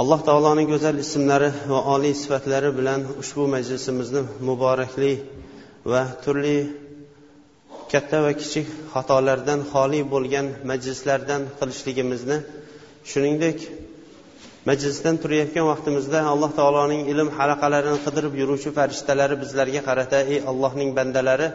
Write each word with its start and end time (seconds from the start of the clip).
Alloh 0.00 0.20
taoloning 0.28 0.68
go'zal 0.72 0.96
ismlari 1.04 1.50
va 1.70 1.78
oliy 1.94 2.14
sifatlari 2.22 2.70
bilan 2.78 3.00
ushbu 3.22 3.44
majlisimizni 3.54 4.20
muborakli 4.48 5.12
va 5.92 6.02
turli 6.24 6.58
katta 7.92 8.18
va 8.24 8.32
kichik 8.40 8.66
xatolardan 8.94 9.60
xoli 9.72 10.00
bo'lgan 10.14 10.46
majlislardan 10.70 11.42
qilishligimizni 11.58 12.38
shuningdek 13.10 13.58
majlisdan 14.70 15.14
turayotgan 15.22 15.66
vaqtimizda 15.72 16.18
alloh 16.32 16.50
taoloning 16.60 17.02
ilm 17.12 17.28
halaqalarini 17.38 17.98
qidirib 18.06 18.34
yuruvchi 18.40 18.70
farishtalari 18.78 19.36
bizlarga 19.42 19.80
qarata 19.88 20.18
ey 20.32 20.38
allohning 20.50 20.90
bandalari 20.98 21.48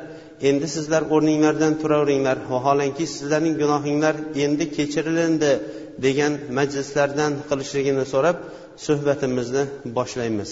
endi 0.49 0.67
sizlar 0.75 1.01
o'rninglardan 1.15 1.73
turaveringlar. 1.81 2.37
Vaholanki 2.53 3.05
sizlarning 3.15 3.55
gunohinglar 3.61 4.15
endi 4.45 4.65
kechirilindi. 4.77 5.51
Degan 6.05 6.33
majlislardan 6.57 7.33
qilishligini 7.49 8.05
so'rab 8.13 8.37
suhbatimizni 8.85 9.63
boshlaymiz. 9.97 10.51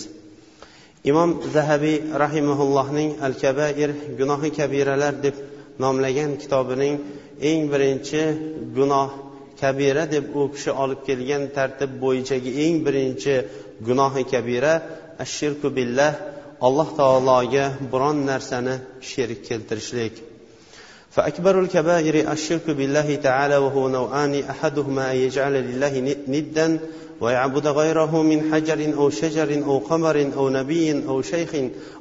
Imom 1.12 1.30
zahabiy 1.56 1.98
rahimaullohning 2.24 3.10
al 3.26 3.34
kabair 3.44 3.90
gunohi 4.20 4.50
kabiralar 4.60 5.14
deb 5.26 5.36
nomlagan 5.84 6.32
kitobining 6.42 6.96
eng 7.50 7.62
birinchi 7.72 8.22
gunoh 8.78 9.10
kabira 9.62 10.04
deb 10.16 10.26
u 10.40 10.42
kishi 10.54 10.72
olib 10.84 11.00
kelgan 11.08 11.44
tartib 11.56 11.92
bo'yichagi 12.04 12.52
eng 12.66 12.76
birinchi 12.86 13.36
gunohi 13.88 14.24
kabira 14.34 14.74
ashirku 15.24 15.68
billah 15.78 16.12
alloh 16.68 16.90
taologa 17.00 17.66
biron 17.92 18.18
narsani 18.32 18.76
sherik 19.10 19.42
keltirishlik. 19.50 20.14
فأكبر 21.12 21.60
الكبائر 21.60 22.32
الشرك 22.32 22.70
بالله 22.70 23.16
تعالى 23.16 23.58
وهو 23.58 23.90
نوعان 23.90 24.44
أحدهما 24.44 25.12
أن 25.12 25.16
يجعل 25.16 25.54
لله 25.54 26.16
ندا 26.28 26.80
ويعبد 27.22 27.68
غيره 27.68 28.22
من 28.22 28.54
حجر 28.54 28.94
أو 28.98 29.10
شجر 29.10 29.64
أو 29.66 29.78
قمر 29.78 30.32
أو 30.36 30.50
نبي 30.50 31.08
أو 31.08 31.22
شيخ 31.22 31.50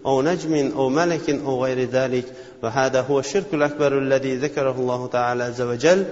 أو 0.07 0.23
نجم 0.23 0.73
أو 0.77 0.89
ملك 0.89 1.31
أو 1.31 1.65
غير 1.65 1.89
ذلك. 1.91 2.25
وهذا 2.63 3.01
هو 3.01 3.19
الشرك 3.19 3.55
الأكبر 3.55 3.99
الذي 3.99 4.37
ذكره 4.37 4.71
الله 4.79 5.07
تعالى 5.07 5.45
عز 5.45 5.61
وجل. 5.61 6.05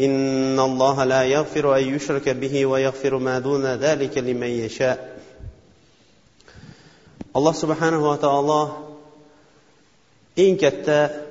إن 0.00 0.60
الله 0.60 1.04
لا 1.04 1.22
يغفر 1.22 1.76
أن 1.76 1.94
يشرك 1.94 2.28
به 2.28 2.66
ويغفر 2.66 3.18
ما 3.18 3.38
دون 3.38 3.66
ذلك 3.66 4.18
لمن 4.18 4.46
يشاء. 4.46 5.18
الله 7.36 7.52
سبحانه 7.52 8.10
وتعالى 8.10 8.68
إن 10.38 10.56
كتا 10.56 11.27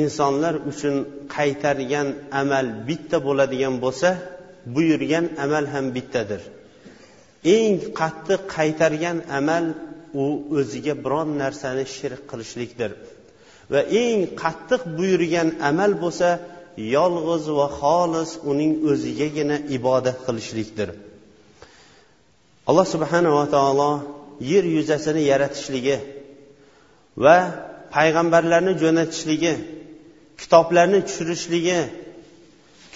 insonlar 0.00 0.54
uchun 0.70 0.94
qaytargan 1.36 2.08
amal 2.42 2.66
bitta 2.88 3.16
bo'ladigan 3.26 3.74
bo'lsa 3.84 4.08
buyurgan 4.74 5.24
amal 5.44 5.64
ham 5.74 5.86
bittadir. 5.96 6.42
Eng 7.56 7.74
qattiq 8.00 8.40
qaytargan 8.56 9.18
amal 9.38 9.64
u 10.22 10.24
o'ziga 10.58 10.94
biron 11.04 11.28
narsani 11.42 11.84
shirk 11.96 12.22
qilishlikdir. 12.30 12.90
Va 13.72 13.80
eng 14.02 14.20
qattiq 14.42 14.82
buyurgan 14.98 15.48
amal 15.70 15.92
bo'lsa 16.02 16.28
yolg'iz 16.96 17.44
va 17.58 17.66
xolis 17.80 18.30
uning 18.50 18.72
o'zigagina 18.90 19.56
ibodat 19.76 20.18
qilishlikdir. 20.26 20.88
Alloh 22.68 22.86
subhanava 22.94 23.44
taolo 23.56 23.90
yer 24.52 24.64
yuzasini 24.76 25.22
yaratishligi 25.30 25.96
va 27.24 27.36
payg'ambarlarni 27.94 28.72
jo'natishligi 28.82 29.52
kitoblarni 30.41 30.99
tushirishligi 31.07 31.79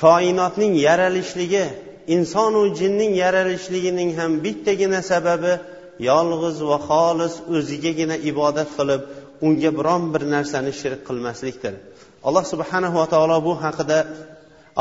koinotning 0.03 0.73
yaralishligi 0.88 1.66
insonu 2.16 2.61
jinning 2.79 3.11
yaralishligining 3.23 4.09
ham 4.19 4.31
bittagina 4.45 4.99
sababi 5.11 5.53
yolg'iz 6.09 6.57
va 6.69 6.77
xolis 6.89 7.33
o'zigagina 7.55 8.16
ibodat 8.31 8.69
qilib 8.77 9.01
unga 9.45 9.69
biron 9.77 10.03
bir 10.13 10.23
narsani 10.35 10.72
shirk 10.81 10.99
qilmaslikdir 11.07 11.73
alloh 12.27 12.44
subhanahu 12.53 12.95
va 13.01 13.07
taolo 13.13 13.38
bu 13.47 13.53
haqida 13.66 13.99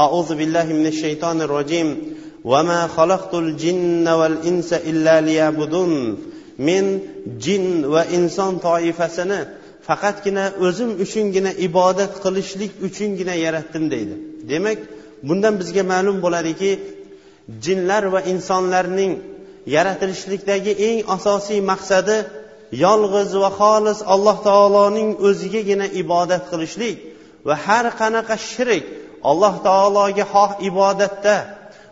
أعوذ 0.04 0.30
بالله 0.38 0.66
من 0.78 0.86
الشيطان 0.86 1.38
الرجيم 1.46 1.88
وما 2.44 2.80
خلقت 2.96 3.34
الجن 3.34 4.08
والإنس 4.08 4.70
إلا 4.72 5.20
ليعبدون 5.20 5.92
men 6.68 6.86
jin 7.41 7.64
va 7.92 8.02
inson 8.16 8.52
toifasini 8.66 9.41
faqatgina 9.88 10.46
o'zim 10.66 10.90
uchungina 11.03 11.51
ibodat 11.68 12.13
qilishlik 12.23 12.72
uchungina 12.88 13.35
yaratdim 13.46 13.84
deydi. 13.94 14.16
Demak 14.51 14.79
bundan 15.28 15.53
bizga 15.62 15.84
ma'lum 15.94 16.18
bo'ladiki 16.25 16.72
jinlar 17.66 18.03
va 18.13 18.19
insonlarning 18.34 19.13
yaratilishlikdagi 19.75 20.73
eng 20.88 21.00
asosiy 21.16 21.59
maqsadi 21.72 22.18
yolg'iz 22.85 23.31
va 23.44 23.50
xolis 23.59 24.00
alloh 24.13 24.38
taoloning 24.50 25.09
o'zigagina 25.28 25.88
ibodat 26.02 26.44
qilishlik 26.52 26.97
va 27.47 27.56
har 27.66 27.85
qanaqa 28.00 28.35
shirik 28.52 28.85
alloh 29.31 29.53
taologa 29.67 30.25
xoh 30.34 30.52
ibodatda 30.69 31.35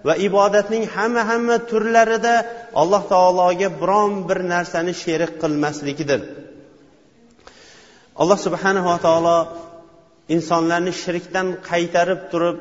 va 0.07 0.13
ibodatning 0.27 0.83
hamma 0.95 1.21
hamma 1.29 1.55
turlarida 1.69 2.35
alloh 2.81 3.03
taologa 3.13 3.67
biron 3.81 4.11
bir 4.27 4.39
narsani 4.53 4.93
sherik 5.03 5.31
qilmaslikdir 5.41 6.21
alloh 8.21 8.37
subhanava 8.45 8.95
taolo 9.05 9.37
insonlarni 10.35 10.93
shirkdan 11.03 11.47
qaytarib 11.69 12.21
turib 12.31 12.57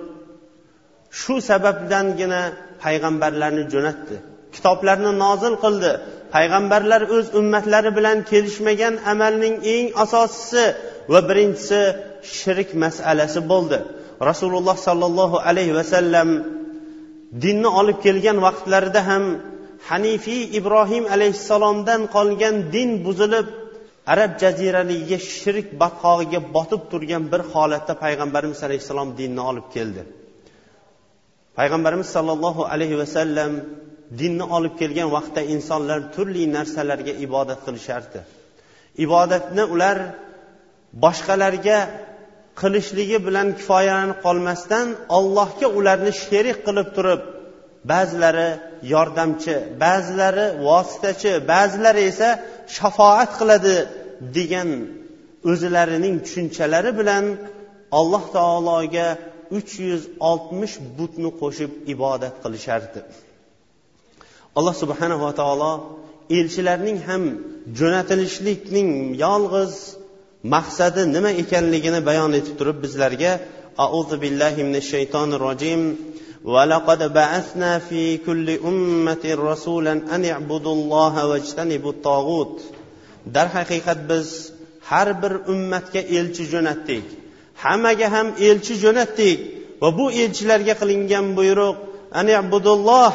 shu 1.20 1.34
sababdangina 1.50 2.40
payg'ambarlarni 2.82 3.64
jo'natdi. 3.72 4.16
Kitoblarni 4.54 5.12
nozil 5.24 5.54
qildi. 5.64 5.92
Payg'ambarlar 6.34 7.02
o'z 7.16 7.26
ummatlari 7.40 7.90
bilan 7.98 8.18
kelishmagan 8.30 8.94
amalning 9.12 9.56
eng 9.74 9.86
asosisi 10.04 10.64
va 11.12 11.20
birinchisi 11.28 11.80
shirk 12.36 12.68
masalasi 12.84 13.40
bo'ldi. 13.52 13.78
Rasululloh 14.30 14.76
sollallohu 14.86 15.36
alayhi 15.48 15.76
vasallam 15.80 16.28
dinni 17.44 17.70
olib 17.80 17.98
kelgan 18.06 18.38
vaqtlarida 18.46 19.00
ham 19.08 19.24
hanifiy 19.90 20.42
ibrohim 20.58 21.04
alayhissalomdan 21.14 22.00
qolgan 22.16 22.54
din 22.74 22.90
buzilib 23.06 23.46
arab 24.06 24.32
jaziraligiga 24.42 25.18
shirk 25.18 25.68
batqog'iga 25.82 26.40
botib 26.56 26.82
turgan 26.90 27.24
bir 27.32 27.42
holatda 27.52 27.94
payg'ambarimiz 28.04 28.60
alayhissalom 28.66 29.08
dinni 29.20 29.42
olib 29.50 29.66
keldi. 29.74 30.02
Payg'ambarimiz 31.58 32.08
sollallohu 32.16 32.62
alayhi 32.74 32.96
vasallam 33.02 33.52
dinni 34.20 34.44
olib 34.56 34.74
kelgan 34.80 35.08
vaqtda 35.16 35.42
insonlar 35.54 35.98
turli 36.14 36.44
narsalarga 36.56 37.12
ibodat 37.26 37.60
qilishardi. 37.66 38.20
Ibodatni 39.04 39.64
ular 39.74 39.96
boshqalarga 41.04 41.78
qilishligi 42.60 43.18
bilan 43.26 43.48
kifoyalanib 43.58 44.18
qolmasdan 44.26 44.86
allohga 45.18 45.68
ularni 45.78 46.12
sherik 46.24 46.58
qilib 46.66 46.88
turib 46.96 47.22
ba'zilari 47.92 48.50
yordamchi 48.94 49.54
ba'zilari 49.84 50.46
vositachi 50.68 51.32
ba'zilari 51.52 52.02
esa 52.12 52.28
shafoat 52.76 53.30
qiladi 53.40 53.74
degan 54.36 54.68
o'zlarining 55.50 56.16
tushunchalari 56.24 56.92
bilan 57.00 57.24
alloh 57.98 58.24
taologa 58.36 59.08
uch 59.58 59.72
yuz 59.88 60.02
oltmish 60.30 60.74
butni 60.98 61.30
qo'shib 61.40 61.70
ibodat 61.94 62.34
qilishardi. 62.44 63.00
Alloh 64.58 64.74
subhanava 64.82 65.30
taolo 65.40 65.72
elchilarning 66.38 66.98
ham 67.08 67.22
jo'natilishlikning 67.78 68.88
yolg'iz 69.24 69.74
maqsadi 70.54 71.02
nima 71.16 71.30
ekanligini 71.42 72.00
bayon 72.08 72.32
etib 72.40 72.54
turib 72.60 72.78
bizlarga 72.84 73.32
auzu 73.86 74.16
billahi 74.24 74.60
minash 74.68 74.88
shaytonir 74.94 75.40
rojim 75.46 75.80
ولقد 76.43 77.13
بعثنا 77.13 77.79
في 77.79 78.17
كل 78.17 78.49
أمة 78.49 79.23
رسولا 79.25 79.91
أن 79.91 80.25
اعبدوا 80.25 80.73
الله 80.73 81.27
واجتنبوا 81.27 81.91
الطاغوت 81.91 82.61
darhaqiqat 83.35 83.99
biz 84.09 84.27
har 84.89 85.09
bir 85.21 85.33
ummatga 85.53 86.01
elchi 86.17 86.43
jo'natdik 86.53 87.05
hammaga 87.63 88.07
ham 88.15 88.27
elchi 88.49 88.75
jo'natdik 88.83 89.39
va 89.81 89.89
bu 89.97 90.05
elchilarga 90.23 90.73
qilingan 90.81 91.25
buyruq 91.37 91.77
anibudulloh 92.19 93.13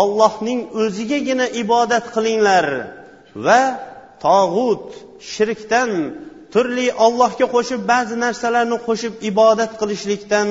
ollohning 0.00 0.60
o'zigagina 0.82 1.46
ibodat 1.62 2.04
qilinglar 2.14 2.66
va 3.46 3.62
tog'ut 4.24 4.86
shirkdan 5.32 5.90
turli 6.52 6.86
ollohga 7.06 7.46
qo'shib 7.54 7.80
ba'zi 7.92 8.14
narsalarni 8.24 8.78
qo'shib 8.88 9.14
ibodat 9.30 9.72
qilishlikdan 9.80 10.48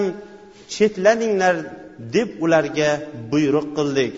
chetlaninglar 0.74 1.56
deb 2.16 2.30
ularga 2.44 2.90
buyruq 3.32 3.68
qildik 3.78 4.14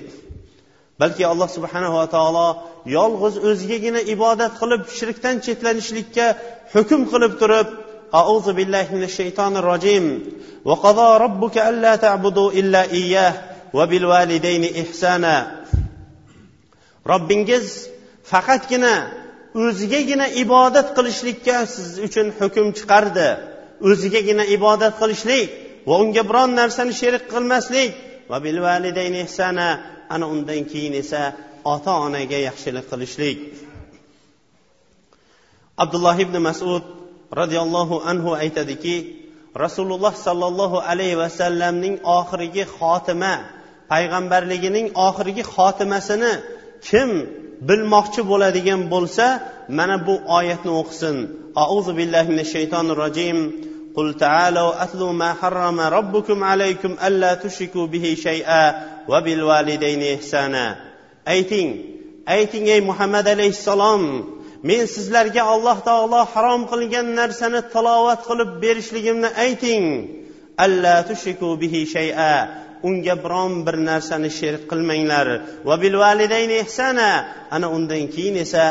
balki 1.01 1.23
alloh 1.31 1.49
subhanava 1.57 2.03
taolo 2.15 2.47
yolg'iz 2.97 3.35
o'zigagina 3.49 4.01
ibodat 4.15 4.53
qilib 4.61 4.83
shirkdan 4.97 5.35
chetlanishlikka 5.45 6.25
hukm 6.73 7.01
qilib 7.11 7.33
turib 7.43 7.69
أعوذ 8.21 8.47
بالله 8.57 8.85
من 8.95 9.03
الشيطان 9.03 9.53
الرجيم 9.61 10.05
وقضى 10.65 11.09
ربك 11.25 11.55
ألا 11.57 11.95
تعبدوا 11.95 12.51
إلا 12.51 12.81
إياه 12.91 13.33
وبالوالدين 13.73 14.63
إحسانا 14.81 15.35
robbingiz 17.11 17.89
faqatgina 18.31 18.93
o'zigagina 19.55 20.27
ibodat 20.43 20.87
qilishlikka 20.97 21.57
siz 21.75 21.89
uchun 22.07 22.27
hukm 22.39 22.67
chiqardi 22.77 23.29
o'zigagina 23.89 24.43
ibodat 24.55 24.93
qilishlik 25.01 25.49
va 25.88 25.94
unga 26.02 26.22
biron 26.28 26.50
narsani 26.60 26.92
sherik 27.00 27.24
qilmaslik. 27.32 27.90
Va 28.30 28.38
bil 28.44 28.58
validayni 28.66 29.20
ihsana 29.26 29.68
ana 30.14 30.26
undan 30.34 30.62
keyin 30.70 30.94
esa 31.02 31.22
ota 31.74 31.92
onaga 32.06 32.38
yaxshilik 32.48 32.86
qilishlik. 32.90 33.38
Abdulloh 35.82 36.16
ibn 36.24 36.36
masud 36.48 36.84
roziyallohu 37.40 37.96
anhu 38.10 38.30
aytadiki 38.42 38.96
rasululloh 39.64 40.14
sollallohu 40.26 40.78
alayhi 40.90 41.16
vasallamning 41.22 41.94
oxirgi 42.18 42.64
xotima 42.76 43.34
payg'ambarligining 43.92 44.86
oxirgi 45.08 45.42
xotimasini 45.54 46.32
kim 46.88 47.10
bilmoqchi 47.68 48.20
bo'ladigan 48.30 48.80
bo'lsa 48.92 49.26
mana 49.78 49.96
bu 50.06 50.14
oyatni 50.38 50.72
o'qisin. 50.80 51.16
Auzu 51.64 51.92
billahi 51.98 52.28
minash 52.32 52.50
shaytonir 52.56 52.96
rojim. 53.04 53.38
قل 53.95 54.13
تعالوا 54.13 54.83
أتلوا 54.83 55.13
ما 55.13 55.33
حرم 55.33 55.79
ربكم 55.79 56.43
عليكم 56.43 56.95
ألا 57.07 57.33
تشركوا 57.33 57.87
به 57.87 58.17
شيئا 58.23 58.63
وبالوالدين 59.07 60.15
إحسانا 60.15 60.91
ayting 61.25 61.69
ayting 62.25 62.65
ey 62.67 62.81
muhammad 62.81 63.25
alayhissalom 63.27 64.01
men 64.63 64.81
sizlarga 64.87 65.45
alloh 65.53 65.77
taolo 65.85 66.25
harom 66.33 66.65
qilgan 66.71 67.13
narsani 67.19 67.61
tilovat 67.73 68.25
qilib 68.29 68.49
berishligimni 68.63 69.29
ayting 69.45 69.85
alla 70.65 70.95
tushriku 71.09 71.49
bihi 71.61 71.81
shay'a 71.95 72.33
unga 72.87 73.15
biron 73.23 73.53
bir 73.65 73.75
narsani 73.89 74.29
sherik 74.39 74.63
qilmanglar 74.71 75.27
va 75.67 75.75
bil 75.81 75.95
validayni 76.03 76.55
ihsana 76.65 77.09
ana 77.55 77.67
undan 77.77 78.03
keyin 78.13 78.35
esa 78.45 78.63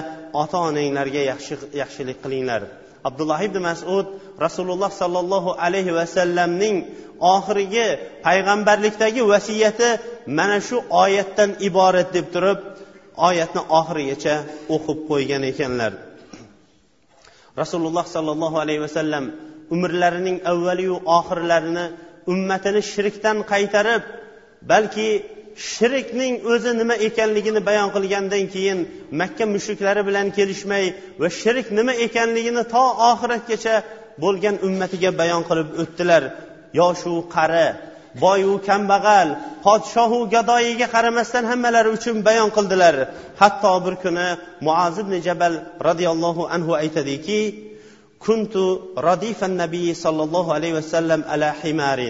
ota 0.42 0.58
onanglarga 0.68 1.22
yaxshi 1.30 1.54
yaxshilik 1.82 2.18
qilinglar 2.24 2.62
Abdulloh 3.07 3.39
ibn 3.47 3.57
masud 3.69 4.05
rasululloh 4.45 4.91
sollallohu 5.01 5.57
alayhi 5.65 5.95
vasallamning 5.99 6.77
oxirgi 7.35 7.87
payg'ambarlikdagi 8.25 9.21
vasiyati 9.33 9.89
mana 10.37 10.57
shu 10.67 10.77
oyatdan 11.03 11.49
iborat 11.67 12.09
deb 12.17 12.27
turib 12.33 12.59
oyatni 13.27 13.61
oxirigacha 13.79 14.35
o'qib 14.75 14.99
qo'ygan 15.09 15.43
ekanlar. 15.51 15.91
Rasululloh 17.61 18.05
sollallohu 18.15 18.57
alayhi 18.63 18.81
vasallam 18.87 19.25
umrlarining 19.75 20.37
avvaliyu 20.51 20.95
oxirlarini 21.17 21.85
ummatini 22.31 22.81
shirkdan 22.93 23.37
qaytarib 23.51 24.03
balki 24.71 25.09
shirkning 25.72 26.34
o'zi 26.52 26.70
nima 26.80 26.94
ekanligini 27.08 27.60
bayon 27.68 27.88
qilgandan 27.96 28.44
keyin 28.54 28.78
makka 29.20 29.44
mushriklari 29.54 30.02
bilan 30.08 30.26
kelishmay 30.36 30.84
va 31.20 31.28
shirk 31.40 31.66
nima 31.78 31.92
ekanligini 32.06 32.62
to 32.74 32.84
oxiratgacha 33.10 33.74
bo'lgan 34.22 34.56
ummatiga 34.66 35.10
bayon 35.20 35.42
qilib 35.48 35.68
o'tdilar 35.82 36.22
yoshu 36.80 37.14
qari 37.34 37.66
boyu 38.24 38.52
kambag'al 38.68 39.28
podshohu 39.64 40.18
gadoyiga 40.34 40.86
qaramasdan 40.94 41.44
hammalari 41.50 41.90
uchun 41.96 42.16
bayon 42.28 42.48
qildilar 42.56 42.94
hatto 43.40 43.74
bir 43.84 43.94
kuni 44.04 44.28
muaz 44.66 44.94
ibn 45.02 45.14
jabal 45.26 45.54
roziyallohu 45.88 46.42
anhu 46.54 46.72
aytadiki 46.82 47.40
كنت 48.26 48.54
رديف 48.98 49.44
النبي 49.50 49.94
صلى 49.94 50.22
الله 50.26 50.46
عليه 50.56 50.72
وسلم 50.78 51.20
على 51.32 51.48
حمار 51.60 52.00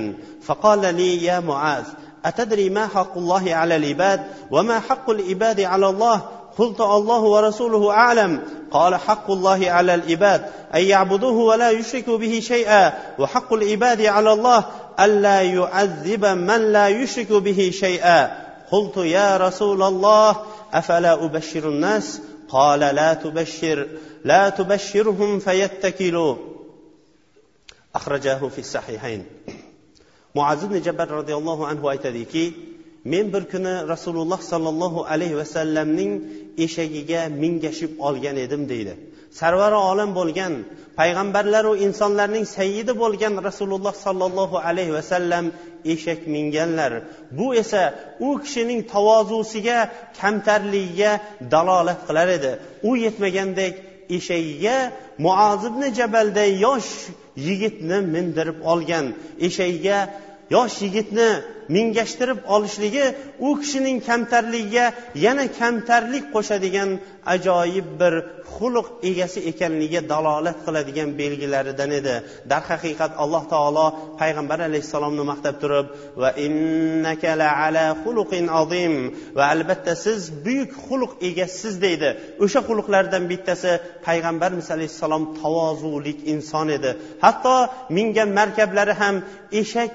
فقال 0.46 0.94
لي 0.94 1.24
يا 1.24 1.40
معاذ 1.40 1.86
أتدري 2.25 2.69
ما 2.69 2.87
حق 2.87 3.17
الله 3.17 3.55
على 3.55 3.75
العباد 3.75 4.23
وما 4.51 4.79
حق 4.79 5.09
العباد 5.09 5.61
على 5.61 5.89
الله؟ 5.89 6.21
قلت 6.57 6.81
الله 6.81 7.21
ورسوله 7.21 7.91
أعلم. 7.91 8.41
قال 8.71 8.95
حق 8.95 9.31
الله 9.31 9.71
على 9.71 9.95
العباد 9.95 10.45
أن 10.75 10.81
يعبدوه 10.81 11.33
ولا 11.33 11.69
يشركوا 11.69 12.17
به 12.17 12.39
شيئا. 12.39 12.93
وحق 13.19 13.53
العباد 13.53 14.01
على 14.01 14.33
الله 14.33 14.65
ألا 14.99 15.41
يعذب 15.41 16.25
من 16.25 16.71
لا 16.71 16.87
يشرك 16.87 17.31
به 17.31 17.71
شيئا. 17.79 18.45
قلت 18.71 18.97
يا 18.97 19.37
رسول 19.37 19.83
الله 19.83 20.35
أفلا 20.73 21.13
أبشر 21.13 21.69
الناس؟ 21.69 22.21
قال 22.49 22.79
لا 22.79 23.13
تبشر 23.13 23.87
لا 24.23 24.49
تبشرهم 24.49 25.39
فيتكلوا. 25.39 26.35
أخرجاه 27.95 28.47
في 28.47 28.59
الصحيحين. 28.59 29.25
Muaz 30.35 30.59
ibn 30.67 30.75
jabal 30.87 31.09
roziyallohu 31.19 31.63
anhu 31.71 31.85
aytadiki 31.93 32.45
men 33.11 33.25
bir 33.33 33.43
kuni 33.53 33.73
rasululloh 33.93 34.41
sollallohu 34.51 35.05
alayhi 35.13 35.37
vasallamning 35.41 36.11
eshagiga 36.65 37.21
mingashib 37.43 37.91
olgan 38.07 38.37
edim 38.45 38.69
deydi. 38.71 38.93
Sarvari 39.39 39.79
olam 39.91 40.11
bo'lgan 40.19 40.53
payg'ambarlaru 40.99 41.71
insonlarning 41.85 42.45
sayyidi 42.57 42.93
bo'lgan 43.03 43.33
rasululloh 43.47 43.95
sollallohu 44.05 44.57
alayhi 44.69 44.93
vasallam 44.99 45.45
eshak 45.93 46.21
minganlar. 46.35 46.91
Bu 47.37 47.47
esa 47.61 47.81
u 48.27 48.29
kishining 48.43 48.81
tavozusiga 48.93 49.77
kamtarligiga 50.21 51.11
dalolat 51.53 51.99
qilar 52.07 52.27
edi. 52.37 52.51
U 52.89 52.91
yetmagandek 53.05 53.73
eshagiga 54.17 54.75
muozibni 55.25 55.87
jabalday 55.99 56.49
yosh 56.65 56.91
yigitni 57.47 57.97
mindirib 58.13 58.57
olgan 58.71 59.05
eshagiga 59.47 59.97
yosh 60.53 60.77
yigitni 60.85 61.29
mingashtirib 61.75 62.39
olishligi 62.55 63.05
u 63.47 63.49
kishining 63.61 63.99
kamtarligiga 64.09 64.85
yana 65.25 65.45
kamtarlik 65.59 66.25
qo'shadigan 66.35 66.89
ajoyib 67.33 67.87
bir 68.01 68.13
xulq 68.55 68.87
egasi 69.09 69.39
ekanligiga 69.51 70.01
dalolat 70.11 70.57
qiladigan 70.65 71.09
belgilaridan 71.19 71.91
edi. 71.99 72.15
Darhaqiqat 72.51 73.11
alloh 73.23 73.43
taolo 73.53 73.85
payg'ambar 74.21 74.59
alayhissalomni 74.69 75.23
maqtab 75.31 75.55
turib 75.63 75.87
va 76.21 76.29
innaka 76.45 77.31
la 77.41 77.49
ala 77.65 77.85
xuluqin 78.03 78.45
azim. 78.61 78.95
Va 79.37 79.43
albatta 79.53 79.93
siz 80.05 80.19
buyuk 80.45 80.71
xulq 80.85 81.11
egasisiz 81.29 81.75
deydi. 81.85 82.09
O'sha 82.43 82.59
xulqlardan 82.69 83.23
bittasi 83.31 83.71
payg'ambarimiz 84.07 84.67
alayhissalom 84.75 85.23
tavozulik 85.41 86.19
inson 86.33 86.67
edi. 86.77 86.91
Hatto 87.25 87.55
mingan 87.97 88.29
markablari 88.39 88.93
ham 89.01 89.15
eshak 89.61 89.91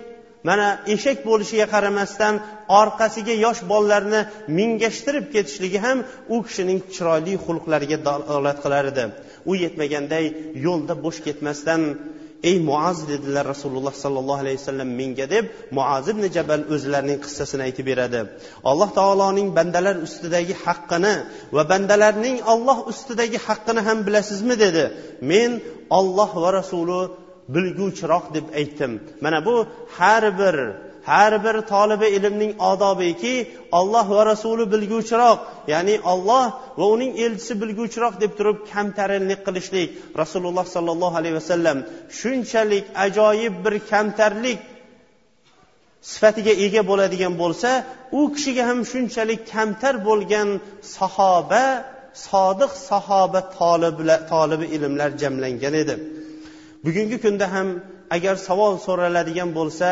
mana 0.49 0.66
eshak 0.94 1.18
bo'lishiga 1.28 1.66
qaramasdan 1.75 2.35
orqasiga 2.80 3.35
yosh 3.44 3.61
bolalarni 3.73 4.20
mingashtirib 4.59 5.26
ketishligi 5.35 5.78
ham 5.87 5.99
u 6.35 6.37
kishining 6.47 6.80
chiroyli 6.94 7.35
xulqlariga 7.47 7.99
dalolat 8.09 8.59
qilar 8.64 8.85
edi. 8.92 9.04
U 9.50 9.52
yetmaganday 9.64 10.25
yo'lda 10.66 10.94
bo'sh 11.04 11.20
ketmasdan 11.26 11.80
ey 12.50 12.56
muaz 12.68 12.99
dedilar 13.11 13.44
rasululloh 13.52 13.94
sollallohu 14.04 14.40
alayhi 14.44 14.59
vasallam 14.61 14.90
menga 15.00 15.26
deb 15.35 15.44
muaz 15.78 16.04
ibn 16.12 16.25
jabal 16.37 16.62
o'zlarining 16.75 17.18
qissasini 17.25 17.62
aytib 17.68 17.87
beradi. 17.90 18.20
Alloh 18.70 18.90
taoloning 18.99 19.49
bandalar 19.59 19.97
ustidagi 20.06 20.54
haqqini 20.64 21.14
va 21.56 21.62
bandalarning 21.73 22.37
olloh 22.52 22.78
ustidagi 22.92 23.38
haqqini 23.47 23.80
ham 23.88 23.99
bilasizmi 24.06 24.54
dedi. 24.64 24.85
Men 25.30 25.50
olloh 25.99 26.30
va 26.42 26.50
rasuli 26.59 27.00
bilguvchiroq 27.54 28.25
deb 28.37 28.47
aytdim. 28.61 28.92
Mana 29.25 29.38
bu 29.47 29.54
har 29.99 30.25
bir 30.40 30.57
har 31.11 31.33
bir 31.45 31.57
tolibi 31.73 32.09
ilmning 32.16 32.52
odobiki 32.71 33.35
olloh 33.78 34.07
va 34.16 34.23
rasuli 34.33 34.64
bilguvchiroq 34.75 35.38
ya'ni 35.73 35.95
olloh 36.12 36.45
va 36.78 36.87
uning 36.95 37.12
elchisi 37.25 37.54
bilguvchiroq 37.62 38.14
deb 38.23 38.33
turib 38.38 38.57
kamtarinlik 38.73 39.40
qilishlik. 39.47 39.88
Rasululloh 40.23 40.66
sollallohu 40.75 41.16
alayhi 41.21 41.37
vasallam 41.40 41.78
shunchalik 42.21 42.85
ajoyib 43.07 43.54
bir 43.64 43.75
kamtarlik 43.90 44.59
sifatiga 46.12 46.52
ega 46.64 46.83
bo'ladigan 46.90 47.35
bo'lsa 47.42 47.71
u 48.19 48.21
kishiga 48.35 48.62
ham 48.69 48.78
shunchalik 48.92 49.40
kamtar 49.52 49.95
bo'lgan 50.09 50.49
sahoba 50.97 51.64
sodiq 52.28 52.73
sahoba 52.90 53.40
tolibi 54.30 54.66
ilmlar 54.76 55.11
jamlangan 55.23 55.75
edi. 55.83 55.95
Bugungi 56.84 57.16
kunda 57.25 57.46
ham 57.54 57.68
agar 58.16 58.37
savol 58.49 58.75
so'raladigan 58.87 59.50
bo'lsa 59.58 59.88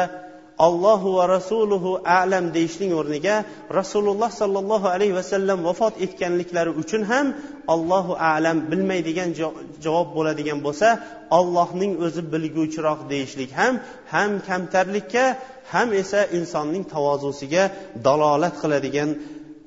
allohu 0.66 1.08
va 1.18 1.24
rasuluhu 1.36 1.90
alam 2.20 2.44
deyishning 2.56 2.92
o'rniga 3.00 3.36
rasululloh 3.80 4.30
sollallohu 4.40 4.86
alayhi 4.94 5.14
vasallam 5.20 5.58
vafot 5.68 5.94
etganliklari 6.04 6.72
uchun 6.82 7.02
ham 7.10 7.26
allohu 7.74 8.12
alam 8.34 8.56
bilmaydigan 8.70 9.30
javob 9.84 10.08
bo'ladigan 10.16 10.58
bo'lsa 10.66 10.88
ollohning 11.38 11.92
o'zi 12.04 12.22
bilguvchiroq 12.32 13.00
deyishlik 13.12 13.50
ham 13.60 13.74
ham 14.14 14.30
kamtarlikka 14.48 15.24
ham 15.72 15.88
esa 16.02 16.20
insonning 16.38 16.84
tavozusiga 16.94 17.64
dalolat 18.06 18.54
qiladigan 18.62 19.10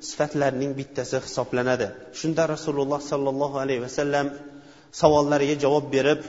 sifatlarning 0.09 0.71
bittasi 0.79 1.17
hisoblanadi. 1.25 1.87
Shunda 2.19 2.43
rasululloh 2.53 2.99
sollallohu 3.11 3.57
alayhi 3.63 3.81
vasallam 3.87 4.27
savollariga 5.01 5.55
javob 5.63 5.85
berib 5.95 6.19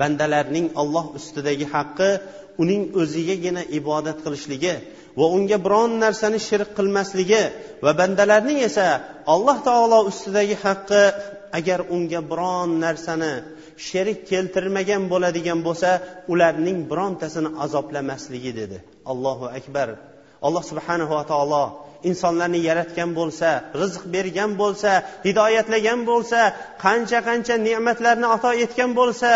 bandalarning 0.00 0.66
olloh 0.82 1.06
ustidagi 1.18 1.66
haqqi 1.74 2.10
uning 2.62 2.82
o'zigagina 3.00 3.62
ibodat 3.78 4.18
qilishligi 4.24 4.74
va 5.18 5.26
unga 5.36 5.58
biron 5.66 5.90
narsani 6.04 6.38
shirk 6.48 6.70
qilmasligi 6.78 7.42
va 7.84 7.92
bandalarning 8.00 8.58
esa 8.68 8.86
alloh 9.34 9.56
taolo 9.68 9.98
ustidagi 10.10 10.56
haqqi 10.64 11.02
agar 11.58 11.80
unga 11.96 12.20
biron 12.30 12.70
narsani 12.84 13.32
sherik 13.88 14.18
keltirmagan 14.30 15.02
bo'ladigan 15.12 15.58
bo'lsa 15.66 15.90
ularning 16.32 16.78
birontasini 16.90 17.50
azoblamasligi 17.64 18.52
dedi 18.60 18.78
allohu 19.12 19.46
akbar. 19.58 19.88
Alloh 20.46 20.62
subhanava 20.70 21.20
taolo 21.32 21.64
insonlarni 22.10 22.60
yaratgan 22.68 23.10
bo'lsa 23.18 23.48
rizq 23.80 24.02
bergan 24.14 24.50
bo'lsa 24.60 24.90
hidoyatlagan 25.26 26.00
bo'lsa 26.10 26.40
qancha 26.84 27.18
qancha 27.28 27.54
ne'matlarni 27.68 28.26
ato 28.36 28.50
etgan 28.64 28.90
bo'lsa 29.00 29.30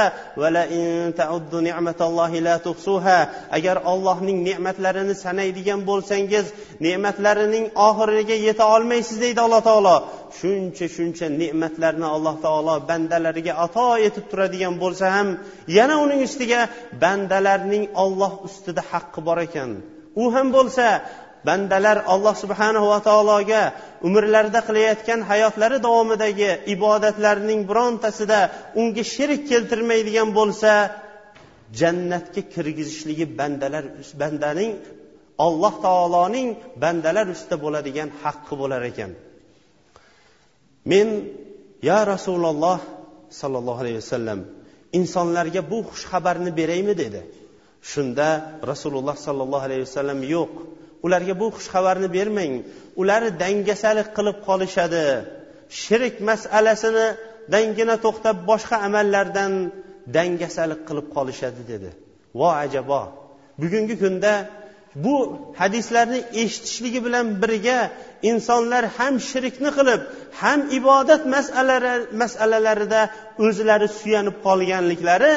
agar 3.56 3.76
ollohning 3.92 4.38
ne'matlarini 4.48 5.14
sanaydigan 5.24 5.80
bo'lsangiz 5.90 6.46
ne'matlarining 6.86 7.66
oxiriga 7.88 8.36
yeta 8.46 8.64
olmaysiz 8.74 9.16
deydi 9.24 9.40
alloh 9.46 9.62
taolo. 9.68 9.96
Shuncha 10.38 10.86
shuncha 10.96 11.26
ne'matlarni 11.42 12.06
alloh 12.16 12.34
taolo 12.44 12.74
bandalariga 12.90 13.54
ato 13.66 13.88
etib 14.06 14.24
turadigan 14.30 14.74
bo'lsa 14.82 15.06
ham 15.16 15.28
yana 15.78 15.94
uning 16.04 16.20
ustiga 16.28 16.60
bandalarning 17.02 17.84
olloh 18.04 18.32
ustida 18.46 18.82
haqqi 18.92 19.20
bor 19.28 19.38
ekan. 19.46 19.70
U 20.22 20.24
ham 20.34 20.46
bo'lsa 20.56 20.86
bandalar 21.48 21.96
alloh 22.12 22.34
subhanahu 22.42 22.86
va 22.92 23.00
taologa 23.08 23.62
umrlarida 24.06 24.60
qilayotgan 24.68 25.20
hayotlari 25.30 25.78
davomidagi 25.86 26.50
ibodatlarining 26.74 27.60
birontasida 27.70 28.40
unga 28.80 29.04
sherik 29.14 29.42
keltirmaydigan 29.50 30.28
bo'lsa 30.38 30.72
jannatga 31.80 32.42
kirgizishligi 32.54 33.26
bandalar 33.38 33.84
bandaning 34.22 34.72
alloh 35.46 35.74
taoloning 35.86 36.48
bandalar 36.82 37.26
ustida 37.34 37.56
bo'ladigan 37.64 38.08
haqqi 38.22 38.54
bo'lar 38.62 38.82
ekan. 38.90 39.10
Men 40.90 41.08
ya 41.88 42.00
rasululloh 42.12 42.78
sollallohu 43.40 43.80
alayhi 43.84 43.98
vasallam 44.02 44.40
insonlarga 44.98 45.60
bu 45.70 45.78
xushxabarni 45.90 46.50
beraymi? 46.60 46.94
dedi. 47.02 47.20
Shunda 47.92 48.28
rasululloh 48.70 49.16
sollallohu 49.26 49.64
alayhi 49.68 49.82
vasallam 49.88 50.20
yo'q 50.34 50.52
ularga 51.06 51.34
bu 51.40 51.46
xushxabarni 51.56 52.08
bermang. 52.16 52.54
Ular 53.00 53.22
dangasalik 53.42 54.08
qilib 54.16 54.36
qolishadi. 54.48 55.06
Shirk 55.82 56.14
masalasini 56.28 57.06
dangina 57.54 57.94
to'xtab 58.04 58.36
boshqa 58.50 58.76
amallardan 58.86 59.52
dangasalik 60.16 60.80
qilib 60.88 61.06
qolishadi 61.16 61.62
dedi. 61.72 61.90
Vo 62.38 62.48
ajabo. 62.64 63.02
Bugungi 63.60 63.94
kunda 64.02 64.32
bu 65.04 65.14
hadislarni 65.60 66.20
eshitishligi 66.42 67.00
bilan 67.06 67.26
birga 67.42 67.78
insonlar 68.30 68.84
ham 68.96 69.14
shirkni 69.30 69.70
qilib 69.78 70.00
ham 70.40 70.60
ibodat 70.78 71.22
masalalarida 72.22 73.00
o'zlari 73.46 73.88
suyanib 74.00 74.36
qolganliklari 74.46 75.32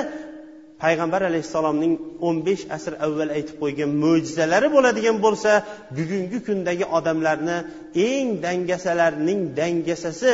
payg'ambar 0.84 1.22
alayhissalomning 1.30 1.94
o'n 2.28 2.38
besh 2.48 2.64
asr 2.78 2.94
avval 3.06 3.30
aytib 3.38 3.56
qo'ygan 3.64 3.92
mo'jizalari 4.04 4.68
bo'ladigan 4.76 5.18
bo'lsa 5.26 5.52
bugungi 5.98 6.40
kundagi 6.48 6.86
odamlarni 6.98 7.58
eng 8.10 8.28
dangasalarning 8.46 9.42
dangasasi 9.60 10.34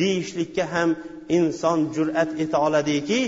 deyishlikka 0.00 0.64
ham 0.74 0.90
inson 1.38 1.78
jur'at 1.96 2.30
eta 2.44 2.56
oladiki 2.66 3.20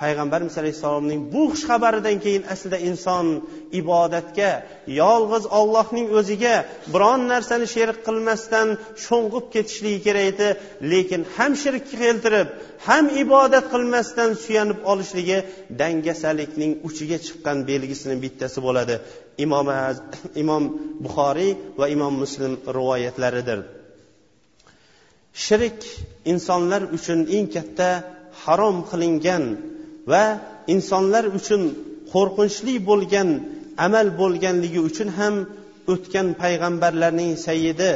payg'ambarimiz 0.00 0.54
alayhissalomning 0.62 1.20
bu 1.34 1.42
xushxabaridan 1.52 2.16
keyin 2.24 2.44
aslida 2.52 2.78
inson 2.90 3.26
ibodatga 3.80 4.50
yolg'iz 5.00 5.44
ollohning 5.58 6.06
o'ziga 6.18 6.54
biron 6.94 7.20
narsani 7.32 7.66
sherik 7.74 7.98
qilmasdan 8.06 8.68
sho'ng'ib 9.06 9.46
ketishligi 9.54 10.00
kerak 10.06 10.26
edi. 10.32 10.48
Lekin 10.92 11.22
ham 11.36 11.52
shirk 11.62 11.84
keltirib 11.92 12.48
ham 12.88 13.04
ibodat 13.22 13.66
qilmasdan 13.74 14.30
suyanib 14.44 14.78
olishligi 14.92 15.38
dangasalikning 15.80 16.72
uchiga 16.88 17.18
chiqqan 17.26 17.58
belgisini 17.70 18.16
bittasi 18.24 18.58
bo'ladi. 18.66 18.94
Imom 19.44 19.66
imom 20.42 20.64
buxoriy 21.04 21.52
va 21.80 21.86
imom 21.96 22.14
muslim 22.22 22.52
rivoyatlaridir. 22.76 23.60
Shirk 25.46 25.80
insonlar 26.32 26.82
uchun 26.96 27.20
eng 27.36 27.46
katta 27.56 27.88
harom 28.42 28.76
qilingan 28.90 29.44
va 30.11 30.25
insonlar 30.73 31.23
uchun 31.39 31.61
qo'rqinchli 32.13 32.75
bo'lgan 32.89 33.29
amal 33.85 34.07
bo'lganligi 34.21 34.79
uchun 34.89 35.09
ham 35.17 35.35
o'tgan 35.93 36.27
payg'ambarlarning 36.41 37.33
sayyidi 37.47 37.91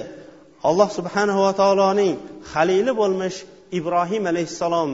alloh 0.67 0.89
subhanahu 0.97 1.39
va 1.45 1.53
taoloning 1.61 2.13
halili 2.51 2.91
bo'lmish 3.01 3.37
ibrohim 3.79 4.23
alayhissalom 4.31 4.91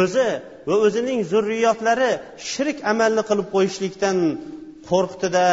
o'zi 0.00 0.28
va 0.68 0.76
o'zining 0.86 1.20
zurriyotlari 1.32 2.10
shirk 2.50 2.78
amalni 2.92 3.22
qilib 3.28 3.48
qo'yishlikdan 3.54 4.16
qo'rqdida 4.90 5.48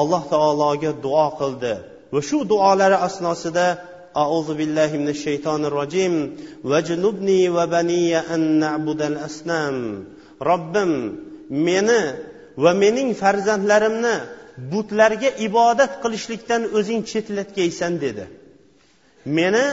alloh 0.00 0.22
taologa 0.34 0.90
duo 1.04 1.28
qildi 1.40 1.74
va 2.14 2.20
shu 2.28 2.38
duolari 2.52 2.96
asnosida 3.08 3.66
أعوذ 4.22 4.48
بالله 4.54 4.90
من 5.02 5.08
الشيطان 5.08 5.64
الرجيم 5.64 6.14
واجنبني 6.64 7.40
وبني 7.56 8.18
أن 8.34 8.40
نعبد 8.62 9.00
الأصنام 9.02 9.76
robbim 10.49 10.91
meni 11.49 12.01
va 12.63 12.71
mening 12.83 13.09
farzandlarimni 13.21 14.15
butlarga 14.71 15.29
ibodat 15.47 15.91
qilishlikdan 16.03 16.61
o'zing 16.77 17.01
chetlatgaysan 17.11 17.93
dedi. 18.05 18.25
Meni 19.37 19.65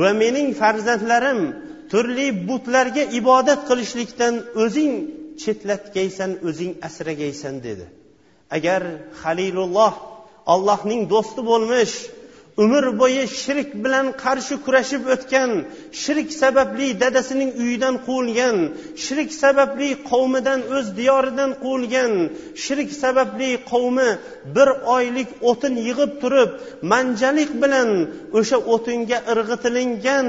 va 0.00 0.10
mening 0.22 0.48
farzandlarim 0.60 1.40
turli 1.90 2.28
butlarga 2.48 3.04
ibodat 3.20 3.60
qilishlikdan 3.68 4.34
o'zing 4.62 4.92
chetlatgaysan 5.42 6.30
o'zing 6.48 6.72
asragaysan 6.88 7.54
dedi. 7.66 7.86
Agar 8.56 8.82
halilulloh 9.22 9.94
allohning 10.54 11.02
do'sti 11.12 11.40
bo'lmish 11.50 11.94
umr 12.64 12.84
bo'yi 13.00 13.24
shirk 13.42 13.70
bilan 13.84 14.06
qarshi 14.24 14.54
kurashib 14.64 15.02
o'tgan 15.14 15.50
shirk 16.02 16.28
sababli 16.42 16.88
dadasining 17.02 17.50
uyidan 17.62 17.94
quvilgan 18.06 18.56
shirk 19.04 19.30
sababli 19.42 19.90
qavmidan 20.10 20.60
o'z 20.76 20.86
diyoridan 20.98 21.50
quvilgan 21.64 22.12
shirk 22.64 22.90
sababli 23.02 23.50
qavmi 23.72 24.10
bir 24.56 24.68
oylik 24.96 25.30
o'tin 25.50 25.74
yig'ib 25.88 26.12
turib 26.22 26.50
manjalik 26.92 27.50
bilan 27.62 27.90
o'sha 28.38 28.58
o'tinga 28.74 29.18
irg'itilingan 29.32 30.28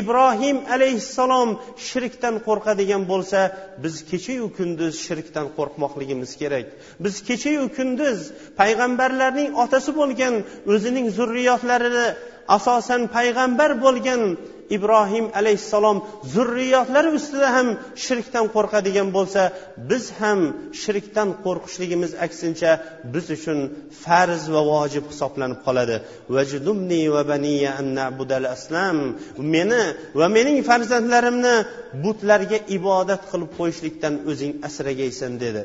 ibrohim 0.00 0.56
alayhissalom 0.74 1.50
shirkdan 1.88 2.34
qo'rqadigan 2.46 3.02
bo'lsa 3.12 3.40
biz 3.82 3.94
kechayu 4.10 4.46
kunduz 4.58 4.94
shirkdan 5.06 5.46
qo'rqmoqligimiz 5.56 6.30
kerak. 6.40 6.66
Biz 7.04 7.14
kechayu 7.28 7.64
kunduz 7.76 8.18
payg'ambarlarning 8.60 9.50
otasi 9.64 9.90
bo'lgan 10.00 10.34
o'zining 10.72 11.06
zurriyoti 11.18 11.63
zurriyotlarini 11.64 12.06
asosan 12.56 13.02
payg'ambar 13.16 13.70
bo'lgan 13.84 14.22
ibrohim 14.76 15.26
alayhissalom 15.40 15.98
zurriyotlari 16.34 17.10
ustida 17.18 17.48
ham 17.56 17.68
shirkdan 18.04 18.46
qo'rqadigan 18.54 19.08
bo'lsa 19.16 19.42
biz 19.90 20.04
ham 20.20 20.40
shirkdan 20.82 21.28
qo'rqishligimiz 21.44 22.12
aksincha 22.26 22.70
biz 23.14 23.26
uchun 23.36 23.58
farz 24.04 24.42
va 24.54 24.62
vojib 24.72 25.04
hisoblanib 25.12 25.60
qoladi. 25.66 25.96
Meni 29.54 29.82
va 30.20 30.26
mening 30.36 30.58
farzandlarimni 30.70 31.54
butlarga 32.04 32.58
ibodat 32.76 33.22
qilib 33.30 33.50
qo'yishlikdan 33.58 34.14
o'zing 34.30 34.52
asragaysan 34.68 35.32
dedi. 35.44 35.62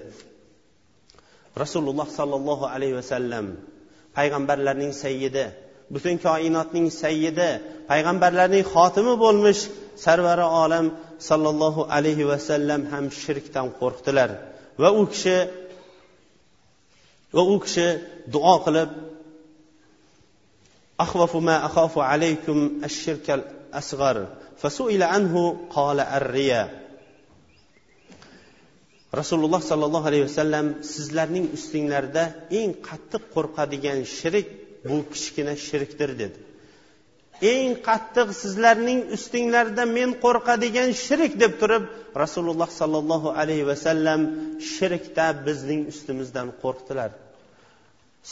Rasululloh 1.64 2.08
sollallohu 2.20 2.66
alayhi 2.76 2.96
vasallam 3.02 3.46
payg'ambarlarning 4.18 4.94
sayyidi 5.04 5.46
butun 5.95 6.17
koinotning 6.27 6.87
sayyidi 7.03 7.51
payg'ambarlarning 7.91 8.65
xotimi 8.75 9.15
bo'lmish 9.25 9.63
sarvari 10.05 10.47
olam 10.63 10.87
sollallohu 11.29 11.83
alayhi 11.97 12.29
vasallam 12.33 12.81
ham 12.93 13.05
shirkdan 13.23 13.67
qo'rqdilar 13.81 14.31
va 14.83 14.89
u 15.01 15.03
kishi 15.13 15.39
va 17.37 17.43
u 17.53 17.55
kishi 17.65 17.89
duo 18.35 18.57
qilib 18.67 18.91
أخوف 21.01 21.37
ما 21.37 21.67
أخاف 21.67 21.99
عليكم 21.99 22.59
الشرك 22.85 23.27
الأصغر 23.39 24.17
فسئل 24.61 25.03
عنه 25.03 25.35
قال 25.71 25.99
الرياء 26.01 26.85
rasululloh 29.21 29.63
sollallohu 29.71 30.07
alayhi 30.11 30.27
vasallam 30.27 30.67
sizlarning 30.83 31.47
ustinglarda 31.57 32.25
eng 32.59 32.71
qattiq 32.89 33.23
qo'rqadigan 33.35 33.99
shirik 34.17 34.49
bu 34.88 34.98
kichkina 35.14 35.54
shirkdir 35.68 36.10
dedi. 36.22 36.40
Eng 37.54 37.72
qattiq 37.88 38.30
sizlarning 38.42 39.00
ustinglarda 39.16 39.84
men 39.98 40.10
qo'rqadigan 40.24 40.90
shirik 41.06 41.34
deb 41.44 41.54
turib 41.62 41.84
rasululloh 42.24 42.70
sollallohu 42.80 43.30
alayhi 43.42 43.66
vasallam 43.72 44.22
shirkda 44.74 45.26
bizning 45.48 45.82
ustimizdan 45.92 46.48
qo'rqdilar. 46.64 47.12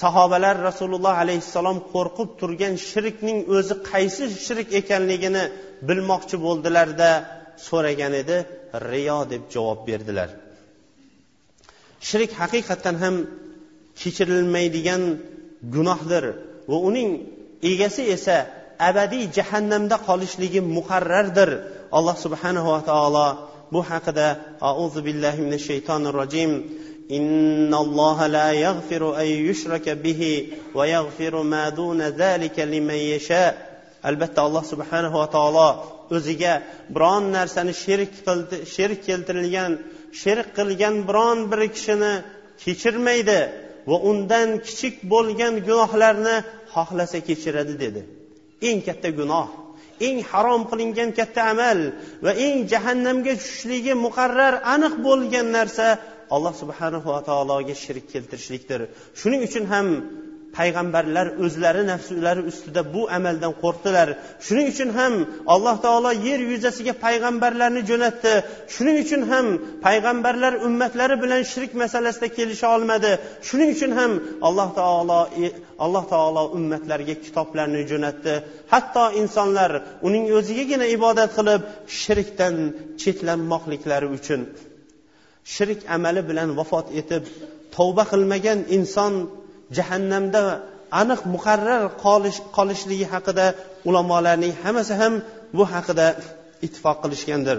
Sahobalar 0.02 0.56
rasululloh 0.70 1.16
alayhissalom 1.24 1.78
qo'rqib 1.94 2.30
turgan 2.40 2.74
shirkning 2.90 3.40
o'zi 3.56 3.76
qaysi 3.92 4.24
shirk 4.46 4.68
ekanligini 4.82 5.44
bilmoqchi 5.90 6.36
bo'ldilarda 6.46 7.10
so'ragan 7.68 8.14
edi 8.22 8.38
riyo 8.92 9.20
deb 9.34 9.44
javob 9.54 9.80
berdilar. 9.90 10.30
Shirk 12.10 12.32
haqiqatdan 12.42 12.96
ham 13.04 13.16
kechirilmaydigan 14.02 15.04
gunohdir 15.75 16.25
va 16.71 16.77
uning 16.89 17.11
egasi 17.73 18.03
esa 18.17 18.37
abadiy 18.89 19.25
jahannamda 19.37 19.97
qolishligi 20.09 20.61
muqarrardir 20.77 21.51
alloh 21.99 22.17
subhanahu 22.25 22.69
va 22.75 22.81
taolo 22.91 23.29
bu 23.73 23.81
haqida 23.91 24.27
auzu 24.71 25.01
billahi 25.07 25.41
minash 25.47 25.65
shaytonir 25.71 26.15
rojim 26.23 26.53
إن 27.19 27.75
الله 27.75 28.27
لا 28.27 28.49
يغفر 28.53 29.03
أن 29.21 29.29
يشرك 29.49 29.87
به 29.89 30.23
ويغفر 30.75 31.43
ما 31.43 31.69
دون 31.69 32.01
ذلك 32.03 32.57
لمن 32.61 33.01
يشاء 33.15 33.73
albatta 34.03 34.43
alloh 34.43 34.65
subhanahu 34.73 35.15
va 35.23 35.29
taolo 35.37 35.69
o'ziga 36.17 36.55
biron 36.95 37.25
narsani 37.37 37.73
shirk 37.85 38.13
qildi 38.27 38.57
shirk 38.75 38.99
keltirilgan 39.09 39.73
shirk 40.23 40.49
qilgan 40.59 40.95
biron 41.09 41.39
bir 41.51 41.61
kishini 41.75 42.13
kechirmaydi 42.63 43.41
Va 43.90 43.98
undan 44.10 44.50
kichik 44.68 44.96
bo'lgan 45.14 45.54
gunohlarni 45.68 46.36
xohlasa 46.74 47.20
kechiradi 47.28 47.76
dedi. 47.84 48.02
Eng 48.70 48.80
katta 48.88 49.10
gunoh 49.20 49.48
eng 50.08 50.18
harom 50.30 50.62
qilingan 50.70 51.10
katta 51.20 51.42
amal 51.54 51.80
va 52.26 52.32
eng 52.46 52.58
jahannamga 52.72 53.34
tushishligi 53.40 53.94
muqarrar 54.06 54.54
aniq 54.76 54.94
bo'lgan 55.08 55.48
narsa 55.58 55.88
alloh 56.36 56.54
subhanahu 56.62 57.08
va 57.14 57.22
taologa 57.30 57.76
shirk 57.84 58.06
keltirishlikdir. 58.14 58.80
Shuning 59.20 59.42
uchun 59.48 59.66
ham 59.74 59.88
payg'ambarlar 60.58 61.28
o'zlari 61.46 61.84
nafslari 61.92 62.42
ustida 62.52 62.82
bu 62.94 63.02
amaldan 63.18 63.54
qo'rqdilar. 63.64 64.08
Shuning 64.46 64.68
uchun 64.74 64.90
ham 65.00 65.14
alloh 65.54 65.76
taolo 65.86 66.12
yer 66.28 66.40
yuzasiga 66.52 66.94
payg'ambarlarni 67.06 67.82
jo'natdi. 67.90 68.34
Shuning 68.76 68.98
uchun 69.04 69.22
ham 69.32 69.46
payg'ambarlar 69.86 70.54
ummatlari 70.68 71.16
bilan 71.24 71.42
shirk 71.54 71.72
masalasida 71.84 72.28
kelisha 72.38 72.68
olmadi. 72.76 73.12
Shuning 73.48 73.70
uchun 73.76 73.92
ham 74.00 74.12
alloh 74.48 74.70
taolo 74.80 75.20
e, 75.44 75.48
alloh 75.86 76.04
taolo 76.14 76.44
ummatlarga 76.58 77.16
kitoblarni 77.26 77.82
jo'natdi. 77.92 78.34
Hatto 78.74 79.04
insonlar 79.22 79.72
uning 80.08 80.26
o'zigagina 80.38 80.86
ibodat 80.98 81.32
qilib 81.38 81.62
shirkdan 82.02 82.56
chetlanmoqliklari 83.02 84.08
uchun. 84.18 84.42
Shirk 85.56 85.80
amali 85.96 86.22
bilan 86.30 86.50
vafot 86.60 86.88
etib 87.02 87.24
tavba 87.76 88.04
qilmagan 88.12 88.60
inson 88.78 89.14
jahannamda 89.78 90.42
aniq 91.02 91.22
muqarrar 91.36 91.84
qolishligi 92.58 93.06
haqida 93.14 93.46
ulamolarning 93.90 94.54
hammasi 94.64 94.94
ham 95.02 95.14
bu 95.58 95.64
haqida 95.74 96.08
ittifoq 96.66 96.98
qilishgandir. 97.04 97.58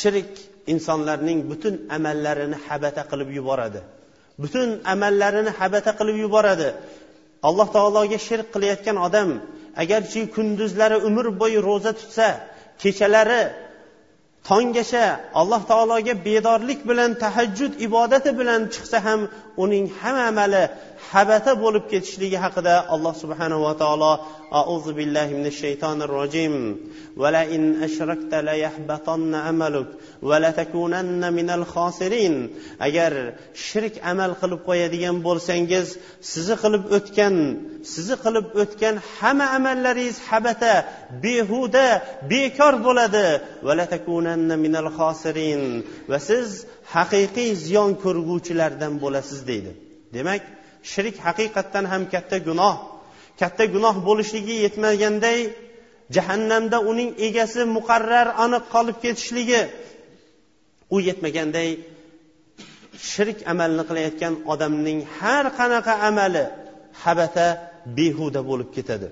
Shirk 0.00 0.32
insonlarning 0.72 1.38
butun 1.50 1.74
amallarini 1.96 2.56
habata 2.66 3.02
qilib 3.10 3.30
yuboradi. 3.38 3.80
Butun 4.42 4.68
amallarini 4.92 5.52
habata 5.60 5.92
qilib 5.98 6.16
yuboradi. 6.24 6.68
Alloh 7.48 7.68
taologa 7.76 8.18
shirk 8.28 8.46
qilayotgan 8.54 8.96
odam 9.06 9.28
agarchi 9.82 10.20
kunduzlari 10.34 10.96
umr 11.08 11.26
bo'yi 11.40 11.58
ro'za 11.68 11.92
tutsa 12.00 12.28
kechalari 12.82 13.40
tonggacha 14.44 15.06
alloh 15.40 15.62
taologa 15.70 16.14
bedorlik 16.28 16.80
bilan 16.90 17.10
tahajjud 17.22 17.72
ibodati 17.86 18.30
bilan 18.40 18.60
chiqsa 18.74 18.98
ham 19.06 19.20
uning 19.62 19.86
hamma 20.00 20.22
amali 20.30 20.62
habata 21.10 21.52
bo'lib 21.62 21.84
ketishligi 21.92 22.38
haqida 22.44 22.74
alloh 22.94 23.14
subhanahu 23.22 23.64
va 23.66 23.74
taolo 23.82 24.12
auzu 24.50 24.92
billahi 24.98 25.32
minash 25.38 25.58
shaytonir 25.64 26.10
rojim. 26.18 26.54
Vala 27.22 27.42
in 27.56 27.62
ashrakta 27.86 28.38
la 28.48 28.54
yahbatanna 28.64 29.38
amaluk 29.50 29.88
vala 30.22 30.50
takunanna 30.60 31.28
minal 31.38 31.64
xosirin 31.74 32.34
agar 32.86 33.12
shirk 33.66 33.94
amal 34.10 34.32
qilib 34.40 34.60
qo'yadigan 34.68 35.16
bo'lsangiz 35.26 35.86
sizni 36.32 36.56
qilib 36.62 36.84
o'tgan 36.96 37.34
sizni 37.92 38.16
qilib 38.24 38.46
o'tgan 38.62 38.94
hamma 39.16 39.46
amallaringiz 39.58 40.16
habata 40.28 40.74
behuda 41.24 41.86
bekor 42.32 42.74
bo'ladi. 42.86 43.26
Vala 43.66 43.84
takun 43.94 44.24
takunanna 44.28 44.56
minal 44.64 44.88
xosirin 44.98 45.62
va 46.10 46.18
siz 46.28 46.48
haqiqiy 46.94 47.50
ziyon 47.66 47.90
ko'rguvchilardan 48.04 48.94
bo'lasiz 49.02 49.40
deydi. 49.50 49.70
Demak 50.14 50.42
shirk 50.92 51.16
haqiqatdan 51.26 51.84
ham 51.92 52.02
katta 52.14 52.38
gunoh. 52.48 52.76
Katta 53.40 53.64
gunoh 53.74 53.96
bo'lishligi 54.08 54.56
yetmaganday 54.64 55.38
jahannamda 56.16 56.78
uning 56.90 57.10
egasi 57.26 57.60
muqarrar 57.76 58.28
aniq 58.44 58.64
qolib 58.74 58.96
ketishligi 59.04 59.62
u 60.94 60.96
yetmaganday 61.08 61.68
shirk 63.12 63.38
amalni 63.52 63.82
qilayotgan 63.88 64.34
odamning 64.52 64.98
har 65.18 65.44
qanaqa 65.58 65.94
amali 66.08 66.44
habata 67.04 67.46
behuda 67.98 68.40
bo'lib 68.50 68.70
ketadi. 68.76 69.08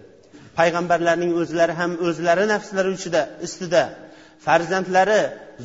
Payg'ambarlarning 0.58 1.32
o'zlari 1.40 1.74
ham 1.80 1.92
o'zlari 2.06 2.44
nafslari 2.52 2.90
ichida 2.98 3.20
ustida 3.46 3.82
farzandlari 4.44 5.20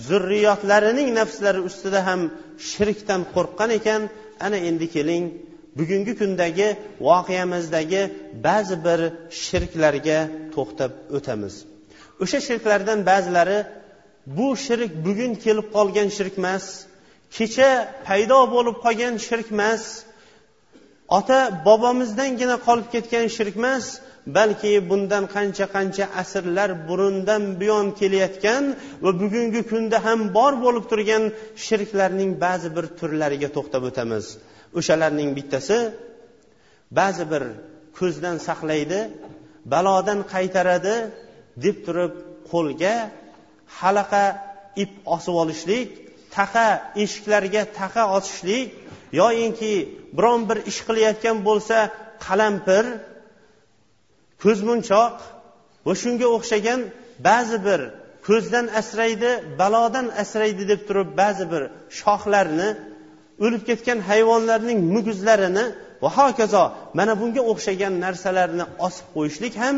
zurriyotlarining 0.07 1.09
nafslari 1.19 1.59
ustida 1.69 1.99
ham 2.07 2.21
shirkdan 2.71 3.21
qo'rqqan 3.35 3.69
ekan. 3.79 4.01
Ana 4.45 4.57
endi 4.69 4.87
keling 4.95 5.23
bugungi 5.79 6.13
kundagi 6.21 6.69
voqeamizdagi 7.07 8.01
ba'zi 8.47 8.75
bir 8.85 8.99
shirklarga 9.43 10.19
to'xtab 10.55 10.91
o'tamiz. 11.17 11.53
O'sha 12.23 12.39
shirklardan 12.47 12.99
ba'zilari 13.11 13.59
bu 14.37 14.47
shirk 14.65 14.91
bugun 15.05 15.31
kelib 15.43 15.67
qolgan 15.75 16.09
shirk 16.17 16.35
emas 16.41 16.65
kecha 17.37 17.69
paydo 18.07 18.39
bo'lib 18.53 18.77
qolgan 18.85 19.15
shirk 19.27 19.47
emas 19.55 19.83
ota 21.17 21.39
bobomizdangina 21.67 22.57
qolib 22.67 22.87
ketgan 22.93 23.25
shirk 23.37 23.55
emas 23.61 23.85
balki 24.37 24.73
bundan 24.89 25.23
qancha 25.35 25.65
qancha 25.75 26.05
asrlar 26.21 26.69
burundan 26.89 27.43
buyon 27.61 27.87
kelayotgan 27.99 28.63
va 29.03 29.11
bugungi 29.21 29.61
kunda 29.71 29.97
ham 30.05 30.19
bor 30.37 30.53
bo'lib 30.65 30.85
turgan 30.91 31.23
shirklarning 31.65 32.31
ba'zi 32.45 32.69
bir 32.75 32.85
turlariga 32.99 33.49
to'xtab 33.55 33.83
o'tamiz. 33.89 34.25
O'shalarning 34.79 35.29
bittasi 35.37 35.77
ba'zi 36.99 37.23
bir 37.31 37.43
ko'zdan 37.97 38.37
saqlaydi 38.47 38.99
balodan 39.73 40.19
qaytaradi 40.33 40.95
deb 41.63 41.77
turib 41.85 42.13
qo'lga 42.51 42.95
halaqa 43.79 44.25
ip 44.83 44.91
osib 45.15 45.35
olishlik 45.43 45.89
taqa 46.37 46.67
eshiklarga 47.03 47.63
taqa 47.79 48.03
osishlik 48.17 48.67
yoyinki 49.21 49.73
biron 50.17 50.41
bir 50.49 50.57
ish 50.71 50.79
qilayotgan 50.87 51.37
bo'lsa 51.47 51.77
qalampir 52.25 52.85
ko'zmunchoq 54.42 55.16
va 55.86 55.92
shunga 56.02 56.26
o'xshagan 56.36 56.80
ba'zi 57.28 57.58
bir 57.66 57.80
ko'zdan 58.26 58.66
asraydi 58.80 59.30
balodan 59.60 60.06
asraydi 60.22 60.64
deb 60.72 60.80
turib 60.88 61.08
ba'zi 61.22 61.44
bir 61.52 61.62
shoxlarni 62.00 62.68
o'lib 63.44 63.62
ketgan 63.68 63.98
hayvonlarning 64.10 64.78
muguzlarini 64.94 65.64
va 66.02 66.10
hokazo 66.18 66.64
mana 66.98 67.12
bunga 67.20 67.42
o'xshagan 67.52 67.94
narsalarni 68.04 68.64
osib 68.86 69.06
qo'yishlik 69.16 69.54
ham 69.62 69.76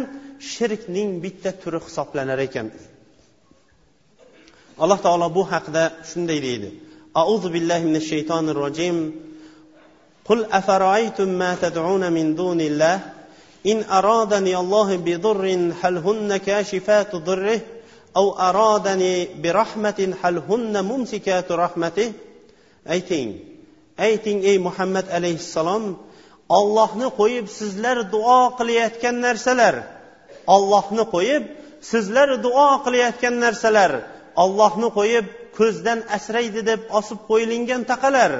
shirkning 0.52 1.08
bitta 1.24 1.50
turi 1.62 1.78
hisoblanar 1.86 2.40
ekan 2.48 2.66
alloh 4.82 4.98
taolo 5.06 5.26
bu 5.36 5.42
haqida 5.52 5.84
shunday 6.10 6.38
deydi 6.46 6.68
auzu 7.22 7.48
billahi 7.54 7.82
minash 7.88 8.06
shaytonir 8.12 8.58
rojim 8.66 8.98
قل 10.28 10.40
أفرأيتم 10.60 11.28
ما 11.42 11.50
تدعون 11.64 12.12
من 12.16 12.26
دون 12.40 12.60
الله 12.70 12.96
إن 13.66 13.84
أرادني 13.84 14.56
الله 14.56 14.96
بضر 14.96 15.44
هل 15.82 15.98
هن 15.98 16.36
كاشفات 16.36 17.16
ضره 17.16 17.60
أو 18.16 18.38
أرادني 18.48 19.28
برحمة 19.42 20.14
هل 20.22 20.38
هن 20.48 20.84
ممسكات 20.84 21.52
رحمته 21.52 22.12
ayting 22.88 23.30
ayting 23.98 24.40
ey 24.50 24.56
muhammad 24.66 25.06
alayhissalom 25.16 25.84
ollohni 26.58 27.08
qo'yib 27.20 27.46
sizlar 27.58 27.98
duo 28.14 28.40
qilayotgan 28.58 29.16
narsalar 29.26 29.74
ollohni 30.54 31.04
qo'yib 31.14 31.42
sizlar 31.90 32.28
duo 32.46 32.68
qilayotgan 32.84 33.34
narsalar 33.44 33.92
ollohni 34.44 34.88
qo'yib 34.98 35.26
ko'zdan 35.58 35.98
asraydi 36.16 36.60
deb 36.70 36.80
osib 36.98 37.20
qo'yilingan 37.30 37.82
taqalar 37.92 38.32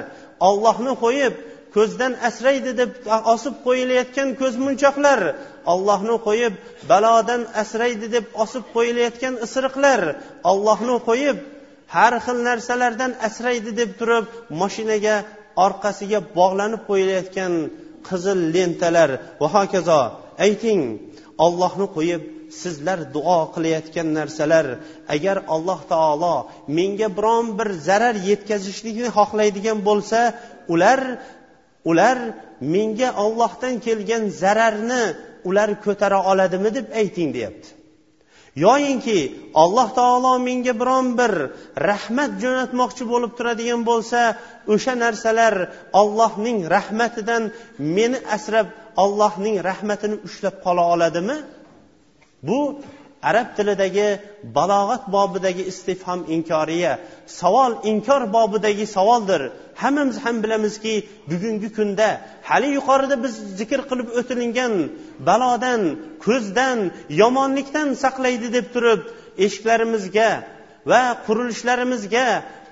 ollohni 0.49 0.93
qo'yib 1.03 1.33
ko'zdan 1.76 2.12
asraydi 2.28 2.72
deb 2.80 2.92
osib 3.34 3.54
qo'yilayotgan 3.66 4.28
ko'zmunchoqlar 4.40 5.20
ollohni 5.72 6.16
qo'yib 6.28 6.54
balodan 6.90 7.42
asraydi 7.62 8.06
deb 8.16 8.26
osib 8.44 8.64
qo'yilayotgan 8.74 9.34
isiriqlar. 9.46 10.00
Ollohni 10.50 10.96
qo'yib 11.08 11.38
har 11.96 12.14
xil 12.24 12.38
narsalardan 12.48 13.12
asraydi 13.28 13.70
deb 13.80 13.90
turib 14.00 14.24
moshinaga 14.60 15.16
orqasiga 15.66 16.20
bog'lanib 16.38 16.82
qo'yilayotgan 16.90 17.52
qizil 18.08 18.38
lentalar. 18.54 19.10
Va 19.40 19.48
hokazo 19.56 20.00
ayting 20.46 20.80
ollohni 21.46 21.86
qo'yib 21.96 22.22
sizlar 22.62 22.98
duo 23.14 23.38
qilayotgan 23.54 24.08
narsalar. 24.18 24.66
Agar 25.14 25.36
alloh 25.54 25.80
taolo 25.92 26.36
menga 26.78 27.08
biron 27.18 27.46
bir 27.58 27.68
zarar 27.88 28.16
yetkazishlikni 28.30 29.08
xohlaydigan 29.16 29.78
bo'lsa 29.88 30.20
ular 30.74 31.00
ular 31.90 32.18
menga 32.74 33.08
ollohdan 33.24 33.74
kelgan 33.86 34.24
zararni 34.40 35.04
ular 35.48 35.70
ko'tara 35.84 36.18
oladimi 36.30 36.70
deb 36.76 36.86
ayting 37.00 37.30
deyapti. 37.36 37.68
Yoyinki 38.64 39.18
alloh 39.62 39.88
taolo 39.98 40.32
menga 40.48 40.74
biron 40.80 41.06
bir 41.18 41.32
rahmat 41.90 42.30
jo'natmoqchi 42.42 43.04
bo'lib 43.12 43.32
turadigan 43.38 43.82
bo'lsa 43.90 44.20
o'sha 44.74 44.94
narsalar 45.04 45.54
ollohning 46.00 46.58
rahmatidan 46.76 47.42
meni 47.96 48.18
asrab 48.36 48.68
ollohning 49.04 49.56
rahmatini 49.70 50.16
ushlab 50.26 50.56
qola 50.64 50.82
oladimi? 50.94 51.36
Bu 52.48 52.60
arab 53.30 53.48
tilidagi 53.56 54.08
balog'at 54.56 55.04
bobidagi 55.14 55.62
istifhom 55.72 56.20
inkoriya 56.34 56.92
savol 57.40 57.72
inkor 57.90 58.22
bobidagi 58.36 58.86
savoldir. 58.96 59.42
Hammamiz 59.82 60.16
ham 60.24 60.36
bilamizki 60.44 60.94
bugungi 61.30 61.68
kunda 61.76 62.08
hali 62.48 62.68
yuqorida 62.78 63.16
biz 63.24 63.34
zikr 63.58 63.80
qilib 63.90 64.08
o'tilingan 64.18 64.72
balodan 65.28 65.82
ko'zdan 66.24 66.78
yomonlikdan 67.22 67.88
saqlaydi 68.04 68.48
deb 68.56 68.66
turib 68.74 69.00
eshiklarimizga 69.44 70.28
va 70.90 71.02
qurilishlarimizga 71.26 72.26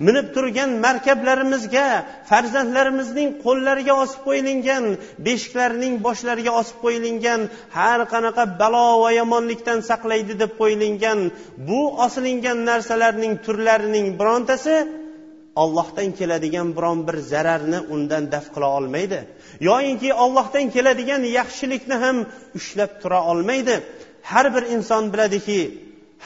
minib 0.06 0.26
turgan 0.34 0.70
markablarimizga 0.86 1.86
farzandlarimizning 2.30 3.28
qo'llariga 3.44 3.94
osib 4.04 4.20
qo'yilingan 4.28 4.84
beshiklarning 5.26 5.94
boshlariga 6.06 6.52
osib 6.60 6.78
qo'yilingan 6.84 7.40
har 7.76 8.00
qanaqa 8.12 8.44
balo 8.60 8.88
va 9.04 9.10
yomonlikdan 9.20 9.78
saqlaydi 9.90 10.34
deb 10.42 10.52
qo'yilingan 10.60 11.18
bu 11.68 11.80
osilingan 12.06 12.58
narsalarning 12.70 13.34
turlarining 13.46 14.06
birontasi 14.20 14.76
ollohdan 15.62 16.08
keladigan 16.18 16.68
biron 16.76 16.98
bir 17.08 17.16
zararni 17.32 17.80
undan 17.94 18.24
daf 18.32 18.46
qila 18.54 18.68
olmaydi. 18.78 19.18
Yoyinki 19.68 20.10
ollohdan 20.24 20.66
keladigan 20.74 21.22
yaxshilikni 21.38 21.96
ham 22.04 22.16
ushlab 22.58 22.92
tura 23.02 23.20
olmaydi. 23.30 23.74
Har 24.30 24.46
bir 24.54 24.64
inson 24.74 25.04
biladiki 25.12 25.58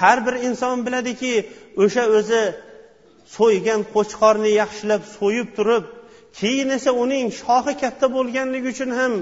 har 0.00 0.18
bir 0.26 0.34
inson 0.48 0.76
biladiki 0.86 1.34
o'sha 1.82 2.04
o'zi 2.18 2.42
so'ygan 3.36 3.80
qo'chqorni 3.94 4.50
yaxshilab 4.60 5.02
so'yib 5.16 5.48
turib 5.56 5.84
keyin 6.38 6.68
esa 6.78 6.90
uning 7.04 7.26
shoxi 7.40 7.72
katta 7.82 8.06
bo'lganligi 8.16 8.68
uchun 8.74 8.90
ham 9.00 9.12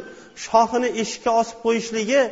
shoxini 0.47 0.89
eshikka 1.03 1.31
osib 1.41 1.59
qo'yishligi 1.65 2.23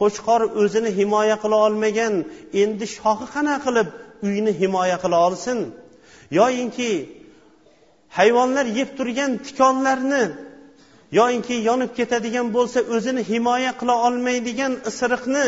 qo'chqor 0.00 0.40
o'zini 0.62 0.90
himoya 0.98 1.36
qila 1.42 1.56
olmagan 1.66 2.14
endi 2.62 2.86
shoxi 2.96 3.26
qanaqa 3.34 3.62
qilib 3.66 3.88
uyni 4.26 4.52
himoya 4.60 4.96
qila 5.04 5.16
olsin? 5.26 5.58
Yoyinki 6.38 6.90
hayvonlar 8.18 8.66
yeb 8.78 8.90
turgan 8.98 9.32
tikonlarni 9.46 10.24
yoyinki 11.18 11.56
yonib 11.68 11.92
ketadigan 11.98 12.46
bo'lsa 12.56 12.78
o'zini 12.94 13.22
himoya 13.30 13.72
qila 13.80 13.94
olmaydigan 14.06 14.72
isiriqni 14.90 15.46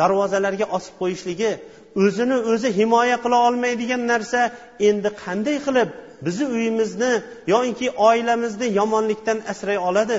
darvozalarga 0.00 0.66
osib 0.76 0.94
qo'yishligi 1.00 1.52
o'zini 2.04 2.36
o'zi 2.52 2.68
himoya 2.78 3.16
qila 3.24 3.38
olmaydigan 3.48 4.02
narsa 4.12 4.40
endi 4.88 5.08
qanday 5.22 5.56
qilib 5.66 5.90
bizni 6.26 6.46
uyimizni 6.56 7.12
yoinki 7.52 7.86
oilamizni 8.08 8.66
yomonlikdan 8.80 9.38
asray 9.52 9.78
oladi? 9.90 10.18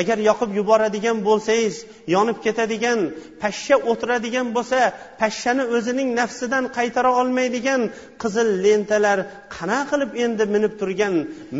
Agar 0.00 0.18
yoqib 0.28 0.50
yuboradigan 0.58 1.18
bo'lsangiz 1.28 1.76
yonib 2.14 2.38
ketadigan 2.46 3.00
pashsha 3.42 3.76
o'tiradigan 3.90 4.48
bo'lsa 4.56 4.78
pashshani 5.20 5.64
o'zining 5.76 6.08
nafsidan 6.20 6.64
qaytara 6.76 7.10
olmaydigan 7.20 7.82
qizil 8.22 8.48
lentalar 8.64 9.18
qanaqa 9.56 9.86
qilib 9.90 10.10
endi 10.24 10.44
minib 10.54 10.72
turgan 10.80 11.14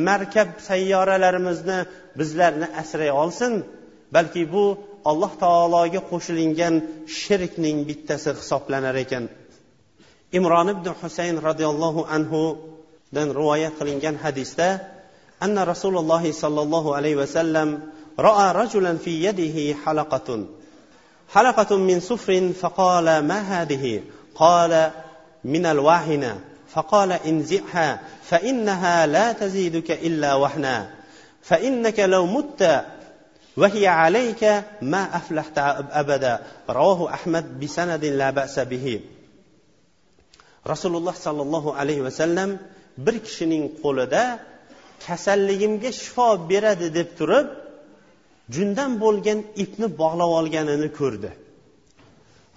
markab 0.08 0.48
sayyoralarimizni 0.68 1.78
bizlarni 2.18 2.66
asray 2.82 3.10
olsin? 3.22 3.52
Balki 4.14 4.42
bu 4.52 4.64
alloh 5.11 5.31
taologa 5.43 6.01
qo'shilingan 6.11 6.75
shirkning 7.21 7.77
bittasi 7.89 8.29
hisoblanar 8.39 8.95
ekan 9.03 9.23
imron 10.37 10.67
ibn 10.75 10.87
husayn 11.01 11.35
roziyallohu 11.47 12.07
anhudan 12.15 13.27
rivoyat 13.39 13.73
qilingan 13.79 14.15
hadisda 14.23 14.69
anna 15.45 15.61
rasululloh 15.73 16.23
sollallohu 16.43 16.95
alayhi 16.97 17.17
vasallam 17.23 17.69
راى 18.19 18.51
رجلا 18.51 18.97
في 18.97 19.23
يده 19.23 19.77
حلقه 19.85 20.45
حلقه 21.33 21.77
من 21.77 21.99
صفر 21.99 22.51
فقال 22.61 23.05
ما 23.19 23.39
هذه 23.39 24.03
قال 24.35 24.91
من 25.43 25.65
الواهنه 25.65 26.39
فقال 26.73 27.11
انزعها 27.11 27.99
فانها 28.23 29.07
لا 29.07 29.33
تزيدك 29.33 29.91
الا 29.91 30.33
وهنا 30.33 30.89
فانك 31.41 31.99
لو 31.99 32.25
مت 32.25 32.85
وهي 33.57 33.87
عليك 33.87 34.43
ما 34.81 35.15
أفلحت 35.15 35.57
أبدا 36.01 36.33
رواه 36.69 37.13
أحمد 37.13 37.59
بسند 37.59 38.05
لا 38.05 38.29
بأس 38.31 38.59
به 38.59 39.01
rasululloh 40.67 41.15
sollallohu 41.15 41.73
alayhi 41.73 42.03
vasallam 42.03 42.49
bir 43.05 43.15
kishining 43.25 43.63
qo'lida 43.83 44.23
kasalligimga 45.05 45.91
shifo 46.01 46.27
beradi 46.49 46.87
deb 46.97 47.09
turib 47.19 47.47
jundan 48.55 48.91
bo'lgan 49.03 49.39
ipni 49.63 49.87
bog'lab 50.01 50.31
olganini 50.39 50.89
ko'rdi 50.99 51.29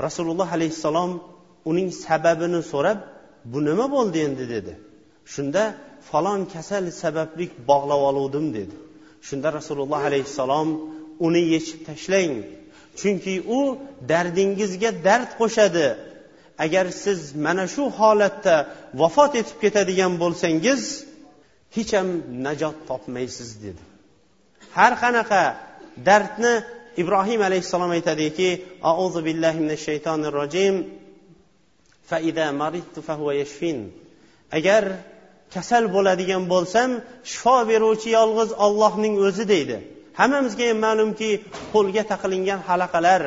rasululloh 0.06 0.48
alayhissalom 0.56 1.10
uning 1.70 1.88
sababini 2.04 2.60
so'rab 2.72 2.98
bu 3.52 3.58
nima 3.68 3.86
bo'ldi 3.96 4.18
endi 4.26 4.44
dedi 4.54 4.72
shunda 5.34 5.62
falon 6.10 6.40
kasal 6.54 6.84
sababli 7.02 7.46
bog'lab 7.70 8.00
oluvdim 8.10 8.46
dedi 8.58 8.76
Shunda 9.27 9.49
rasululloh 9.59 10.01
alayhissalom 10.09 10.69
uni 11.25 11.43
yechib 11.55 11.79
tashlang. 11.89 12.33
Chunki 12.99 13.35
u 13.57 13.59
dardingizga 14.11 14.91
dard 15.07 15.29
qo'shadi. 15.39 15.87
Agar 16.65 16.85
siz 17.03 17.19
mana 17.45 17.65
shu 17.73 17.83
holatda 17.99 18.55
vafot 19.01 19.33
etib 19.41 19.57
ketadigan 19.63 20.13
bo'lsangiz 20.23 20.81
hech 21.75 21.91
ham 21.97 22.09
najot 22.45 22.77
topmaysiz 22.89 23.49
dedi. 23.63 23.83
Har 24.77 24.93
qanaqa 25.03 25.43
dardni 26.07 26.53
ibrohim 27.01 27.41
alayhissalom 27.47 27.91
aytadiki 27.97 28.49
auzu 28.91 29.19
billahi 29.27 29.57
minash 29.63 29.83
shaytonir 29.89 30.33
rojim 30.41 30.75
agar 34.57 34.83
kasal 35.55 35.83
bo'ladigan 35.95 36.43
bo'lsam 36.53 36.89
shifo 37.31 37.57
beruvchi 37.71 38.09
yolg'iz 38.19 38.49
ollohning 38.65 39.13
o'zi 39.27 39.45
deydi. 39.53 39.77
Hammamizga 40.19 40.65
ham 40.71 40.79
ma'lumki 40.87 41.29
qo'lga 41.73 42.03
taqilingan 42.11 42.59
halaqalar 42.69 43.23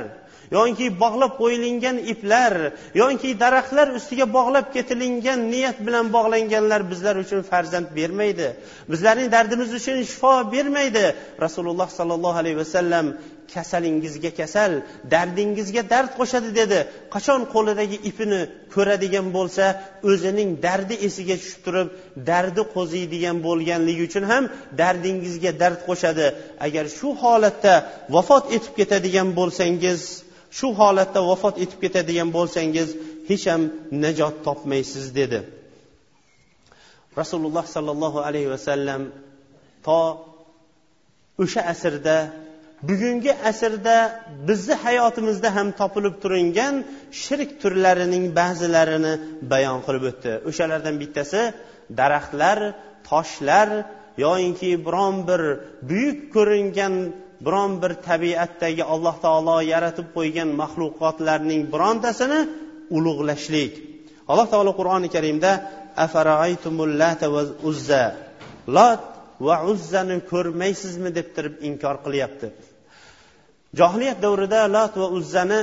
yoki 0.56 0.86
bog'lab 1.02 1.32
qo'yilingan 1.40 1.96
iplar 2.12 2.54
yoki 3.02 3.30
daraxtlar 3.42 3.88
ustiga 3.98 4.26
bog'lab 4.36 4.66
ketilingan 4.76 5.40
niyat 5.52 5.78
bilan 5.86 6.06
bog'langanlar 6.16 6.80
bizlar 6.92 7.16
uchun 7.24 7.40
farzand 7.50 7.88
bermaydi. 7.98 8.48
Bizlarning 8.92 9.28
dardimiz 9.36 9.70
uchun 9.78 9.96
shifo 10.10 10.34
bermaydi. 10.54 11.04
Rasululloh 11.44 11.88
sollallohu 11.98 12.38
alayhi 12.42 12.58
vasallam 12.62 13.06
kasalingizga 13.54 14.30
kasal 14.40 14.72
dardingizga 15.12 15.82
dard 15.92 16.10
qo'shadi 16.18 16.50
dedi. 16.60 16.78
Qachon 17.14 17.40
qo'lidagi 17.54 17.98
ipini 18.10 18.40
ko'radigan 18.74 19.26
bo'lsa 19.36 19.64
o'zining 20.10 20.50
dardi 20.66 20.96
esiga 21.06 21.36
tushib 21.42 21.60
turib 21.66 21.88
dardi 22.30 22.62
qo'ziydigan 22.74 23.36
bo'lganligi 23.46 24.02
uchun 24.08 24.24
ham 24.32 24.44
dardingizga 24.80 25.52
dard 25.62 25.80
qo'shadi. 25.88 26.26
Agar 26.66 26.84
shu 26.98 27.08
holatda 27.22 27.74
vafot 28.16 28.44
etib 28.56 28.72
ketadigan 28.78 29.28
bo'lsangiz 29.38 30.00
shu 30.58 30.68
holatda 30.80 31.20
vafot 31.30 31.56
etib 31.64 31.78
ketadigan 31.84 32.28
bo'lsangiz 32.36 32.88
hech 33.28 33.44
ham 33.50 33.62
najot 34.04 34.34
topmaysiz 34.46 35.06
dedi. 35.20 35.40
Rasululloh 37.20 37.64
sollallohu 37.74 38.18
alayhi 38.28 38.48
vasallam 38.54 39.02
to 39.86 39.98
o'sha 41.42 41.60
asrda 41.72 42.16
bugungi 42.88 43.32
asrda 43.50 43.96
bizni 44.48 44.74
hayotimizda 44.84 45.48
ham 45.56 45.68
topilib 45.80 46.14
turingan 46.22 46.74
shirk 47.22 47.50
turlarining 47.62 48.24
ba'zilarini 48.38 49.14
bayon 49.52 49.80
qilib 49.86 50.04
o'tdi. 50.10 50.32
O'shalardan 50.48 50.96
bittasi 51.02 51.40
daraxtlar 52.00 52.58
toshlar 53.10 53.68
yoyinki 54.24 54.70
biron 54.86 55.16
bir 55.28 55.42
buyuk 55.88 56.18
ko'ringan 56.34 56.94
biron 57.46 57.72
bir 57.82 57.92
tabiatdagi 58.08 58.82
alloh 58.94 59.16
taolo 59.24 59.56
yaratib 59.72 60.08
qo'ygan 60.16 60.48
maxluqotlarning 60.62 61.62
birontasini 61.74 62.40
ulug'lashlik. 62.96 63.72
Alloh 64.32 64.46
taolo 64.52 64.72
qur'oni 64.80 65.08
karimda 65.16 65.50
uzza? 67.70 68.04
Lot 68.76 69.02
va 69.46 69.56
uzzani 69.72 70.16
ko'rmaysizmi 70.32 71.10
deb 71.18 71.28
turib 71.36 71.54
inkor 71.68 71.96
qilyapti. 72.04 72.48
Johiliyat 73.80 74.18
davrida 74.24 74.60
lot 74.76 74.92
va 75.00 75.06
uzzani 75.18 75.60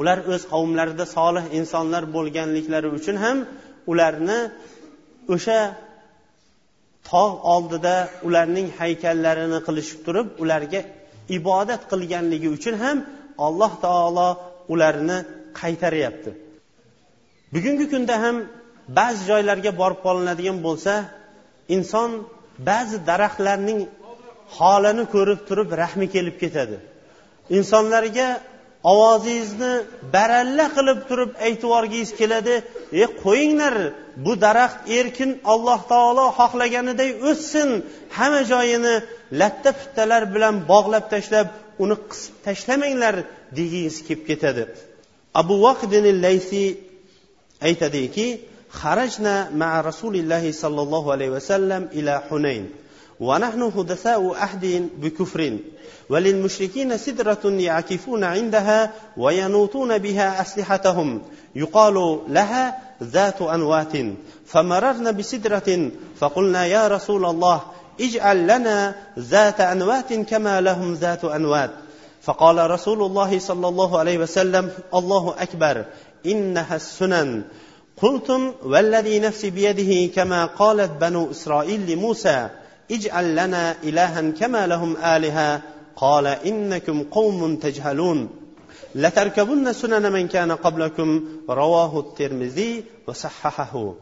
ular 0.00 0.18
o'z 0.32 0.42
qavmlarida 0.52 1.04
solih 1.16 1.44
insonlar 1.58 2.02
bo'lganliklari 2.16 2.88
uchun 2.98 3.16
ham 3.24 3.38
ularni 3.92 4.38
o'sha 5.34 5.60
tog' 7.10 7.36
oldida 7.54 7.94
ularning 8.28 8.68
haykallarini 8.78 9.58
qilishib 9.66 10.00
turib 10.06 10.28
ularga 10.42 10.80
ibodat 11.38 11.82
qilganligi 11.90 12.48
uchun 12.56 12.74
ham 12.82 12.96
alloh 13.46 13.72
taolo 13.84 14.28
ularni 14.72 15.18
qaytaryapti. 15.60 16.30
Bugungi 17.54 17.86
kunda 17.92 18.14
ham 18.24 18.36
ba'zi 18.98 19.22
joylarga 19.30 19.70
borib 19.80 20.00
qolinadigan 20.06 20.58
bo'lsa 20.66 20.92
inson 21.76 22.10
ba'zi 22.70 22.96
daraxtlarning 23.08 23.80
holini 24.56 25.04
ko'rib 25.14 25.40
turib 25.48 25.68
rahmi 25.82 26.06
kelib 26.14 26.36
ketadi. 26.42 26.76
Insonlarga 27.58 28.28
ovozingizni 28.92 29.72
baralla 30.14 30.66
qilib 30.76 31.00
turib 31.08 31.30
aytib 31.46 31.64
yuborgingiz 31.66 32.10
keladi 32.20 32.54
e 33.02 33.04
qo'yinglar 33.22 33.74
bu 34.24 34.32
daraxt 34.44 34.80
erkin 34.98 35.30
alloh 35.52 35.80
taolo 35.92 36.26
xohlaganiday 36.38 37.10
o'ssin 37.30 37.68
hamma 38.16 38.42
joyini 38.52 38.94
latta 39.40 39.70
puttalar 39.78 40.22
bilan 40.34 40.54
bog'lab 40.72 41.04
tashlab 41.14 41.48
uni 41.82 41.96
qisib 42.10 42.34
tashlamanglar 42.46 43.14
degingiz 43.58 43.96
kelib 44.06 44.22
ketadi. 44.30 44.62
Abu 45.40 45.54
laysi 46.26 46.62
aytadiki 47.68 48.26
xarajna 48.80 49.34
ma 49.60 49.72
rasulillahi 49.88 50.50
sollallohu 50.62 51.08
alayhi 51.14 51.32
vasallam 51.38 51.82
ila 51.98 52.14
hunayn. 52.28 52.64
ونحن 53.20 53.72
حدثاء 53.76 54.34
عهد 54.34 54.88
بكفر 54.98 55.58
وللمشركين 56.08 56.96
سدرة 56.96 57.38
يعكفون 57.44 58.24
عندها 58.24 58.92
وينوطون 59.16 59.98
بها 59.98 60.40
أسلحتهم. 60.40 61.22
يقال 61.54 62.20
لها 62.28 62.78
ذات 63.02 63.42
أنوات. 63.42 63.92
فمررنا 64.46 65.10
بسدرة 65.10 65.90
فقلنا 66.18 66.66
يا 66.66 66.88
رسول 66.88 67.24
الله 67.24 67.62
اجعل 68.00 68.42
لنا 68.44 68.94
ذات 69.18 69.60
أنوات 69.60 70.12
كما 70.12 70.60
لهم 70.60 70.94
ذات 70.94 71.24
أنوات. 71.24 71.70
فقال 72.22 72.70
رسول 72.70 73.02
الله 73.02 73.38
صلى 73.38 73.68
الله 73.68 73.98
عليه 73.98 74.18
وسلم 74.18 74.70
الله 74.94 75.34
أكبر 75.38 75.84
إنها 76.26 76.76
السنن. 76.76 77.42
قلتم 78.02 78.52
والذي 78.64 79.18
نفسي 79.18 79.50
بيده 79.50 80.14
كما 80.14 80.44
قالت 80.44 80.90
بنو 81.00 81.30
إسرائيل 81.30 81.90
لموسى. 81.90 82.48
اجعل 82.91 83.35
لنا 83.35 83.75
إلها 83.83 84.21
كما 84.21 84.67
لهم 84.67 84.97
آلهة 84.97 85.61
قال 85.95 86.27
إنكم 86.27 87.03
قوم 87.03 87.55
تجهلون 87.55 88.29
لتركبن 88.95 89.73
سنن 89.73 90.11
من 90.11 90.27
كان 90.27 90.51
قبلكم 90.51 91.09
رواه 91.49 91.99
الترمذي 91.99 92.83
وصححه 93.07 93.95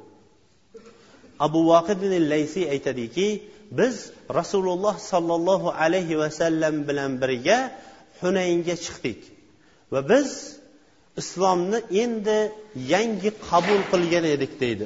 abu 1.39 1.59
voqid 1.71 2.01
laysiy 2.33 2.65
aytadiki 2.73 3.27
biz 3.79 3.95
rasululloh 4.39 4.95
sollallohu 5.11 5.73
alayhi 5.83 6.19
vasallam 6.23 6.75
bilan 6.87 7.11
birga 7.21 7.59
hunaynga 8.21 8.75
chiqdik 8.85 9.19
va 9.93 9.99
biz 10.11 10.29
islomni 11.21 11.79
endi 12.03 12.39
yangi 12.93 13.31
qabul 13.49 13.81
qilgan 13.91 14.25
edik 14.35 14.53
deydi 14.63 14.85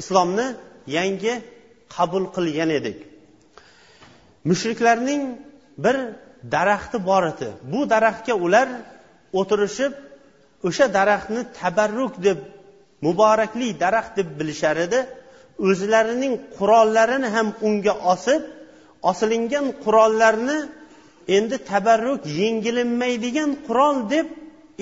Islomni 0.00 0.46
yangi 0.96 1.34
qabul 1.94 2.24
qilgan 2.36 2.70
edik. 2.78 2.98
Mushriklarning 4.48 5.22
bir 5.84 5.96
daraxti 6.54 6.98
bor 7.08 7.22
edi. 7.32 7.48
Bu 7.72 7.80
daraxtga 7.94 8.34
ular 8.46 8.68
o'tirishib 9.40 9.92
o'sha 10.68 10.86
daraxtni 10.98 11.42
tabarruk 11.60 12.14
deb 12.26 12.38
muborakli 13.06 13.68
daraxt 13.84 14.12
deb 14.18 14.28
bilishar 14.38 14.76
edi. 14.86 15.00
O'zlarining 15.68 16.34
qurollarini 16.56 17.28
ham 17.36 17.48
unga 17.68 17.94
osib 18.14 18.42
osilingan 19.10 19.66
qurollarni 19.84 20.58
endi 21.36 21.56
tabarruk 21.70 22.20
yengilinmaydigan 22.40 23.50
qurol 23.66 23.96
deb 24.14 24.26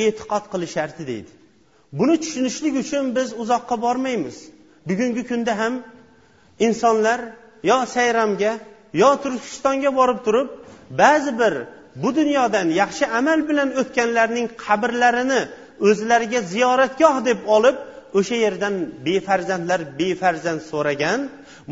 e'tiqod 0.04 0.44
qilishardi 0.52 1.02
deydi. 1.10 1.30
Buni 1.98 2.16
tushunishlik 2.22 2.74
uchun 2.82 3.04
biz 3.16 3.28
uzoqqa 3.42 3.76
bormaymiz. 3.84 4.36
Bugungi 4.88 5.22
kunda 5.30 5.52
ham 5.60 5.74
insonlar 6.66 7.20
yo 7.70 7.78
sayramga 7.94 8.52
yo 9.02 9.10
turkistonga 9.22 9.90
borib 9.98 10.18
turib 10.26 10.48
ba'zi 11.02 11.32
bir 11.40 11.54
bu 12.02 12.08
dunyodan 12.18 12.66
yaxshi 12.80 13.04
amal 13.18 13.40
bilan 13.48 13.68
o'tganlarning 13.80 14.46
qabrlarini 14.64 15.40
o'zlariga 15.88 16.40
ziyoratgoh 16.52 17.16
deb 17.28 17.38
olib 17.56 17.76
o'sha 18.18 18.36
yerdan 18.44 18.74
befarzandlar 19.06 19.80
befarzand 20.00 20.60
so'ragan 20.70 21.20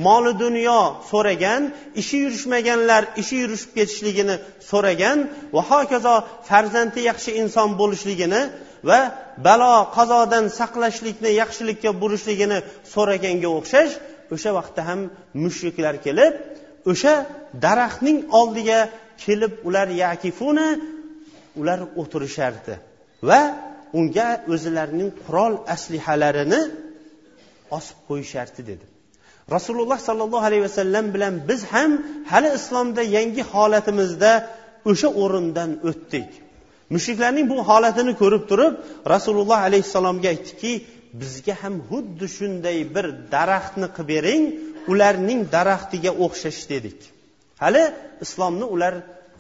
moli 0.07 0.33
dunyo 0.45 0.81
so'ragan 1.11 1.63
ishi 2.01 2.17
yurishmaganlar 2.25 3.03
ishi 3.23 3.37
yurishib 3.43 3.71
ketishligini 3.79 4.37
so'ragan 4.71 5.19
va 5.55 5.63
hokazo 5.71 6.15
farzandi 6.49 7.01
yaxshi 7.11 7.31
inson 7.43 7.69
bo'lishligini 7.81 8.41
va 8.89 9.01
balo 9.47 9.75
qazodan 9.97 10.45
saqlashlikni 10.61 11.31
yaxshilikka 11.43 11.91
burishligini 12.03 12.59
so'raganga 12.95 13.49
o'xshash 13.59 13.93
o'sha 14.35 14.51
vaqtda 14.59 14.83
ham 14.89 15.01
mushriklar 15.45 15.95
kelib 16.07 16.33
o'sha 16.91 17.15
daraxtning 17.65 18.19
oldiga 18.41 18.81
kelib 19.25 19.53
ular 19.69 19.89
yakifuna 20.05 20.69
ular 21.61 21.81
o'tirishardi 22.01 22.75
va 23.29 23.41
unga 23.99 24.29
o'zlarining 24.55 25.11
qurol 25.25 25.55
aslihalarini 25.75 26.61
osib 27.79 27.99
qo'yishardi 28.09 28.63
dedi. 28.71 28.85
Rasululloh 29.57 29.99
sollallohu 30.09 30.47
alayhi 30.49 30.65
vasallam 30.69 31.07
bilan 31.15 31.35
biz 31.49 31.61
ham 31.75 31.91
hali 32.33 32.51
islomda 32.59 33.03
yangi 33.17 33.43
holatimizda 33.53 34.33
o'sha 34.91 35.09
o'rindan 35.23 35.71
o'tdik. 35.89 36.29
Mushriklarning 36.95 37.47
bu 37.53 37.57
holatini 37.69 38.13
ko'rib 38.23 38.45
turib 38.51 38.75
rasululloh 39.15 39.61
alayhissalomga 39.69 40.29
aytdiki 40.35 40.73
bizga 41.21 41.55
ham 41.63 41.75
xuddi 41.91 42.27
shunday 42.37 42.79
bir 42.95 43.07
daraxtni 43.35 43.89
qilib 43.97 44.09
bering 44.13 44.43
ularning 44.93 45.41
daraxtiga 45.57 46.11
o'xshash 46.25 46.63
dedik. 46.73 46.99
Hali 47.63 47.85
islomni 48.25 48.67
ular 48.75 48.95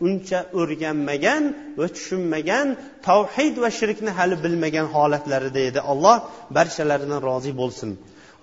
uncha 0.06 0.38
o'rganmagan 0.60 1.42
va 1.78 1.86
tushunmagan 1.96 2.66
tavhid 3.08 3.54
va 3.62 3.70
shirkni 3.78 4.10
hali 4.18 4.36
bilmagan 4.44 4.86
holatlarida 4.94 5.60
edi. 5.68 5.80
Alloh 5.92 6.16
barchalaridan 6.56 7.20
rozi 7.28 7.52
bo'lsin. 7.60 7.90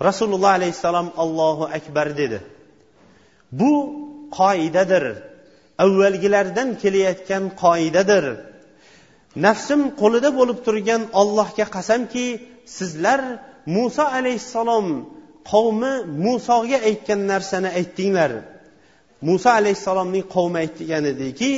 Rasululloh 0.08 0.52
alayhissalom 0.58 1.08
allohu 1.22 1.64
akbar 1.78 2.06
dedi. 2.20 2.38
Bu 3.60 3.72
qoidadir. 4.38 5.04
Avvalgilardan 5.84 6.68
kelayotgan 6.82 7.44
qoidadir. 7.64 8.24
Nafsim 9.36 9.80
qo'lida 10.00 10.30
bo'lib 10.38 10.58
turgan 10.66 11.02
ollohga 11.20 11.66
qasamki 11.76 12.26
sizlar 12.78 13.20
muso 13.76 14.04
alayhissalom 14.18 14.86
qavmi 15.50 15.92
musoga 16.24 16.78
aytgan 16.88 17.20
narsani 17.32 17.70
aytdinglar. 17.78 18.32
Muso 19.28 19.48
alayhissalomning 19.60 20.24
qavmi 20.34 20.58
aytgan 20.64 21.04
ediki 21.12 21.52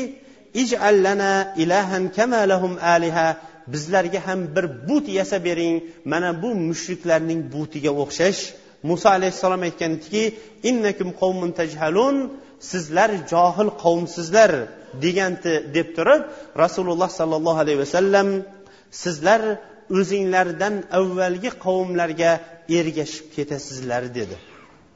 ijallana 0.63 1.33
ilahan 1.63 2.05
kama 2.17 2.41
lahum 2.53 2.75
aliha 2.95 3.27
bizlarga 3.73 4.21
ham 4.27 4.41
bir 4.55 4.67
but 4.89 5.07
yasab 5.19 5.43
bering 5.49 5.77
mana 6.13 6.31
bu 6.43 6.51
mushriklarning 6.69 7.41
butiga 7.53 7.93
o'xshash. 8.03 8.41
Muso 8.89 9.09
alayhissalom 9.17 9.63
aytgan 9.69 9.91
ediki 9.97 10.23
innakum 10.71 11.09
qavmun 11.21 11.51
tajhalun 11.59 12.17
sizlar 12.71 13.11
johil 13.33 13.71
qavmsizlar 13.83 14.53
deganti 15.05 15.53
deb 15.77 15.89
turib 15.97 16.23
rasululloh 16.63 17.11
sollallohu 17.19 17.59
alayhi 17.65 17.81
vasallam 17.85 18.29
sizlar 19.03 19.43
o'zinglardan 19.99 20.75
avvalgi 20.99 21.51
qavmlarga 21.65 22.33
ergashib 22.79 23.27
ketasizlar 23.37 24.03
dedi. 24.19 24.37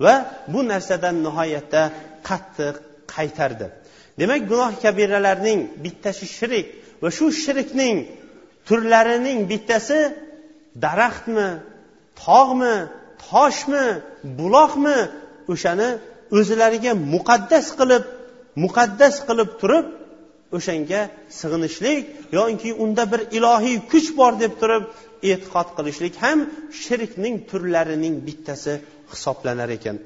Va 0.04 0.14
bu 0.52 0.61
narsadan 0.72 1.16
nihoyatda 1.26 1.83
qattiq 2.28 2.74
qaytardi. 3.14 3.66
Demak 4.20 4.42
gunoh 4.50 4.72
kabiralarning 4.85 5.61
bittasi 5.85 6.26
shirik 6.37 6.66
va 7.02 7.09
shu 7.18 7.26
shirkning 7.44 7.96
turlarining 8.68 9.38
bittasi 9.50 10.00
daraxtmi 10.85 11.48
tog'mi 12.24 12.76
toshmi 13.28 13.87
buloqmi 14.38 14.98
o'shani 15.52 15.90
o'zlariga 16.36 16.92
muqaddas 17.14 17.66
qilib 17.78 18.04
muqaddas 18.64 19.14
qilib 19.28 19.50
turib 19.60 19.86
o'shanga 20.56 21.00
sig'inishlik 21.40 22.02
yoki 22.38 22.70
unda 22.84 23.04
bir 23.12 23.20
ilohiy 23.38 23.76
kuch 23.92 24.08
bor 24.18 24.32
deb 24.42 24.52
turib 24.62 24.84
e'tiqod 25.30 25.68
qilishlik 25.76 26.14
ham 26.24 26.38
shirkning 26.82 27.34
turlarining 27.50 28.14
bittasi 28.26 28.72
hisoblanar 29.12 29.70
ekan. 29.78 29.96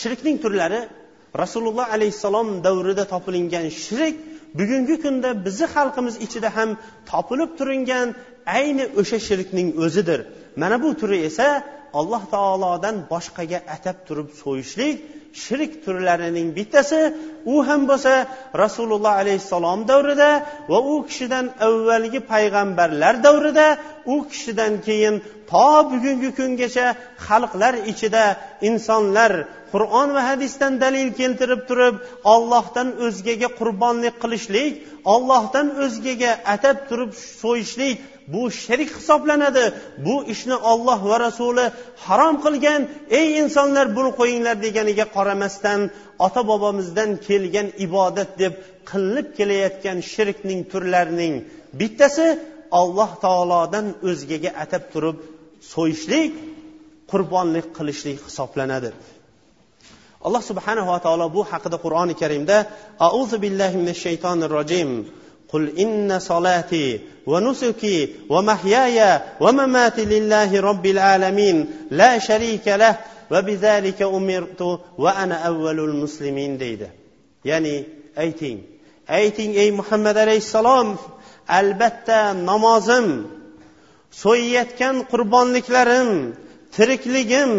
Shirkning 0.00 0.36
turlari 0.44 0.80
rasululloh 1.42 1.86
alayhissalom 1.96 2.48
davrida 2.66 3.04
topilingan 3.14 3.66
shirk 3.84 4.16
bugungi 4.58 4.96
kunda 5.04 5.30
bizni 5.46 5.66
xalqimiz 5.74 6.14
ichida 6.26 6.48
ham 6.56 6.70
topilib 7.10 7.50
turingan 7.58 8.08
ayni 8.58 8.84
o'sha 9.00 9.18
shirkning 9.28 9.68
o'zidir. 9.84 10.20
Mana 10.60 10.76
bu 10.82 10.88
turi 11.00 11.18
esa 11.28 11.46
alloh 11.98 12.22
taolodan 12.34 12.96
boshqaga 13.12 13.58
atab 13.76 13.96
turib 14.06 14.28
so'yishlik 14.42 14.96
shirk 15.42 15.72
turlarining 15.84 16.48
bittasi. 16.58 17.00
U 17.52 17.54
ham 17.68 17.82
bo'lsa 17.90 18.12
rasululloh 18.62 19.14
alayhissalom 19.22 19.80
davrida 19.90 20.30
va 20.70 20.78
u 20.92 20.94
kishidan 21.08 21.46
avvalgi 21.68 22.20
payg'ambarlar 22.32 23.14
davrida 23.26 23.66
u 24.12 24.16
kishidan 24.30 24.72
keyin 24.86 25.14
to 25.50 25.68
bugungi 25.90 26.30
kungacha 26.38 26.86
xalqlar 27.26 27.74
ichida 27.92 28.24
insonlar 28.68 29.32
qur'on 29.72 30.08
va 30.16 30.22
hadisdan 30.30 30.72
dalil 30.84 31.08
keltirib 31.20 31.62
turib 31.68 31.96
ollohdan 32.34 32.88
o'zgaga 33.06 33.48
qurbonlik 33.58 34.14
qilishlik 34.22 34.72
ollohdan 35.14 35.66
o'zgaga 35.84 36.32
atab 36.54 36.76
turib 36.88 37.12
so'yishlik 37.42 37.96
bu 38.32 38.42
shirk 38.50 38.90
hisoblanadi. 38.98 39.64
Bu 40.06 40.16
ishni 40.34 40.56
olloh 40.72 41.00
va 41.10 41.16
rasuli 41.26 41.66
harom 42.06 42.36
qilgan 42.44 42.80
ey 43.18 43.26
insonlar 43.42 43.86
buni 43.96 44.10
qo'yinglar 44.20 44.56
deganiga 44.66 45.06
qaramasdan 45.16 45.80
ota 46.26 46.42
bobomizdan 46.50 47.10
kelgan 47.26 47.68
ibodat 47.86 48.30
deb 48.42 48.52
qilinib 48.90 49.28
kelayotgan 49.38 49.98
shirkning 50.12 50.60
turlarining 50.72 51.34
bittasi 51.80 52.26
alloh 52.81 53.09
taolodan 53.25 53.85
o'zgaga 54.09 54.49
atab 54.63 54.83
turib 54.93 55.17
so'yishlik 55.73 56.31
qurbonlik 57.11 57.67
qilishlik 57.77 58.17
hisoblanadi 58.27 58.89
alloh 60.25 60.41
subhanava 60.49 60.95
taolo 61.05 61.25
bu 61.35 61.41
haqida 61.51 61.77
qur'oni 61.85 62.13
karimda 62.21 62.57
auzu 63.09 63.35
billahi 63.43 63.75
minash 63.81 64.01
shaytonir 64.07 64.51
rojim 64.59 64.91
قل 65.53 65.79
إن 65.79 66.19
صلاتي 66.19 66.99
ونسكي 67.27 67.97
ومحياي 68.29 69.21
ومماتي 69.43 70.05
لله 70.05 70.49
رب 70.69 70.85
العالمين 70.85 71.57
لا 71.91 72.19
شريك 72.19 72.67
له 72.67 72.97
وبذلك 73.31 74.01
أمرت 74.01 74.61
وأنا 74.97 75.35
أول 75.35 75.79
المسلمين 75.79 76.57
deydi 76.59 76.89
ya'ni 77.45 77.85
ayting 78.17 78.57
ayting 79.07 79.51
ey 79.53 79.71
muhammad 79.71 80.17
alayhissalom 80.17 80.97
Albatta 81.48 82.20
namozim 82.50 83.06
so'yayotgan 84.22 84.96
qurbonliklarim 85.12 86.10
tirikligim 86.76 87.52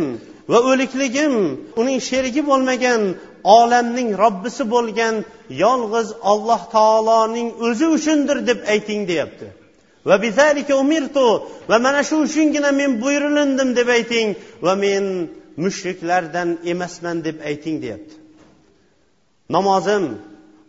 va 0.52 0.60
o'likligim 0.72 1.34
uning 1.82 2.00
sherigi 2.10 2.41
bo'lmagan 2.50 3.02
olamning 3.44 4.10
robbisi 4.24 4.63
bo'lgan 4.74 5.15
yolg'iz 5.63 6.08
alloh 6.32 6.62
taoloning 6.76 7.50
o'zi 7.67 7.88
uchundir 7.98 8.38
deb 8.50 8.60
ayting 8.74 9.02
deyapti. 9.12 9.48
Va 10.10 10.15
bizalika 10.26 10.74
umirtu 10.84 11.28
va 11.70 11.78
mana 11.86 12.02
shu 12.10 12.15
uchungina 12.26 12.72
men 12.80 12.91
buyurilindim 13.04 13.70
deb 13.80 13.88
ayting 13.98 14.30
va 14.65 14.74
men 14.84 15.06
mushriklardan 15.63 16.50
emasman 16.72 17.17
deb 17.28 17.38
ayting 17.50 17.76
deyapti. 17.84 18.15
Namozim 19.56 20.04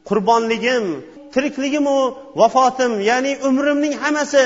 qurbonligim 0.08 0.84
tirikligimu 1.34 1.98
vafotim 2.40 2.92
ya'ni 3.10 3.32
umrimning 3.48 3.94
hammasi 4.02 4.44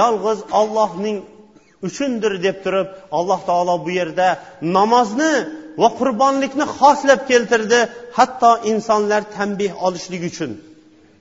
yolg'iz 0.00 0.38
ollohning 0.60 1.16
uchundir 1.86 2.32
deb 2.46 2.56
turib 2.64 2.88
alloh 3.18 3.40
taolo 3.48 3.74
bu 3.84 3.90
yerda 3.98 4.28
namozni 4.76 5.34
va 5.80 5.88
qurbonlikni 5.98 6.66
xoslab 6.78 7.20
keltirdi 7.30 7.80
hatto 8.18 8.50
insonlar 8.72 9.22
tanbeh 9.36 9.72
olishlik 9.86 10.22
uchun. 10.30 10.50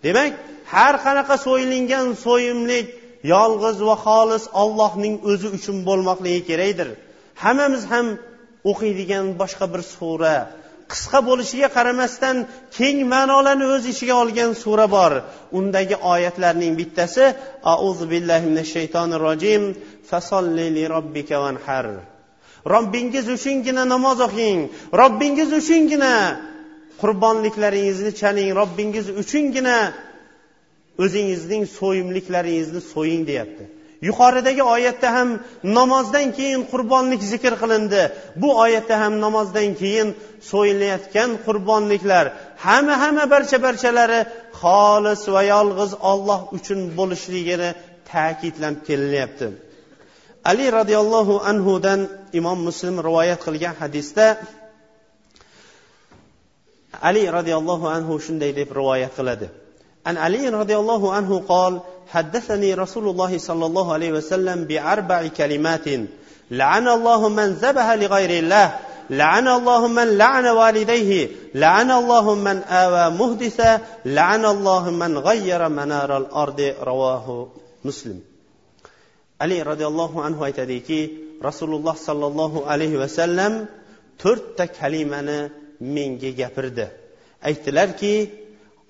Demak 0.05 0.31
har 0.73 0.93
qanaqa 1.05 1.35
so'yilingan 1.45 2.05
so'yimlik 2.25 2.87
yolg'iz 3.33 3.77
va 3.87 3.95
xolis 4.05 4.43
ollohning 4.61 5.15
o'zi 5.31 5.47
uchun 5.57 5.77
bo'lmoqligi 5.87 6.41
kerakdir. 6.49 6.89
Hammamiz 7.43 7.83
ham 7.91 8.07
o'qiydigan 8.71 9.25
boshqa 9.41 9.65
bir 9.73 9.81
sura 9.95 10.35
qisqa 10.91 11.19
bo'lishiga 11.29 11.69
qaramasdan 11.77 12.35
keng 12.77 12.99
ma'nolarni 13.13 13.65
o'z 13.75 13.83
ichiga 13.93 14.15
olgan 14.23 14.51
sura 14.63 14.87
bor. 14.97 15.13
Undagi 15.59 15.95
oyatlarning 16.13 16.73
bittasi 16.79 17.23
auzu 17.73 18.05
billahi 18.13 18.45
minash 18.49 18.71
shaytonir 18.75 19.19
rojim 19.27 19.63
fasolli 20.09 20.67
li 20.75 20.83
robbika 20.95 21.37
vanhar 21.45 21.87
robbingiz 22.73 23.25
uchungina 23.35 23.83
namoz 23.93 24.19
o'qing 24.27 24.59
robbingiz 25.01 25.49
uchungina 25.59 26.13
qurbonliklaringizni 27.01 28.11
chaling 28.21 28.49
robbingiz 28.59 29.07
uchungina 29.21 29.77
o'zingizning 31.03 31.63
so'yimliklaringizni 31.77 32.81
so'ying 32.93 33.23
deyapti. 33.29 33.65
Yuqoridagi 34.01 34.63
oyatda 34.63 35.09
ham 35.17 35.29
namozdan 35.63 36.27
keyin 36.37 36.61
qurbonlik 36.71 37.21
zikr 37.31 37.53
qilindi. 37.61 38.01
Bu 38.41 38.49
oyatda 38.63 38.95
ham 39.01 39.13
namozdan 39.25 39.69
keyin 39.81 40.07
so'yilayotgan 40.51 41.29
qurbonliklar 41.45 42.25
hamma 42.65 42.95
hamma 43.03 43.25
barcha 43.33 43.57
barchalari 43.65 44.19
xolis 44.61 45.21
va 45.35 45.41
yolg'iz 45.53 45.91
olloh 46.11 46.39
uchun 46.57 46.79
bo'lishligini 46.97 47.69
ta'kidlab 48.11 48.75
kelinyapti. 48.87 49.47
Ali 50.51 50.65
roziyallohu 50.79 51.35
anhudan 51.51 51.99
imom 52.39 52.59
muslim 52.67 52.95
rivoyat 53.07 53.39
qilgan 53.47 53.75
hadisda 53.81 54.25
ali 57.09 57.23
roziyallohu 57.37 57.85
anhu 57.97 58.13
shunday 58.25 58.51
deb 58.59 58.69
rivoyat 58.79 59.11
qiladi. 59.17 59.47
An 60.09 60.15
ali 60.25 60.41
roziyallohu 60.59 61.07
anhu 61.19 61.35
qol 61.51 61.73
حدثني 62.09 62.73
رسول 62.73 63.09
الله 63.09 63.37
صلى 63.37 63.65
الله 63.65 63.93
عليه 63.93 64.11
وسلم 64.11 64.63
بأربع 64.63 65.27
كلمات. 65.27 65.87
لعن 66.51 66.87
الله 66.87 67.29
من 67.29 67.47
ذبح 67.53 67.91
لغير 67.91 68.43
الله. 68.43 68.79
لعن 69.09 69.47
الله 69.47 69.87
من 69.87 70.17
لعن 70.17 70.45
والديه. 70.45 71.27
لعن 71.55 71.91
الله 71.91 72.35
من 72.35 72.57
آوى 72.63 73.17
مهدثا 73.17 73.81
لعن 74.05 74.45
الله 74.45 74.89
من 74.89 75.17
غير 75.17 75.69
منار 75.69 76.17
الأرض. 76.17 76.73
رواه 76.81 77.47
مسلم. 77.85 78.21
ali 79.39 79.57
roziyallohu 79.63 80.21
anhu 80.27 80.41
aytadiki 80.47 80.99
rasululloh 81.47 81.95
sollallohu 82.07 82.65
alayhi 82.73 82.97
vasallam 83.03 83.53
to'rtta 84.23 84.65
kalimani 84.79 85.39
menga 85.95 86.31
gapirdi 86.39 86.87
aytdilarki 87.49 88.13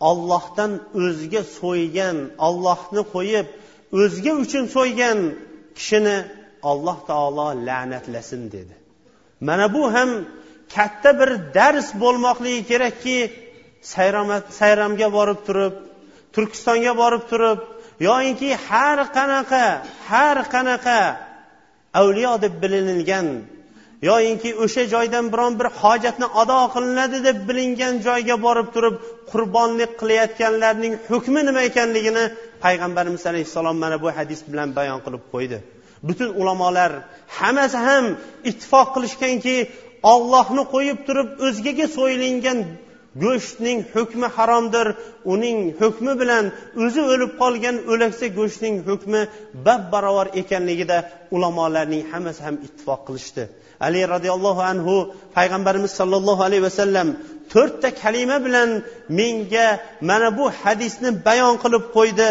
ollohdan 0.09 0.71
o'zga 1.03 1.41
so'ygan 1.59 2.17
ollohni 2.47 3.03
qo'yib 3.15 3.47
o'zga 4.01 4.31
uchun 4.43 4.63
so'ygan 4.75 5.17
kishini 5.77 6.17
alloh 6.71 6.97
taolo 7.09 7.47
la'natlasin 7.67 8.41
dedi. 8.55 8.75
Mana 9.47 9.65
bu 9.75 9.83
ham 9.95 10.09
katta 10.75 11.11
bir 11.19 11.29
dars 11.57 11.87
bo'lmoqligi 12.03 12.61
kerakki 12.71 13.17
sayramga 14.59 15.07
borib 15.17 15.39
turib 15.47 15.73
turkistonga 16.33 16.93
borib 17.01 17.23
turib 17.31 17.59
yoyinki 18.07 18.49
har 18.67 18.99
qanaqa 19.17 19.65
har 20.09 20.37
qanaqa 20.53 20.99
avliyo 21.99 22.33
deb 22.43 22.53
bilinilgan 22.63 23.27
yoyinki 24.01 24.49
o'sha 24.63 24.83
joydan 24.93 25.25
biron 25.33 25.53
bir 25.59 25.67
hojatni 25.81 26.27
ado 26.41 26.59
qilinadi 26.73 27.17
deb 27.27 27.37
bilingan 27.49 27.93
joyga 28.07 28.35
borib 28.45 28.67
turib 28.75 28.95
qurbonlik 29.31 29.91
qilayotganlarning 30.01 30.93
hukmi 31.11 31.41
nima 31.47 31.61
ekanligini 31.69 32.23
payg'ambarimiz 32.63 33.23
alayhissalom 33.31 33.77
mana 33.83 33.97
bu 34.03 34.09
hadis 34.17 34.39
bilan 34.51 34.69
bayon 34.77 34.99
qilib 35.05 35.23
qo'ydi. 35.33 35.57
Butun 36.07 36.29
ulamolar 36.41 36.91
hammasi 37.39 37.77
ham 37.87 38.05
ittifoq 38.49 38.87
qilishganki 38.95 39.55
ollohni 40.13 40.63
qo'yib 40.73 40.99
turib 41.07 41.29
o'zgaga 41.47 41.85
so'yilingan 41.97 42.57
go'shtning 43.23 43.79
hukmi 43.95 44.27
haromdir. 44.37 44.87
Uning 45.33 45.57
hukmi 45.81 46.13
bilan 46.21 46.45
o'zi 46.83 47.01
o'lib 47.13 47.31
qolgan 47.41 47.75
o'laksa 47.91 48.25
go'shtning 48.39 48.75
hukmi 48.87 49.21
bab 49.65 49.81
barobar 49.93 50.27
ekanligida 50.41 50.97
ulamolarning 51.35 52.03
hammasi 52.11 52.41
ham 52.47 52.55
ittifoq 52.65 53.01
qilishdi. 53.07 53.43
Ali 53.87 54.01
roziyallohu 54.13 54.61
anhu 54.71 54.95
payg'ambarimiz 55.37 55.91
sollallohu 55.99 56.41
alayhi 56.47 56.63
vasallam 56.69 57.07
to'rtta 57.53 57.89
kalima 58.01 58.37
bilan 58.45 58.69
menga 59.19 59.67
mana 60.09 60.29
bu 60.37 60.45
hadisni 60.61 61.09
bayon 61.27 61.55
qilib 61.63 61.83
qo'ydi. 61.97 62.27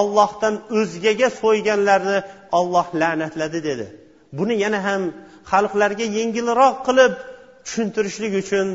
Ollohdan 0.00 0.54
o'zgaga 0.78 1.28
so'yganlarni 1.42 2.18
olloh 2.58 2.86
la'natladi 3.00 3.58
dedi. 3.68 3.86
Buni 4.38 4.54
yana 4.64 4.80
ham 4.86 5.02
xalqlarga 5.52 6.06
yengilroq 6.18 6.76
qilib 6.86 7.12
tushuntirishlik 7.64 8.32
uchun 8.42 8.66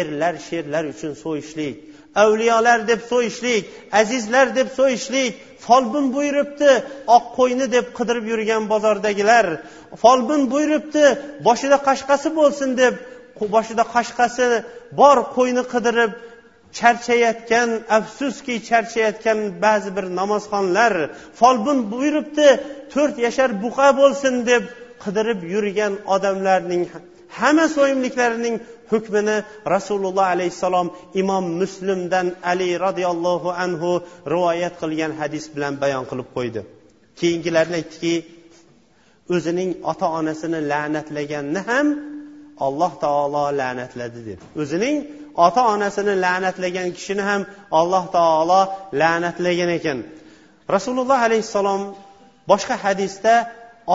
erlar 0.00 0.34
sherlar 0.48 0.84
uchun 0.92 1.12
so'yishlik. 1.24 1.74
Avliyolar 2.22 2.78
deb 2.90 3.00
so'yishlik 3.12 3.62
azizlar 4.00 4.46
deb 4.58 4.68
so'yishlik 4.78 5.32
folbin 5.66 6.06
buyuribdi 6.16 6.70
oq 7.16 7.24
qo'yni 7.38 7.66
deb 7.76 7.86
qidirib 7.98 8.26
yurgan 8.32 8.62
bozordagilar. 8.72 9.46
Folbin 10.02 10.42
buyuribdi 10.52 11.04
boshida 11.46 11.76
qashqasi 11.88 12.28
bo'lsin 12.38 12.70
deb 12.82 12.94
boshida 13.54 13.84
qashqasi 13.94 14.46
bor 15.00 15.18
qo'yni 15.36 15.62
qidirib 15.74 16.12
charchayotgan 16.78 17.70
afsuski 17.98 18.54
charchayotgan 18.68 19.38
ba'zi 19.64 19.90
bir 19.96 20.06
namozxonlar 20.20 20.92
folbin 21.40 21.78
buyuribdi 21.92 22.48
to'rt 22.92 23.16
yashar 23.26 23.50
buqa 23.64 23.88
bo'lsin 24.00 24.34
deb 24.50 24.62
qidirib 25.04 25.40
yurgan 25.54 25.92
odamlarning 26.14 26.84
hamma 27.38 27.66
so'yimliklarining 27.76 28.56
hukmini 28.92 29.36
rasululloh 29.74 30.26
alayhissalom 30.34 30.88
imom 31.22 31.44
muslimdan 31.62 32.26
ali 32.52 32.68
roziyallohu 32.86 33.48
anhu 33.64 33.90
rivoyat 34.34 34.74
qilgan 34.82 35.12
hadis 35.20 35.44
bilan 35.54 35.74
bayon 35.82 36.04
qilib 36.10 36.28
qo'ydi. 36.36 36.60
Keyingilarini 37.20 37.76
aytdiki 37.80 38.14
o'zining 39.34 39.70
ota 39.90 40.06
onasini 40.18 40.60
la'natlaganni 40.72 41.60
ham 41.70 41.86
alloh 42.66 42.92
taolo 43.04 43.44
la'natladi 43.60 44.20
deb 44.28 44.38
o'zining 44.62 44.96
ota 45.46 45.62
onasini 45.74 46.14
la'natlagan 46.24 46.88
kishini 46.96 47.22
ham 47.30 47.42
alloh 47.80 48.04
taolo 48.16 48.60
la'natlagan 49.00 49.70
ekan. 49.78 49.98
Rasululloh 50.76 51.18
alayhissalom 51.28 51.82
boshqa 52.50 52.74
hadisda 52.84 53.34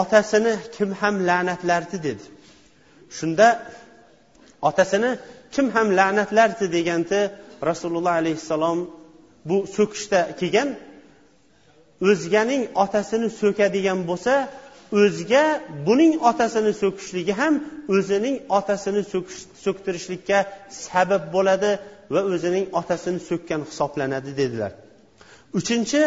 otasini 0.01 0.53
kim 0.75 0.89
ham 1.01 1.15
la'natlardi 1.29 1.97
dedi. 2.07 2.23
Shunda 3.18 3.47
otasini 4.70 5.12
kim 5.53 5.66
ham 5.76 5.88
la'natlardi? 5.99 6.66
deganda 6.78 7.20
rasululloh 7.70 8.14
alayhissalom 8.22 8.80
bu 9.49 9.57
so'kishda 9.78 10.20
kelgan. 10.39 10.70
O'zganing 12.09 12.64
otasini 12.84 13.28
so'kadigan 13.41 13.99
bo'lsa 14.09 14.34
o'zga 15.01 15.43
buning 15.88 16.14
otasini 16.30 16.74
so'kishligi 16.82 17.34
ham 17.41 17.53
o'zining 17.95 18.36
otasini 18.57 19.01
so'ktirishlikka 19.66 20.39
sabab 20.86 21.24
bo'ladi 21.36 21.72
va 22.14 22.22
o'zining 22.34 22.66
otasini 22.80 23.20
so'kkan 23.30 23.62
hisoblanadi 23.70 24.32
dedilar. 24.41 24.72
Uchinchi 25.59 26.01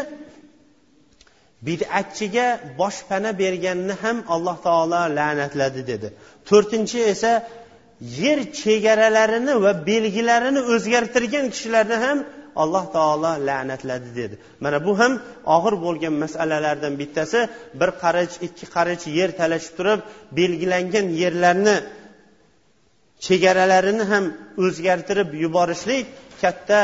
bid'atchiga 1.67 2.47
boshpana 2.81 3.31
berganni 3.43 3.95
ham 4.03 4.17
alloh 4.35 4.57
taolo 4.67 5.01
la'natladi 5.19 5.83
dedi. 5.91 6.09
To'rtinchi 6.49 6.99
esa 7.13 7.33
yer 8.21 8.39
chegaralarini 8.61 9.55
va 9.65 9.73
belgilarini 9.91 10.61
o'zgartirgan 10.75 11.47
kishilarni 11.55 11.97
ham 12.05 12.19
alloh 12.63 12.85
taolo 12.97 13.33
la'natladi 13.49 14.11
dedi. 14.21 14.35
Mana 14.65 14.79
bu 14.87 14.93
ham 15.01 15.13
og'ir 15.57 15.75
bo'lgan 15.85 16.15
masalalardan 16.25 16.95
bittasi. 17.01 17.41
Bir 17.81 17.91
qarich 18.03 18.35
ikki 18.47 18.67
qarich 18.75 19.05
yer 19.19 19.31
talashib 19.41 19.73
turib 19.79 20.01
belgilangan 20.39 21.07
yerlarni 21.23 21.77
chegaralarini 23.27 24.05
ham 24.13 24.25
o'zgartirib 24.65 25.29
yuborishlik 25.43 26.07
katta 26.43 26.79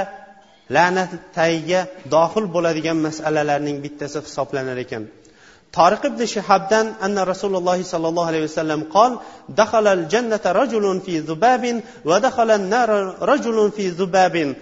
la'nat 0.75 1.13
tagiga 1.39 1.81
dohil 2.15 2.47
bo'ladigan 2.55 2.99
masalalarning 3.07 3.77
bittasi 3.85 4.19
hisoblanar 4.27 4.79
ekan. 4.87 5.05
طارق 5.73 6.07
بن 6.07 6.27
شهابدان 6.27 6.87
أن 7.05 7.19
رسول 7.19 7.57
الله 7.57 7.83
صلى 7.83 8.09
الله 8.09 8.27
عليه 8.27 8.43
وسلم 8.45 8.81
قال 8.97 9.19
دخل 9.49 9.87
الجنة 9.87 10.41
رجل 10.47 11.01
في 11.07 11.19
ذباب 11.19 11.83
ودخل 12.05 12.51
النار 12.51 12.91
رجل 13.23 13.71
في 13.77 13.89
ذباب 13.89 14.55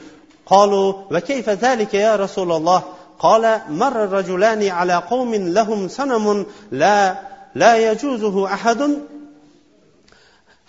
قالوا 0.46 0.92
وكيف 1.10 1.48
ذلك 1.48 1.94
يا 1.94 2.16
رسول 2.16 2.52
الله 2.52 2.82
قال 3.18 3.60
مر 3.68 4.04
الرجلان 4.04 4.68
على 4.68 4.94
قوم 4.94 5.34
لهم 5.34 5.88
صنم 5.88 6.46
لا 6.70 7.16
لا 7.54 7.90
يجوزه 7.90 8.54
احد 8.54 8.98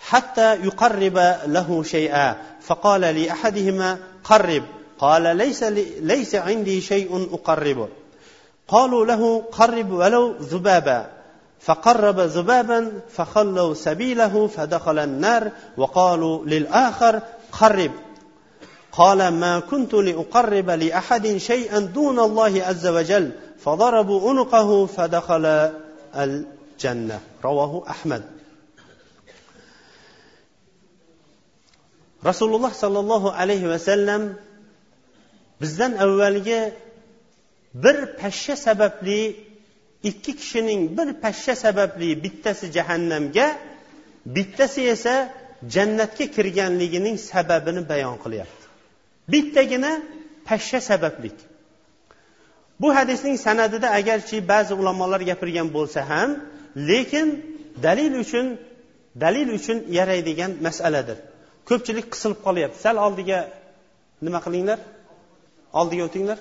حتى 0.00 0.54
يقرب 0.54 1.18
له 1.46 1.82
شيئا 1.82 2.36
فقال 2.60 3.00
لاحدهما 3.00 3.98
قرب 4.24 4.62
قال 5.00 5.36
ليس 5.36 5.62
ليس 6.00 6.34
عندي 6.34 6.80
شيء 6.80 7.28
أقربه. 7.32 7.88
قالوا 8.68 9.06
له 9.06 9.42
قرب 9.52 9.92
ولو 9.92 10.36
ذبابا. 10.40 11.10
فقرب 11.60 12.20
ذبابا 12.20 12.92
فخلوا 13.08 13.74
سبيله 13.74 14.46
فدخل 14.46 14.98
النار 14.98 15.50
وقالوا 15.76 16.44
للآخر 16.44 17.22
قرب. 17.52 17.90
قال 18.92 19.28
ما 19.28 19.60
كنت 19.60 19.94
لأقرب 19.94 20.70
لأحد 20.70 21.36
شيئا 21.36 21.78
دون 21.78 22.18
الله 22.18 22.62
عز 22.64 22.86
وجل. 22.86 23.30
فضربوا 23.64 24.30
عنقه 24.30 24.86
فدخل 24.86 25.72
الجنة. 26.16 27.20
رواه 27.44 27.82
أحمد. 27.90 28.22
rasululloh 32.20 32.68
sollallohu 32.68 33.32
alayhi 33.32 33.64
vasallam 33.64 34.36
bizdan 35.60 35.92
avvalgi 36.04 36.60
bir 37.74 37.96
pashsha 38.20 38.56
sababli 38.56 39.36
ikki 40.02 40.36
kishining 40.36 40.98
bir 40.98 41.08
pashsha 41.24 41.54
sababli 41.64 42.08
bittasi 42.24 42.66
jahannamga 42.76 43.46
bittasi 44.26 44.80
esa 44.94 45.14
jannatga 45.74 46.26
kirganligining 46.36 47.16
sababini 47.30 47.88
bayon 47.88 48.16
qilyapti. 48.24 48.64
Bittagina 49.32 49.92
pashsha 50.48 50.80
sabablik. 50.80 51.36
Bu 52.80 52.88
hadisning 52.96 53.36
sanadida 53.46 53.88
agarchi 53.98 54.36
ba'zi 54.52 54.74
ulamolar 54.80 55.20
gapirgan 55.30 55.68
bo'lsa 55.76 56.00
ham 56.10 56.30
lekin 56.90 57.28
dalil 57.86 58.12
uchun 58.24 58.46
dalil 59.24 59.48
uchun 59.58 59.78
yaraydigan 59.98 60.52
masaladir. 60.66 61.18
Ko'pchilik 61.68 62.06
qisilib 62.12 62.38
qolyapti. 62.46 62.78
Sal 62.86 62.96
oldiga 63.06 63.38
nima 64.26 64.40
qilinglar? 64.46 64.78
Oldiga 65.72 66.04
o'tinglar 66.08 66.38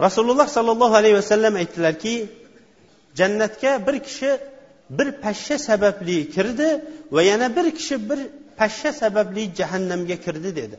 rasululloh 0.00 0.48
sollallohu 0.56 0.94
alayhi 1.00 1.14
vasallam 1.14 1.54
aytdilarki 1.54 2.28
jannatga 3.18 3.86
bir 3.86 3.96
kishi 4.06 4.30
bir 4.90 5.08
pashsha 5.24 5.58
sababli 5.58 6.30
kirdi 6.30 6.84
va 7.12 7.22
yana 7.22 7.56
bir 7.56 7.66
kishi 7.78 8.10
bir 8.10 8.18
pashsha 8.58 8.92
sababli 8.92 9.54
jahannamga 9.58 10.16
kirdi 10.24 10.56
dedi. 10.56 10.76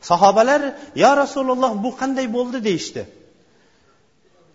Sahobalar 0.00 0.62
yo 0.94 1.16
rasululloh 1.16 1.72
bu 1.84 1.90
qanday 2.00 2.26
bo'ldi? 2.36 2.64
deyishdi. 2.64 3.06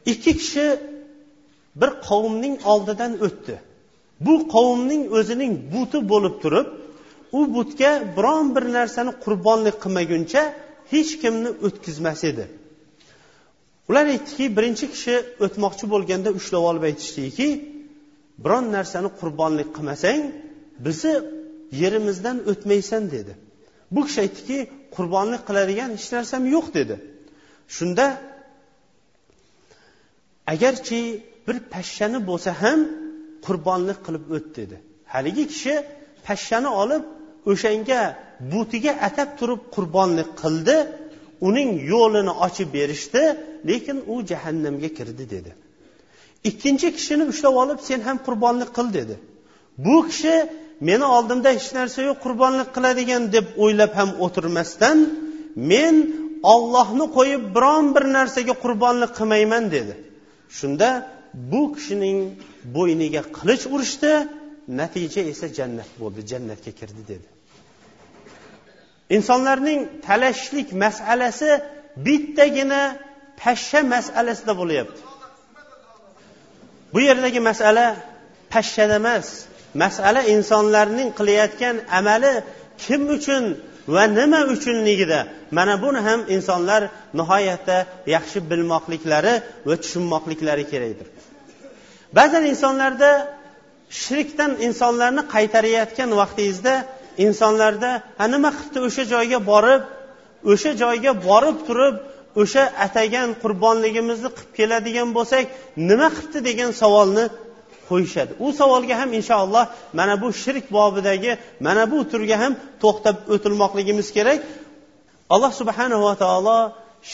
Ikki 0.05 0.37
kishi 0.37 0.79
bir 1.75 1.89
qavmning 2.07 2.55
oldidan 2.71 3.13
o'tdi. 3.25 3.55
Bu 4.25 4.47
qavmning 4.55 5.03
o'zining 5.17 5.53
buti 5.73 5.99
bo'lib 6.11 6.35
turib 6.43 6.67
u 7.37 7.39
butga 7.55 7.91
biron 8.17 8.45
bir 8.55 8.65
narsani 8.77 9.11
qurbonlik 9.23 9.77
qilmaguncha 9.83 10.43
hech 10.93 11.11
kimni 11.21 11.49
o'tkazmas 11.65 12.21
edi. 12.31 12.45
Ular 13.89 14.05
aytdiki 14.13 14.45
birinchi 14.57 14.85
kishi 14.93 15.15
o'tmoqchi 15.45 15.85
bo'lganda 15.93 16.29
ushlab 16.39 16.63
olib 16.69 16.83
aytishdiki 16.89 17.47
biron 18.43 18.65
narsani 18.77 19.09
qurbonlik 19.19 19.69
qilmasang 19.75 20.21
bizni 20.85 21.13
yerimizdan 21.81 22.37
o'tmaysan 22.51 23.03
dedi. 23.15 23.33
Bu 23.95 24.01
kishi 24.07 24.19
aytdiki 24.25 24.57
qurbonlik 24.95 25.41
qiladigan 25.47 25.89
hech 25.97 26.07
narsam 26.17 26.41
yo'q 26.55 26.65
dedi. 26.79 26.95
Shunda 27.75 28.05
agarchi 30.53 30.99
bir 31.47 31.57
pashshani 31.73 32.19
bo'lsa 32.29 32.51
ham 32.61 32.79
qurbonlik 33.45 33.99
qilib 34.05 34.25
o't 34.37 34.47
dedi. 34.59 34.75
Haligi 35.13 35.45
kishi 35.53 35.73
pashshani 36.27 36.69
olib 36.83 37.03
o'shanga 37.51 38.01
butiga 38.51 38.93
atab 39.07 39.29
turib 39.39 39.61
qurbonlik 39.75 40.29
qildi 40.41 40.77
uning 41.47 41.69
yo'lini 41.91 42.33
ochib 42.45 42.69
berishdi 42.77 43.23
lekin 43.69 43.97
u 44.13 44.15
jahannamga 44.29 44.89
kirdi 44.97 45.25
dedi. 45.35 45.51
Ikkinchi 46.49 46.87
kishini 46.97 47.23
ushlab 47.31 47.55
olib 47.63 47.79
sen 47.87 47.99
ham 48.07 48.17
qurbonlik 48.27 48.71
qil 48.77 48.87
dedi. 48.99 49.15
Bu 49.85 49.95
kishi 50.07 50.35
meni 50.89 51.05
oldimda 51.17 51.49
hech 51.57 51.69
narsa 51.77 51.99
yo'q 52.09 52.17
qurbonlik 52.25 52.69
qiladigan 52.75 53.23
deb 53.35 53.45
o'ylab 53.63 53.91
ham 53.99 54.09
o'tirmasdan 54.25 54.97
men 55.71 55.95
ollohni 56.53 57.05
qo'yib 57.17 57.43
biron 57.55 57.85
bir 57.95 58.05
narsaga 58.17 58.53
qurbonlik 58.63 59.11
qilmayman 59.17 59.63
dedi. 59.75 59.93
Shunda 60.57 60.89
bu 61.51 61.61
kishining 61.75 62.19
bo'yniga 62.75 63.21
qilich 63.37 63.63
urishdi 63.75 64.11
natija 64.79 65.21
esa 65.31 65.47
jannat 65.57 65.89
bo'ldi 66.01 66.21
jannatga 66.31 66.71
kirdi 66.79 67.03
dedi. 67.11 67.27
Insonlarning 69.09 70.01
talashishlik 70.07 70.67
masalasi 70.83 71.61
bittagina 72.05 72.81
pashsha 73.41 73.79
masalasida 73.93 74.53
bo'lyapti. 74.61 75.01
Bu 76.93 76.99
yerdagi 77.09 77.39
masala 77.49 77.85
pashshada 78.53 78.95
emas. 79.01 79.27
Masala 79.83 80.21
insonlarning 80.35 81.09
qilayotgan 81.19 81.75
amali 81.99 82.33
kim 82.83 83.01
uchun 83.15 83.43
va 83.95 84.03
nima 84.19 84.41
uchunligida. 84.53 85.19
Mana 85.57 85.75
buni 85.83 85.99
ham 86.07 86.19
insonlar 86.35 86.81
nihoyatda 87.19 87.77
yaxshi 88.15 88.39
bilmoqliklari 88.49 89.33
va 89.67 89.75
tushunmoqliklari 89.83 90.63
kerakdir. 90.71 91.07
Ba'zan 92.17 92.43
insonlarda 92.51 93.11
shirkdan 94.03 94.51
insonlarni 94.67 95.23
qaytarayotgan 95.35 96.09
vaqtingizda 96.21 96.73
insonlarda 97.25 97.91
ha 98.19 98.25
nima 98.33 98.49
qilibdi 98.57 98.79
o'sha 98.87 99.03
joyga 99.13 99.39
borib 99.51 99.81
o'sha 100.51 100.71
joyga 100.81 101.11
borib 101.27 101.57
turib 101.67 101.95
o'sha 102.41 102.63
atagan 102.85 103.29
qurbonligimizni 103.43 104.29
qilib 104.37 104.51
keladigan 104.57 105.09
bo'lsak 105.17 105.43
nima 105.89 106.07
qilibdi 106.15 106.39
degan 106.49 106.71
savolni 106.81 107.25
qo'yishadi. 107.89 108.31
U 108.45 108.47
savolga 108.59 108.95
ham 109.01 109.09
inshaalloh 109.19 109.65
mana 109.99 110.15
bu 110.21 110.27
shirk 110.43 110.65
bobidagi 110.77 111.31
mana 111.65 111.83
bu 111.91 111.97
turga 112.11 112.35
ham 112.43 112.53
to'xtab 112.83 113.15
o'tilmoqligimiz 113.33 114.07
kerak. 114.17 114.39
Alloh 115.33 115.51
subhanava 115.61 116.11
taolo 116.23 116.59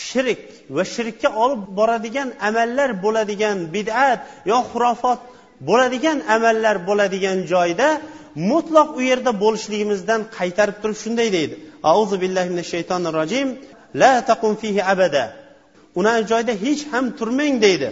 shirk 0.07 0.41
va 0.75 0.83
shirkka 0.95 1.29
olib 1.43 1.61
boradigan 1.79 2.29
amallar 2.47 2.89
bo'ladigan 3.03 3.57
bid'at 3.75 4.19
yo 4.51 4.57
xurofot 4.71 5.19
bo'ladigan 5.68 6.18
amallar 6.36 6.76
bo'ladigan 6.88 7.38
joyda 7.52 7.88
mutlaq 8.50 8.88
u 8.98 9.00
yerda 9.10 9.32
bo'lishligimizdan 9.42 10.20
qaytarib 10.36 10.76
turib 10.82 10.98
shunday 11.04 11.28
deydi 11.36 11.54
auzu 11.92 12.16
billahi 12.22 12.48
minash 12.52 12.70
shaytonir 12.74 13.12
rojim 13.20 13.48
la 14.00 14.12
taqum 14.30 14.52
fihi 14.62 14.80
abada 14.92 15.24
una 16.00 16.14
joyda 16.30 16.52
hech 16.64 16.82
ham 16.92 17.04
turmang 17.18 17.56
deydi 17.66 17.88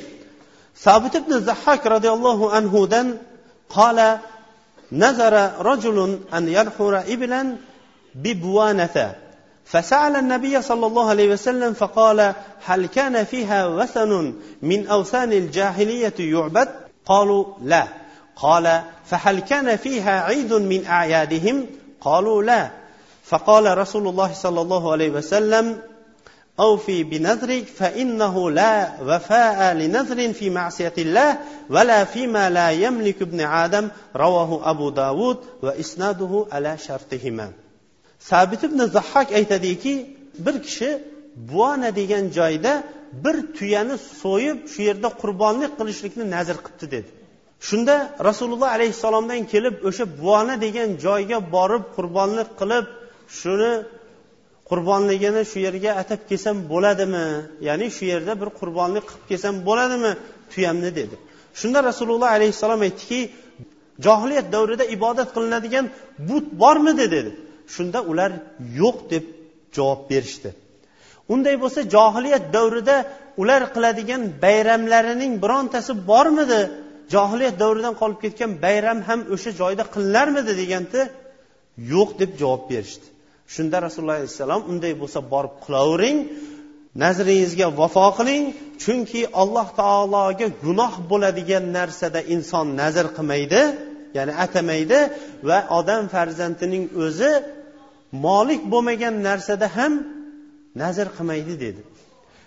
sabit 0.84 1.14
ibn 1.20 1.32
zahhak 1.48 1.82
roziyallohu 1.94 2.44
anhudan 2.58 3.06
qola 3.76 4.08
نذر 4.92 5.34
رجل 5.70 6.18
أن 6.34 6.48
ينحر 6.48 6.98
إبلا 6.98 7.56
ببوانة 8.14 9.14
فسأل 9.64 10.16
النبي 10.16 10.62
صلى 10.62 10.86
الله 10.86 11.08
عليه 11.10 11.28
وسلم 11.32 11.72
فقال 11.72 12.34
هل 12.64 12.86
كان 12.86 13.24
فيها 13.24 13.66
وثن 13.66 14.34
من 14.62 14.86
أوثان 14.86 15.32
الجاهلية 15.32 16.14
يعبد 16.18 16.68
قالوا 17.08 17.44
لا 17.62 17.84
قال 18.36 18.82
فهل 19.04 19.40
كان 19.40 19.76
فيها 19.76 20.20
عيد 20.20 20.52
من 20.52 20.86
اعيادهم 20.86 21.66
قالوا 22.00 22.42
لا 22.42 22.70
فقال 23.24 23.78
رسول 23.78 24.08
الله 24.08 24.32
صلى 24.32 24.60
الله 24.60 24.92
عليه 24.92 25.10
وسلم 25.10 25.78
اوفي 26.60 27.04
بنذرك 27.04 27.64
فانه 27.66 28.50
لا 28.50 28.90
وفاء 29.02 29.74
لنذر 29.74 30.32
في 30.32 30.50
معصيه 30.50 30.92
الله 30.98 31.38
ولا 31.70 32.04
فيما 32.04 32.50
لا 32.50 32.70
يملك 32.70 33.22
ابن 33.22 33.40
آدم 33.40 33.88
رواه 34.16 34.70
ابو 34.70 34.90
داود 34.90 35.38
واسناده 35.62 36.46
على 36.52 36.78
شرطهما 36.78 37.52
sabit 38.30 38.64
ibn 38.64 38.80
zahhak 38.96 39.32
aytadiki 39.32 40.16
bir 40.44 40.62
kishi 40.62 40.90
buana 41.36 41.96
degan 41.96 42.24
joyda 42.36 42.82
bir 43.23 43.35
tuyani 43.57 43.95
so'yib 44.21 44.59
shu 44.73 44.81
yerda 44.89 45.09
qurbonlik 45.21 45.71
qilishlikni 45.79 46.25
nazr 46.35 46.57
qilibdi 46.65 46.87
dedi. 46.95 47.09
Shunda 47.67 47.95
rasululloh 48.29 48.69
alayhissalomdan 48.77 49.41
kelib 49.53 49.75
o'sha 49.89 50.05
buvona 50.19 50.55
degan 50.65 50.89
joyga 51.05 51.37
borib 51.55 51.83
qurbonlik 51.95 52.49
qilib 52.59 52.85
shuni 53.39 53.71
qurbonligini 54.69 55.41
shu 55.51 55.57
yerga 55.67 55.91
atab 56.01 56.21
kelsam 56.29 56.57
bo'ladimi? 56.71 57.25
Ya'ni 57.67 57.87
shu 57.97 58.03
yerda 58.13 58.33
bir 58.41 58.49
qurbonlik 58.59 59.05
qilib 59.09 59.25
kelsam 59.29 59.55
bo'ladimi 59.67 60.11
tuyamni 60.51 60.91
dedi. 60.99 61.15
Shunda 61.59 61.79
rasululloh 61.89 62.29
alayhissalom 62.37 62.81
aytdiki 62.87 63.19
johiliyat 64.05 64.47
davrida 64.55 64.85
ibodat 64.95 65.29
qilinadigan 65.35 65.85
but 66.29 66.45
bormidi? 66.61 67.05
dedi. 67.15 67.31
Shunda 67.75 67.99
ular 68.11 68.31
yo'q 68.81 68.97
deb 69.11 69.23
javob 69.75 70.01
berishdi. 70.11 70.49
Unday 71.33 71.55
bo'lsa 71.63 71.81
johiliyat 71.95 72.43
davrida 72.55 72.95
ular 73.41 73.61
qiladigan 73.75 74.21
bayramlarining 74.45 75.33
birontasi 75.43 75.91
bormidi? 76.11 76.61
Johiliyat 77.13 77.55
davridan 77.63 77.93
qolib 78.01 78.19
ketgan 78.25 78.51
bayram 78.65 78.99
ham 79.07 79.19
o'sha 79.33 79.51
joyda 79.61 79.83
qilinar,midi 79.95 80.53
deganda 80.61 81.01
yo'q 81.93 82.09
deb 82.21 82.31
javob 82.41 82.63
berishdi. 82.71 83.07
Shunda 83.53 83.77
rasululloh 83.85 84.17
alayhissalom 84.19 84.61
unday 84.71 84.93
bo'lsa 85.01 85.19
borib 85.33 85.53
qilavering 85.65 86.17
nazringizga 87.03 87.67
vafo 87.79 88.07
qiling 88.17 88.43
chunki 88.83 89.21
alloh 89.41 89.67
taologa 89.81 90.47
gunoh 90.63 90.93
bo'ladigan 91.11 91.65
narsada 91.77 92.19
inson 92.35 92.67
nazr 92.81 93.05
qilmaydi 93.17 93.61
ya'ni 94.17 94.33
atamaydi 94.45 94.99
va 95.49 95.59
odam 95.79 96.03
farzandining 96.13 96.85
o'zi 97.05 97.31
molik 98.25 98.61
bo'lmagan 98.71 99.15
narsada 99.27 99.67
ham 99.77 99.93
nazr 100.81 101.07
qilmaydi 101.17 101.53
dedi. 101.65 101.81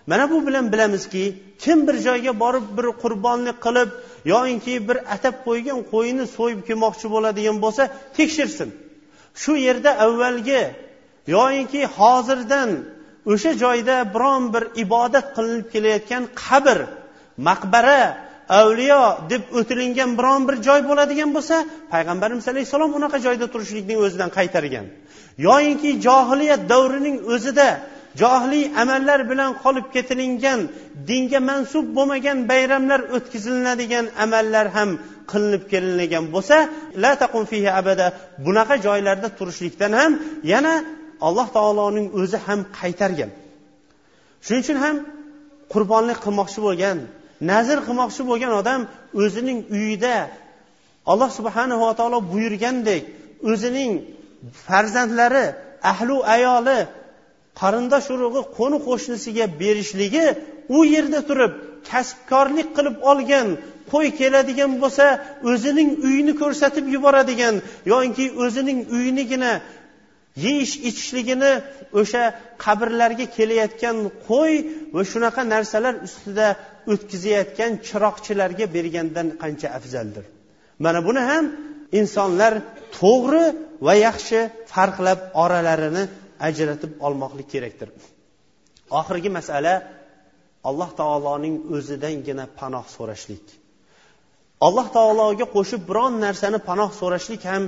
Mana 0.06 0.30
bu 0.30 0.46
bilan 0.46 0.72
bilamizki 0.72 1.24
kim 1.58 1.86
bir 1.86 1.96
joyga 2.06 2.32
borib 2.40 2.66
bir 2.76 2.86
qurbonlik 3.02 3.58
qilib 3.66 3.90
yoinki 4.32 4.74
bir 4.88 4.96
atab 5.14 5.34
qo'ygan 5.46 5.78
qo'yini 5.92 6.24
so'yib 6.36 6.60
kelmoqchi 6.68 7.06
bo'ladigan 7.14 7.56
bo'lsa 7.64 7.82
tekshirsin. 8.16 8.68
Shu 9.42 9.52
yerda 9.66 9.90
avvalgi 10.06 10.62
yoyinki 11.36 11.80
hozirdan 11.98 12.70
o'sha 13.32 13.52
joyda 13.62 13.96
biron 14.14 14.42
bir 14.54 14.64
ibodat 14.84 15.26
qilinib 15.36 15.66
kelayotgan 15.74 16.22
qabr 16.44 16.78
maqbara 17.48 18.00
avliyo 18.60 19.02
deb 19.30 19.42
o'tilingan 19.58 20.10
biron 20.18 20.42
bir 20.48 20.56
joy 20.66 20.80
bo'ladigan 20.90 21.30
bo'lsa 21.36 21.56
payg'ambarimiz 21.92 22.46
alayhissalom 22.52 22.90
unaqa 22.98 23.18
joyda 23.26 23.46
turishlikning 23.52 23.98
o'zidan 24.04 24.30
qaytargan. 24.38 24.86
Yoyinki 25.46 25.90
johiliyat 26.06 26.62
davrining 26.72 27.16
o'zida 27.34 27.68
johiliy 28.20 28.64
amallar 28.82 29.20
bilan 29.30 29.50
qolib 29.62 29.86
ketilingan 29.94 30.60
dinga 31.08 31.40
mansub 31.50 31.86
bo'lmagan 31.96 32.38
bayramlar 32.50 33.00
o'tkazilinadigan 33.16 34.06
amallar 34.24 34.66
ham 34.76 34.90
qilinib 35.30 35.62
kelingan 35.72 36.24
bo'lsa 36.34 36.56
la 37.02 37.12
taqum 37.22 37.42
fihi 37.50 37.70
abada 37.80 38.06
bunaqa 38.46 38.74
joylarda 38.86 39.28
turishlikdan 39.38 39.92
ham 40.00 40.12
yana 40.52 40.74
alloh 41.26 41.46
taoloning 41.56 42.06
o'zi 42.20 42.38
ham 42.46 42.60
qaytargan. 42.78 43.30
Shuning 44.44 44.62
uchun 44.64 44.78
ham 44.84 44.96
qurbonlik 45.72 46.18
qilmoqchi 46.24 46.60
bo'lgan 46.66 46.98
nazr 47.50 47.78
qilmoqchi 47.86 48.22
bo'lgan 48.30 48.52
odam 48.60 48.80
o'zining 49.22 49.58
uyida 49.76 50.16
alloh 51.12 51.30
subhanava 51.38 51.90
taolo 51.98 52.18
buyurgandek 52.32 53.02
o'zining 53.50 53.92
farzandlari 54.66 55.46
ahlu 55.92 56.16
ayoli 56.36 56.78
qarindosh 57.60 58.08
urug'i 58.14 58.42
qo'ni 58.58 58.78
qo'shnisiga 58.88 59.44
berishligi 59.60 60.26
u 60.76 60.78
yerda 60.94 61.20
turib 61.28 61.52
kasbkorlik 61.90 62.68
qilib 62.76 62.96
olgan 63.10 63.48
qo'y 63.92 64.08
keladigan 64.20 64.72
bo'lsa 64.82 65.06
o'zining 65.50 65.90
uyini 66.06 66.32
ko'rsatib 66.42 66.86
yuboradigan 66.94 67.54
yoki 67.92 68.26
o'zining 68.44 68.78
uyinigina 68.96 69.52
yeyish 70.44 70.74
ichishligini 70.88 71.52
o'sha 72.00 72.22
qabrlarga 72.64 73.26
kelayotgan 73.36 73.96
qo'y 74.28 74.54
va 74.94 75.02
shunaqa 75.12 75.42
narsalar 75.54 75.94
ustida 76.06 76.46
o'tkazayotgan 76.92 77.72
chiroqchilarga 77.86 78.66
bergandan 78.76 79.28
qancha 79.42 79.68
afzaldir. 79.78 80.24
Mana 80.84 81.00
buni 81.08 81.22
ham 81.30 81.44
insonlar 82.00 82.52
to'g'ri 82.98 83.44
va 83.86 83.94
yaxshi 84.06 84.38
farqlab 84.72 85.20
oralarini 85.44 86.04
ajratib 86.48 86.92
olmoqlik 87.06 87.48
kerakdir. 87.54 87.88
Oxirgi 88.98 89.30
masala 89.38 89.74
alloh 90.68 90.90
taoloning 91.00 91.56
o'zidangina 91.76 92.44
panoh 92.60 92.86
so'rashlik. 92.96 93.44
Alloh 94.66 94.86
taologa 94.96 95.46
qo'shib 95.56 95.82
biron 95.90 96.14
narsani 96.26 96.58
panoh 96.68 96.90
so'rashlik 97.00 97.42
ham 97.52 97.62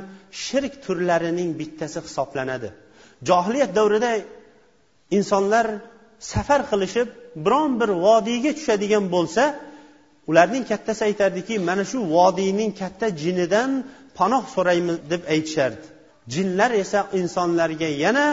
shirk 0.45 0.72
turlarining 0.85 1.51
bittasi 1.61 1.99
hisoblanadi. 2.07 2.68
Johiliyat 3.29 3.70
davrida 3.79 4.12
insonlar 5.18 5.66
safar 6.33 6.61
qilishib 6.70 7.09
biron 7.45 7.70
bir 7.81 7.91
vodiyga 8.07 8.51
tushadigan 8.59 9.05
bo'lsa 9.14 9.43
ularning 10.31 10.64
kattasi 10.70 11.03
aytardiki 11.09 11.55
mana 11.68 11.85
shu 11.91 11.99
vodiyning 12.16 12.70
katta 12.81 13.07
jinidan 13.22 13.70
panoh 14.18 14.45
so'raymiz 14.55 14.97
deb 15.12 15.22
aytishardi. 15.35 15.87
Jinlar 16.35 16.70
esa 16.83 17.01
insonlarga 17.20 17.89
yana 18.05 18.27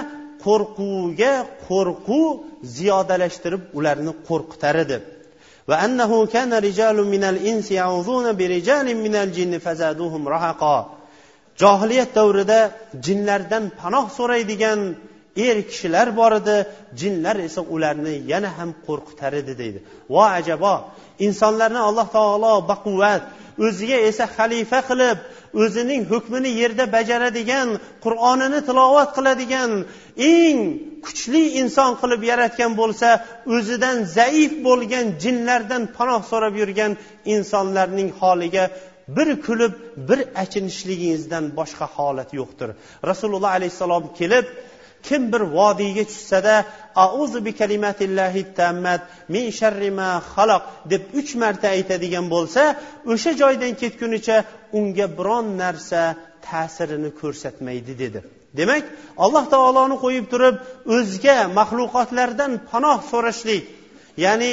qo'rquvga 0.45 1.32
qo'rquv 1.68 2.24
ziyodalashtirib 2.76 3.62
ularni 3.78 4.12
qo'rqitar 4.28 4.76
edi 4.87 4.99
وأنه 5.70 6.26
كان 6.34 6.51
رجال 6.68 6.97
من 7.14 7.24
الإنس 7.32 7.66
يعوذون 7.80 8.26
برجال 8.39 8.87
من 9.05 9.14
الجن 9.24 9.53
فزادوهم 9.59 10.22
رهقا 10.28 10.78
johiliyat 11.62 12.11
davrida 12.18 12.61
jinlardan 13.07 13.64
panoh 13.80 14.07
so'raydigan 14.18 14.80
er 15.47 15.57
kishilar 15.70 16.09
bor 16.18 16.32
edi 16.41 16.57
jinlar 17.01 17.37
esa 17.49 17.61
ularni 17.74 18.14
yana 18.32 18.51
ham 18.59 18.70
qo'rqitar 18.87 19.32
edi 19.41 19.53
deydi 19.61 19.78
vo 20.14 20.22
ajabo 20.39 20.74
insonlarni 21.26 21.80
alloh 21.89 22.07
taolo 22.16 22.53
baquvvat 22.70 23.22
o'ziga 23.66 23.97
esa 24.09 24.26
xalifa 24.38 24.80
qilib 24.89 25.18
o'zining 25.64 26.01
hukmini 26.12 26.51
yerda 26.62 26.86
bajaradigan 26.95 27.70
qur'onini 28.05 28.59
tilovat 28.68 29.09
qiladigan 29.18 29.72
eng 30.34 30.59
kuchli 31.05 31.43
inson 31.62 31.91
qilib 32.01 32.22
yaratgan 32.32 32.72
bo'lsa 32.82 33.09
o'zidan 33.55 33.97
zaif 34.18 34.51
bo'lgan 34.68 35.05
jinlardan 35.24 35.84
panoh 35.97 36.22
so'rab 36.32 36.53
yurgan 36.62 36.91
insonlarning 37.36 38.09
holiga 38.22 38.64
bir 39.18 39.30
kulib 39.45 39.74
bir 40.09 40.20
achinishligingizdan 40.43 41.45
boshqa 41.59 41.86
holat 41.95 42.30
yo'qdir. 42.39 42.70
Rasululloh 43.09 43.51
alayhissalom 43.57 44.03
kelib 44.20 44.45
kim 45.08 45.22
bir 45.34 45.43
vodiyga 45.58 46.04
tushsada 46.12 46.56
auzu 47.06 47.39
bi 47.45 47.52
kalimatillahi 47.62 48.41
tammat 48.60 49.02
min 49.34 49.45
sharri 49.60 49.91
ma 49.99 50.10
xaloq 50.34 50.64
deb 50.91 51.04
uch 51.20 51.32
marta 51.41 51.68
aytadigan 51.76 52.26
bo'lsa 52.36 52.62
o'sha 53.12 53.32
joydan 53.41 53.74
ketgunicha 53.82 54.38
unga 54.78 55.08
biron 55.18 55.47
narsa 55.64 56.02
ta'sirini 56.47 57.12
ko'rsatmaydi 57.22 57.93
dedi. 58.04 58.20
Demak 58.60 58.84
alloh 59.24 59.45
taoloni 59.54 59.97
qo'yib 60.04 60.26
turib 60.34 60.56
o'zga 60.95 61.38
maxluqotlardan 61.60 62.52
panoh 62.72 62.97
so'rashlik 63.12 63.64
ya'ni 64.26 64.52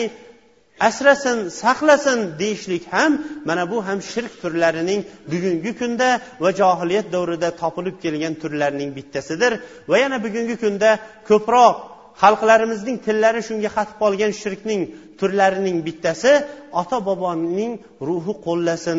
asrasin 0.81 1.39
saqlasin 1.63 2.39
deyishlik 2.41 2.85
ham 2.93 3.13
mana 3.49 3.71
bu 3.71 3.87
ham 3.87 3.99
shirk 4.03 4.33
turlarining 4.43 5.01
bugungi 5.33 5.73
kunda 5.81 6.09
va 6.43 6.51
johiliyat 6.61 7.07
davrida 7.15 7.49
topilib 7.63 7.97
kelgan 8.05 8.35
turlarining 8.43 8.91
bittasidir. 8.99 9.53
Va 9.91 9.97
yana 10.05 10.19
bugungi 10.25 10.57
kunda 10.65 10.91
ko'proq 11.29 11.75
xalqlarimizning 12.23 12.97
tillari 13.07 13.41
shunga 13.49 13.71
qatib 13.77 13.97
qolgan 14.03 14.33
shirkning 14.43 14.83
turlarining 15.21 15.79
bittasi 15.87 16.33
ota 16.81 16.99
boboning 17.09 17.73
ruhi 18.09 18.33
qo'llasin. 18.47 18.99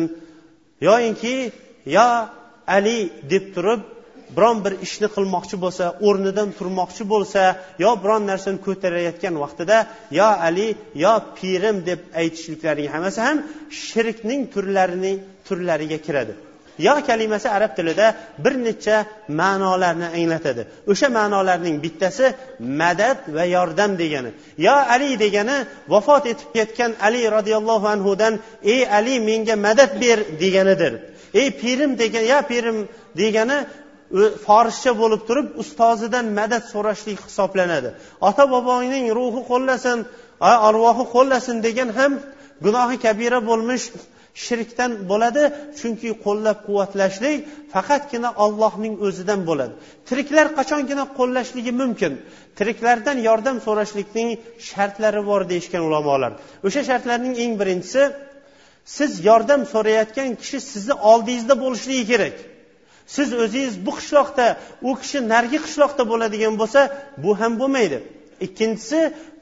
Yoyinki 0.88 1.34
yo 1.96 2.08
ali 2.76 2.98
deb 3.32 3.44
turib 3.54 3.80
biron 4.36 4.58
bir 4.64 4.72
ishni 4.86 5.08
qilmoqchi 5.16 5.56
bo'lsa 5.64 5.84
o'rnidan 6.08 6.48
turmoqchi 6.58 7.04
bo'lsa 7.12 7.42
yo 7.84 7.90
biron 8.02 8.22
narsani 8.30 8.58
ko'tarayotgan 8.66 9.34
vaqtida 9.44 9.76
yo 10.18 10.28
ali 10.48 10.68
yo 11.04 11.14
pirim 11.38 11.76
deb 11.88 12.00
aytishliklarining 12.20 12.92
hammasi 12.94 13.20
ham 13.26 13.36
shirkning 13.84 14.42
turlarini 14.54 15.12
turlariga 15.46 15.98
kiradi. 16.06 16.34
Yo 16.86 16.94
kalimasi 17.06 17.48
arab 17.48 17.76
tilida 17.76 18.06
bir 18.44 18.54
necha 18.66 18.96
ma'nolarni 19.40 20.08
anglatadi. 20.18 20.62
O'sha 20.90 21.08
ma'nolarning 21.18 21.76
bittasi 21.84 22.26
madad 22.82 23.18
va 23.36 23.44
yordam 23.56 23.92
degani. 24.02 24.30
Yo 24.66 24.74
ali 24.94 25.10
degani 25.24 25.56
vafot 25.92 26.24
etib 26.32 26.48
ketgan 26.56 26.92
ali 27.06 27.22
roziyallohu 27.36 27.86
anhudan 27.94 28.34
ey 28.72 28.80
ali 28.98 29.14
menga 29.28 29.56
madad 29.66 29.90
ber 30.02 30.18
deganidir. 30.42 30.92
Ey 31.40 31.48
pirim 31.62 31.98
degan 32.02 32.24
ya 32.32 32.38
pirim 32.50 32.78
degani 33.20 33.58
forischa 34.46 34.92
bo'lib 35.02 35.22
turib 35.28 35.46
ustozidan 35.62 36.26
madad 36.38 36.64
so'rashlik 36.72 37.18
hisoblanadi. 37.26 37.90
Ota 38.28 38.44
bobongning 38.54 39.06
ruhi 39.18 39.40
qo'llasin 39.50 39.98
arvohi 40.68 41.04
qo'llasin 41.14 41.56
degan 41.66 41.90
ham 41.98 42.12
gunohi 42.64 42.96
kabira 43.04 43.38
bo'lmish 43.50 43.84
shirkdan 44.44 44.90
bo'ladi. 45.10 45.42
Chunki 45.78 46.10
qo'llab 46.24 46.58
quvvatlashlik 46.66 47.36
faqatgina 47.72 48.30
ollohning 48.44 48.94
o'zidan 49.06 49.40
bo'ladi. 49.48 49.74
Tiriklar 50.08 50.46
qachongina 50.58 51.04
qo'llashligi 51.18 51.72
mumkin? 51.80 52.12
Tiriklardan 52.58 53.18
yordam 53.28 53.56
so'rashlikning 53.66 54.28
shartlari 54.70 55.22
bor 55.30 55.40
deyishgan 55.50 55.82
ulamolar. 55.88 56.32
O'sha 56.66 56.82
shartlarning 56.88 57.34
eng 57.44 57.52
birinchisi 57.60 58.02
siz 58.96 59.10
yordam 59.28 59.60
so'rayotgan 59.72 60.28
kishi 60.40 60.58
sizni 60.72 60.94
oldingizda 61.10 61.54
bo'lishligi 61.64 62.04
kerak. 62.12 62.36
Siz 63.14 63.28
o'zingiz 63.42 63.74
bu 63.86 63.92
qishloqda 63.98 64.46
u 64.88 64.90
kishi 65.02 65.18
narigi 65.32 65.58
qishloqda 65.66 66.02
bo'ladigan 66.12 66.54
bo'lsa 66.60 66.80
bu 67.24 67.30
ham 67.40 67.52
bo'lmaydi. 67.60 67.98
Ikkinchisi 68.46 69.00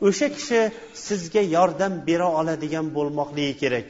o'sha 0.08 0.28
kishi 0.36 0.60
sizga 1.06 1.42
yordam 1.56 1.92
bera 2.08 2.28
oladigan 2.40 2.86
bo'lmoqligi 2.96 3.54
kerak. 3.62 3.86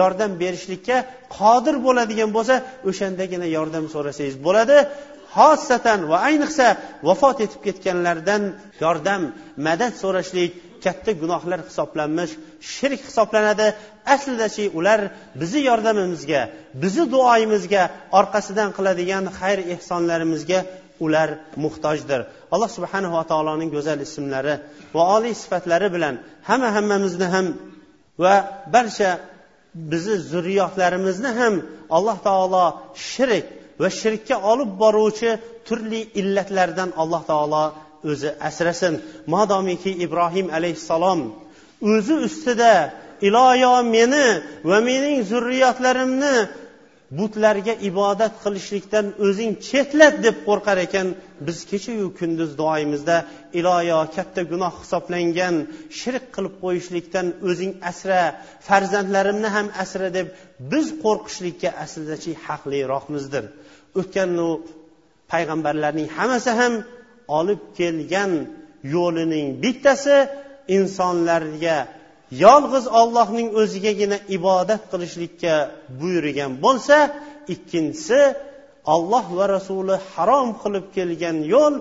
Yordam 0.00 0.30
berishlikka 0.42 0.96
qodir 1.38 1.76
bo'ladigan 1.86 2.30
bo'lsa 2.36 2.54
o'shandagina 2.88 3.46
yordam 3.56 3.84
so'rasangiz 3.94 4.36
bo'ladi. 4.46 4.76
Xosatan 5.36 6.00
va 6.10 6.16
ayniqsa 6.28 6.66
vafot 7.08 7.38
etib 7.44 7.60
ketganlardan 7.66 8.42
yordam 8.84 9.22
madad 9.66 9.92
so'rashlik 10.02 10.52
katta 10.84 11.12
gunohlar 11.22 11.60
hisoblanmish 11.68 12.32
shirk 12.74 13.00
hisoblanadi. 13.08 13.66
Aslidachi 14.14 14.64
ular 14.78 15.00
bizni 15.40 15.60
yordamimizga 15.70 16.40
bizni 16.82 17.04
duoyimizga 17.14 17.82
orqasidan 18.18 18.70
qiladigan 18.76 19.24
xayr 19.38 19.58
ehsonlarimizga 19.74 20.60
ular 21.04 21.28
muhtojdir. 21.64 22.20
Alloh 22.54 22.70
subhanava 22.76 23.22
taoloning 23.30 23.70
go'zal 23.76 23.98
ismlari 24.06 24.54
va 24.94 25.02
oliy 25.16 25.34
sifatlari 25.42 25.88
bilan 25.96 26.14
hamma 26.48 26.68
hammamizni 26.76 27.26
ham 27.34 27.46
va 28.24 28.34
barcha 28.74 29.10
bizni 29.92 30.16
zurriyotlarimizni 30.32 31.30
ham 31.40 31.54
alloh 31.96 32.16
taolo 32.28 32.64
shirk 33.10 33.46
va 33.82 33.88
shirkka 34.00 34.36
olib 34.52 34.70
boruvchi 34.82 35.30
turli 35.66 36.00
illatlardan 36.20 36.90
alloh 37.02 37.22
taolo 37.30 37.62
o'zi 38.10 38.30
asrasin. 38.48 38.94
Modomiki 39.34 39.92
ibrohim 40.04 40.46
alayhissalom 40.56 41.20
o'zi 41.92 42.14
ustida 42.26 42.74
iloyo 43.28 43.74
meni 43.96 44.26
va 44.70 44.78
mening 44.88 45.18
zurriyotlarimni 45.30 46.36
butlarga 47.18 47.74
ibodat 47.90 48.34
qilishlikdan 48.44 49.06
o'zing 49.26 49.52
chetlat 49.68 50.14
deb 50.26 50.36
qo'rqar 50.48 50.78
ekan. 50.86 51.06
Biz 51.46 51.58
kechayu 51.70 52.06
kunduz 52.18 52.50
duoyimizda 52.60 53.16
iloyo 53.58 53.98
katta 54.16 54.42
gunoh 54.52 54.74
hisoblangan 54.82 55.54
shirk 56.00 56.24
qilib 56.34 56.54
qo'yishlikdan 56.64 57.26
o'zing 57.48 57.72
asra 57.90 58.20
farzandlarimni 58.68 59.48
ham 59.56 59.66
asra 59.82 60.08
deb 60.18 60.26
biz 60.72 60.86
qo'rqishlikka 61.04 61.70
aslidachi 61.84 62.32
haqliroqmizdir. 62.46 63.44
O'tgan 64.00 64.30
payg'ambarlarning 65.32 66.08
hammasi 66.18 66.52
ham 66.60 66.74
olib 67.38 67.60
kelgan 67.78 68.32
yo'lining 68.94 69.46
bittasi 69.62 70.16
insonlarga 70.76 71.78
yolg'iz 72.44 72.86
ollohning 73.00 73.48
o'zigagina 73.60 74.18
ibodat 74.36 74.82
qilishlikka 74.92 75.54
buyurgan 76.00 76.52
bo'lsa 76.64 76.96
ikkinchisi 77.54 78.20
olloh 78.94 79.26
va 79.38 79.44
rasuli 79.56 79.96
harom 80.12 80.48
qilib 80.62 80.86
kelgan 80.96 81.36
yo'l 81.54 81.74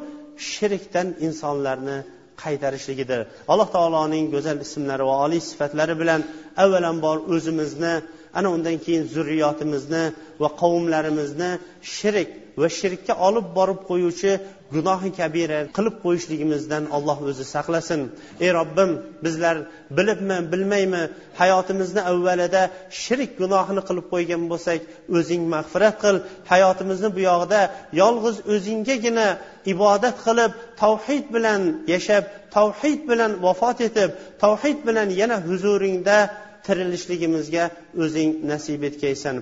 shirkdan 0.52 1.08
insonlarni 1.28 1.98
qaytarishligidir. 2.43 3.20
Alloh 3.52 3.68
taoloning 3.76 4.26
go'zal 4.34 4.58
ismlari 4.66 5.04
va 5.10 5.16
oliy 5.26 5.41
sifatlari 5.50 5.95
bilan 6.02 6.22
avvalambor 6.64 7.18
o'zimizni 7.34 7.93
ana 8.38 8.48
undan 8.56 8.78
keyin 8.86 9.04
zurriyotimizni 9.16 10.04
va 10.41 10.50
qavmlarimizni 10.62 11.52
shirk 11.95 12.30
va 12.62 12.68
shirkka 12.80 13.14
olib 13.28 13.48
borib 13.58 13.80
qo'yuvchi 13.89 14.32
gunohi 14.76 15.09
kabira 15.20 15.59
qilib 15.78 15.95
qo'yishligimizdan 16.03 16.84
alloh 16.97 17.18
o'zi 17.30 17.45
saqlasin. 17.55 18.01
Ey 18.45 18.49
robbim 18.59 18.91
bizlar 19.26 19.55
bilibmi 19.97 20.38
bilmaymi 20.51 21.03
hayotimizni 21.41 22.01
avvalida 22.11 22.61
shirk 23.01 23.32
gunohini 23.41 23.82
qilib 23.89 24.05
qo'ygan 24.13 24.43
bo'lsak 24.51 24.80
o'zing 25.18 25.43
mag'firat 25.55 25.95
qil. 26.03 26.15
Hayotimizni 26.51 27.09
buyog'ida 27.18 27.61
yolg'iz 28.01 28.38
o'zinggagina 28.53 29.28
ibodat 29.74 30.18
qilib 30.28 30.51
tavhid 30.84 31.26
bilan 31.36 31.61
yashab 31.93 32.24
tavhid 32.57 32.99
bilan 33.09 33.32
vafot 33.45 33.78
etib 33.88 34.09
tavhid 34.43 34.80
bilan 34.88 35.09
yana 35.22 35.38
huzuringda 35.47 36.18
tirilishligimizga 36.65 37.65
o'zing 38.03 38.30
nasib 38.51 38.82
etgaysan 38.89 39.36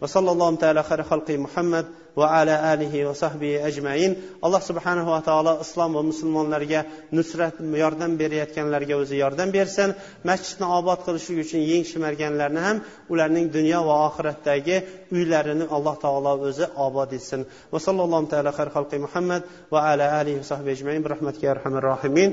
va 0.00 0.06
sallallohu 0.14 0.56
taala 0.62 0.82
muhammad 1.46 1.86
va 2.16 2.26
ala 2.40 2.54
alihi 2.72 3.04
va 3.04 3.14
sahbihi 3.14 3.62
ajmain. 3.68 4.16
Alloh 4.42 4.60
subhanahu 4.60 5.08
va 5.14 5.20
taolo 5.28 5.52
islom 5.64 5.94
va 5.96 6.02
musulmonlarga 6.10 6.80
nusrat 7.12 7.54
yordam 7.84 8.16
berayotganlarga 8.20 8.94
o'zi 9.02 9.16
yordam 9.22 9.48
bersin. 9.56 9.94
Masjidni 10.30 10.66
obod 10.78 11.00
qilishlik 11.06 11.38
uchun 11.44 11.62
yeng 11.72 11.84
shimarganlarni 11.90 12.60
ham 12.66 12.76
ularning 13.12 13.46
dunyo 13.56 13.80
va 13.88 13.94
oxiratdagi 14.08 14.76
uylarini 15.16 15.66
alloh 15.76 15.96
taolo 16.04 16.32
o'zi 16.48 16.66
obod 16.86 17.10
etsin. 17.18 17.40
Va 17.72 17.78
sallallohu 17.86 18.28
taala 18.32 18.50
har 18.58 18.68
xalqi 18.76 18.98
muhammad 19.06 19.42
va 19.72 19.80
ala 19.92 20.06
alihi 20.20 20.38
va 20.42 20.46
sahbihi 20.52 20.74
ajmain. 20.78 21.02
Rahmatga 21.12 21.46
arhamar 21.54 21.84
rohimin. 21.90 22.30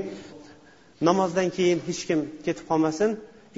Namozdan 1.08 1.48
keyin 1.56 1.78
hech 1.88 2.02
kim 2.08 2.20
ketib 2.44 2.64
qolmasin. 2.70 3.10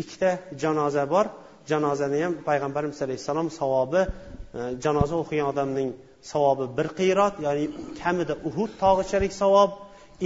Ikkita 0.02 0.30
janoza 0.62 1.04
bor. 1.14 1.26
Janozani 1.70 2.22
ham 2.24 2.34
payg'ambarimiz 2.48 2.98
alayhissalom 3.04 3.48
savobi 3.58 4.02
e, 4.02 4.60
janoza 4.84 5.14
o'qigan 5.22 5.46
odamning 5.52 5.90
savobi 6.31 6.65
bir 6.77 6.87
qiyrat 6.99 7.35
ya'ni 7.45 7.65
kamida 8.01 8.33
uhud 8.49 8.71
tog'ichalik 8.83 9.33
savob 9.43 9.71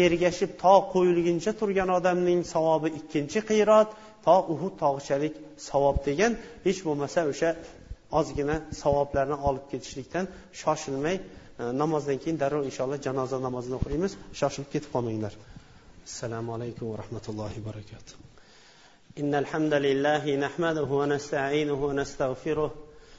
ergashib 0.05 0.51
tog' 0.63 0.85
qo'yilguncha 0.93 1.51
turgan 1.59 1.89
odamning 1.97 2.41
savobi 2.53 2.89
ikkinchi 2.99 3.39
qiyrat 3.51 3.89
to 4.25 4.35
uhud 4.53 4.73
tog'ichalik 4.83 5.33
savob 5.69 5.97
degan 6.07 6.31
hech 6.65 6.79
bo'lmasa 6.87 7.19
o'sha 7.31 7.49
ozgina 8.19 8.55
savoblarni 8.81 9.37
olib 9.49 9.65
ketishlikdan 9.71 10.25
shoshilmay 10.61 11.15
e, 11.17 11.23
namozdan 11.81 12.17
keyin 12.23 12.37
darrov 12.43 12.63
inshaalloh 12.69 12.99
janoza 13.07 13.37
namozini 13.47 13.75
o'qiymiz 13.79 14.11
shoshilib 14.39 14.69
ketib 14.73 14.89
qolmanglar 14.95 15.33
assalomu 16.09 16.51
alaykum 16.57 16.85
va 16.91 16.95
rahmatullohi 17.03 17.59
barakatuh 17.69 18.15
إن 19.21 19.35
الحمد 19.35 19.73
لله 19.73 20.23
نحمده 20.45 20.89
ونستعينه 20.99 21.79
ونستغفره 21.87 22.71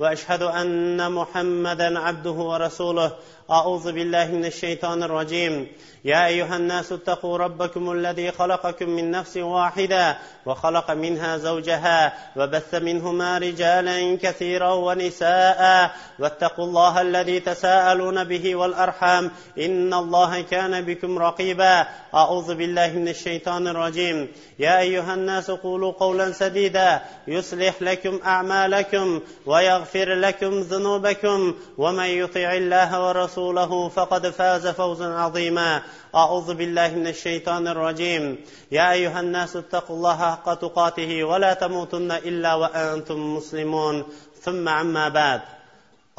وأشهد 0.00 0.42
أن 0.42 1.12
محمدا 1.12 1.98
عبده 1.98 2.30
ورسوله. 2.30 3.12
أعوذ 3.50 3.92
بالله 3.92 4.26
من 4.26 4.44
الشيطان 4.44 5.02
الرجيم. 5.02 5.66
يا 6.04 6.26
أيها 6.26 6.56
الناس 6.56 6.92
اتقوا 6.92 7.38
ربكم 7.38 7.92
الذي 7.92 8.32
خلقكم 8.32 8.88
من 8.88 9.10
نفس 9.10 9.36
واحدة 9.36 10.18
وخلق 10.46 10.90
منها 10.90 11.36
زوجها 11.36 12.14
وبث 12.36 12.74
منهما 12.74 13.38
رجالا 13.38 14.18
كثيرا 14.22 14.72
ونساء. 14.72 15.90
واتقوا 16.18 16.64
الله 16.64 17.00
الذي 17.00 17.40
تساءلون 17.40 18.24
به 18.24 18.56
والأرحام. 18.56 19.30
إن 19.58 19.94
الله 19.94 20.40
كان 20.40 20.80
بكم 20.80 21.18
رقيبا. 21.18 21.86
أعوذ 22.14 22.54
بالله 22.54 22.92
من 22.92 23.08
الشيطان 23.08 23.68
الرجيم. 23.68 24.28
يا 24.58 24.78
أيها 24.78 25.14
الناس 25.14 25.50
قولوا 25.50 25.92
قولا 25.92 26.32
سديدا. 26.32 27.00
يصلح 27.28 27.82
لكم 27.82 28.20
أعمالكم 28.24 29.20
ويغفر 29.46 29.89
لكم 29.96 30.60
ذنوبكم 30.60 31.54
ومن 31.78 32.04
يطع 32.04 32.52
الله 32.52 33.06
ورسوله 33.06 33.88
فقد 33.88 34.30
فاز 34.30 34.66
فوزا 34.66 35.08
عظيما. 35.14 35.82
أعوذ 36.14 36.54
بالله 36.54 36.88
من 36.88 37.06
الشيطان 37.06 37.68
الرجيم. 37.68 38.44
يا 38.72 38.92
أيها 38.92 39.20
الناس 39.20 39.56
اتقوا 39.56 39.96
الله 39.96 40.16
حق 40.16 40.54
تقاته 40.54 41.24
ولا 41.24 41.54
تموتن 41.54 42.12
إلا 42.12 42.54
وأنتم 42.54 43.36
مسلمون. 43.36 44.04
ثم 44.42 44.68
عما 44.68 45.08
بعد. 45.08 45.40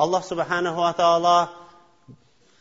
alloh 0.01 0.23
subhanahu 0.25 0.81
va 0.81 0.93
taolo 0.97 1.39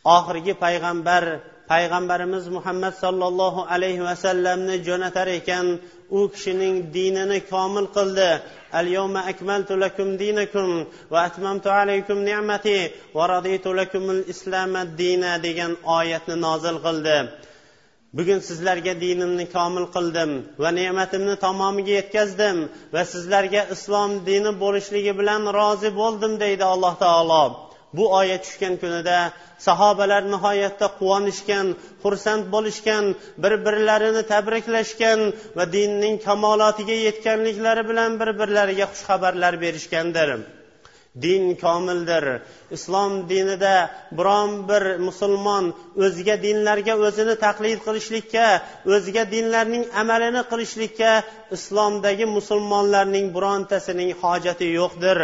oxirgi 0.05 0.53
payg'ambar 0.53 1.41
payg'ambarimiz 1.71 2.45
muhammad 2.57 2.93
sollallohu 3.03 3.61
alayhi 3.75 4.03
vasallamni 4.09 4.75
jo'natar 4.87 5.27
ekan 5.39 5.65
u 6.17 6.19
kishining 6.33 6.75
dinini 6.95 7.39
komil 7.51 7.85
qildi. 7.97 8.31
Al 8.79 8.87
akmaltu 9.31 9.73
lakum 9.83 10.09
dinakum 10.21 10.69
va 11.11 11.19
atmamtu 11.27 11.69
alaykum 11.81 12.17
ni'mati 12.29 12.79
va 13.15 13.23
raditu 13.33 13.69
degan 15.45 15.71
oyatni 15.97 16.35
nozil 16.45 16.77
qildi. 16.85 17.17
Bugun 18.17 18.39
sizlarga 18.49 18.93
dinimni 19.05 19.45
komil 19.55 19.85
qildim 19.95 20.31
va 20.61 20.69
ne'matimni 20.79 21.35
tamomiga 21.45 21.93
yetkazdim 21.99 22.57
va 22.93 23.01
sizlarga 23.13 23.61
islom 23.75 24.11
dini 24.29 24.51
bo'lishligi 24.63 25.13
bilan 25.19 25.41
rozi 25.59 25.89
bo'ldim 25.99 26.33
deydi 26.43 26.63
alloh 26.73 26.93
taolo. 27.05 27.43
Bu 27.97 28.03
oyat 28.19 28.41
tushgan 28.45 28.75
kunida 28.81 29.17
sahobalar 29.67 30.23
nihoyatda 30.33 30.87
quvonishgan 30.99 31.67
xursand 32.03 32.43
bo'lishgan 32.53 33.03
bir 33.43 33.53
birlarini 33.65 34.23
tabriklashgan 34.33 35.19
va 35.57 35.63
dinning 35.75 36.15
kamolotiga 36.27 36.95
yetganliklari 37.07 37.83
bilan 37.89 38.11
bir 38.21 38.29
birlariga 38.39 38.85
xushxabarlar 38.91 39.53
berishgandir. 39.63 40.29
Din 41.23 41.55
komildir. 41.63 42.25
Islom 42.71 43.29
dinida 43.29 43.75
biron 44.17 44.51
bir 44.69 44.83
musulmon 45.07 45.65
o'zga 46.05 46.35
dinlarga 46.45 46.93
o'zini 47.07 47.35
taqlid 47.45 47.79
qilishlikka 47.87 48.47
o'zga 48.93 49.23
dinlarning 49.33 49.83
amalini 50.01 50.43
qilishlikka 50.51 51.11
islomdagi 51.57 52.25
musulmonlarning 52.37 53.27
birontasining 53.35 54.09
hojati 54.21 54.67
yo'qdir. 54.79 55.19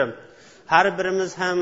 Har 0.74 0.88
birimiz 0.98 1.32
ham 1.44 1.60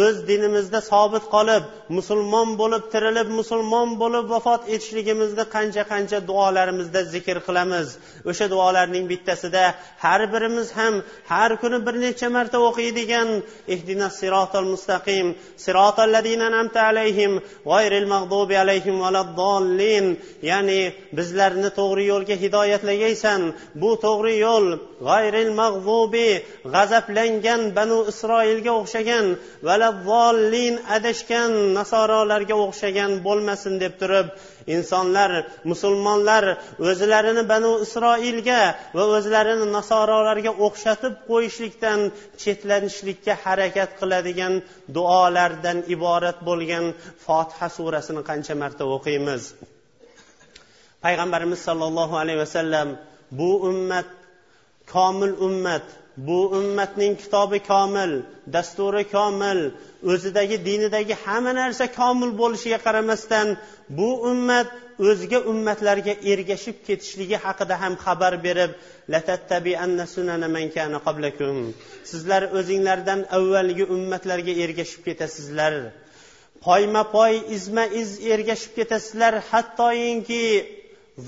o'z 0.00 0.16
dinimizda 0.28 0.80
sobit 0.90 1.24
qolib 1.34 1.64
musulmon 1.96 2.48
bo'lib 2.60 2.84
tirilib 2.92 3.28
musulmon 3.38 3.88
bo'lib 4.02 4.26
vafot 4.34 4.62
etishligimizni 4.74 5.44
qancha 5.54 5.82
qancha 5.92 6.18
duolarimizda 6.30 7.00
zikr 7.14 7.36
qilamiz. 7.46 7.86
O'sha 8.30 8.46
duolarning 8.54 9.04
bittasida 9.12 9.64
har 10.04 10.20
birimiz 10.34 10.68
ham 10.78 10.94
har 11.32 11.50
kuni 11.62 11.78
bir 11.86 11.94
necha 12.04 12.28
marta 12.36 12.58
o'qiydigan 12.68 13.28
ihdina 13.74 14.08
sirotal 14.20 14.66
mustaqim 14.74 15.26
sirotalladina 15.64 16.48
namta 16.56 16.80
alayhim 16.90 17.32
g'oyril 17.70 18.06
mag'dubi 18.14 18.56
alayhim 18.64 18.96
valaddallin. 19.04 20.06
Ya'ni 20.50 20.80
bizlarni 21.18 21.70
to'g'ri 21.78 22.04
yo'lga 22.12 22.36
hidoyatlagaysan. 22.44 23.40
Bu 23.82 23.90
to'g'ri 24.06 24.34
yo'l 24.46 24.66
g'ayril 25.06 25.50
mag'zubi 25.60 26.30
g'azablangan 26.74 27.62
banu 27.78 27.98
isroilga 28.12 28.72
o'xshagan 28.80 29.26
valazzolin 29.68 30.74
adashgan 30.96 31.52
nasorolarga 31.78 32.56
o'xshagan 32.64 33.10
bo'lmasin 33.26 33.74
deb 33.82 33.94
turib 34.00 34.26
insonlar 34.76 35.30
musulmonlar 35.70 36.44
o'zlarini 36.90 37.42
banu 37.52 37.72
isroilga 37.86 38.62
va 38.96 39.04
o'zlarini 39.16 39.66
nasorolarga 39.78 40.52
o'xshatib 40.66 41.14
qo'yishlikdan 41.30 42.00
chetlanishlikka 42.42 43.34
harakat 43.44 43.90
qiladigan 44.00 44.54
duolardan 44.96 45.78
iborat 45.94 46.38
bo'lgan 46.48 46.84
fotiha 47.24 47.68
surasini 47.76 48.22
qancha 48.30 48.54
marta 48.62 48.84
o'qiymiz? 48.96 49.42
Payg'ambarimiz 51.04 51.60
sollallohu 51.68 52.14
alayhi 52.22 52.40
vasallam 52.44 52.88
bu 53.38 53.50
ummat 53.70 54.08
komil 54.94 55.32
ummat. 55.46 55.86
Bu 56.16 56.38
ummatning 56.58 57.14
kitobi 57.22 57.58
komil 57.70 58.12
dasturi 58.54 59.04
komil. 59.16 59.60
O'zidagi 60.12 60.56
dinidagi 60.68 61.14
hamma 61.24 61.52
narsa 61.60 61.84
komil 62.00 62.30
bo'lishiga 62.40 62.78
qaramasdan 62.86 63.48
bu 63.98 64.08
ummat 64.30 64.68
o'zga 65.08 65.38
ummatlarga 65.52 66.14
ergashib 66.32 66.76
ketishligi 66.86 67.36
haqida 67.44 67.74
ham 67.82 67.94
xabar 68.04 68.34
berib 68.46 68.72
sizlar 72.10 72.42
o'zinglardan 72.58 73.20
avvalgi 73.36 73.84
ummatlarga 73.96 74.52
ergashib 74.64 75.02
ketasizlar. 75.08 75.74
Poyma 76.66 77.02
poy 77.16 77.34
izma 77.56 77.84
iz 78.00 78.10
ergashib 78.32 78.72
ketasizlar. 78.78 79.34
Hattoyinki 79.50 80.44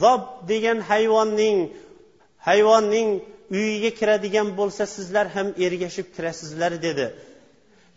zob 0.03 0.23
degan 0.51 0.79
hayvonning 0.91 1.59
hayvonning 2.49 3.09
uyiga 3.57 3.91
kiradigan 3.99 4.49
bo'lsa 4.59 4.85
sizlar 4.97 5.27
ham 5.37 5.49
ergashib 5.67 6.07
kirasizlar 6.17 6.73
dedi. 6.87 7.07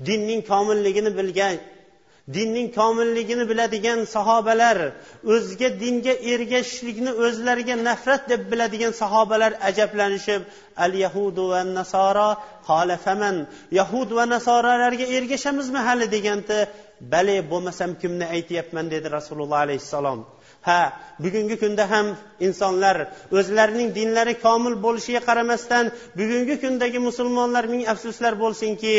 Dinning 0.08 0.42
komilligini 0.52 1.12
bilgan 1.20 1.56
dinning 2.36 2.68
komilligini 2.80 3.46
biladigan 3.52 4.00
sahobalar 4.16 4.78
o'zga 5.34 5.70
dinga 5.84 6.14
ergashishlikni 6.34 7.12
o'zlariga 7.26 7.76
nafrat 7.90 8.24
deb 8.32 8.42
biladigan 8.52 8.94
sahobalar 9.02 9.52
ajablanishib 9.70 10.42
al 10.86 10.94
yahudu 11.06 11.44
va 11.52 11.62
nasoro 11.80 12.30
xolafaman 12.70 13.36
yahud 13.80 14.10
va 14.18 14.24
nasoralarga 14.36 15.06
ergashamizmi 15.18 15.80
hali? 15.88 16.06
deganda 16.16 16.58
bale 17.14 17.38
bo'lmasam 17.52 17.92
kimni 18.02 18.26
aytyapman? 18.36 18.86
dedi 18.94 19.08
rasululloh 19.18 19.60
alayhissalom. 19.66 20.20
Ha 20.68 20.82
bugungi 21.24 21.56
kunda 21.64 21.86
ham 21.94 22.08
insonlar 22.48 22.98
o'zlarining 23.38 23.90
dinlari 23.98 24.34
komil 24.46 24.76
bo'lishiga 24.86 25.22
qaramasdan 25.30 25.86
bugungi 26.20 26.56
kundagi 26.64 27.00
musulmonlar 27.08 27.64
ming 27.74 27.84
afsuslar 27.94 28.34
bo'lsinki 28.44 28.94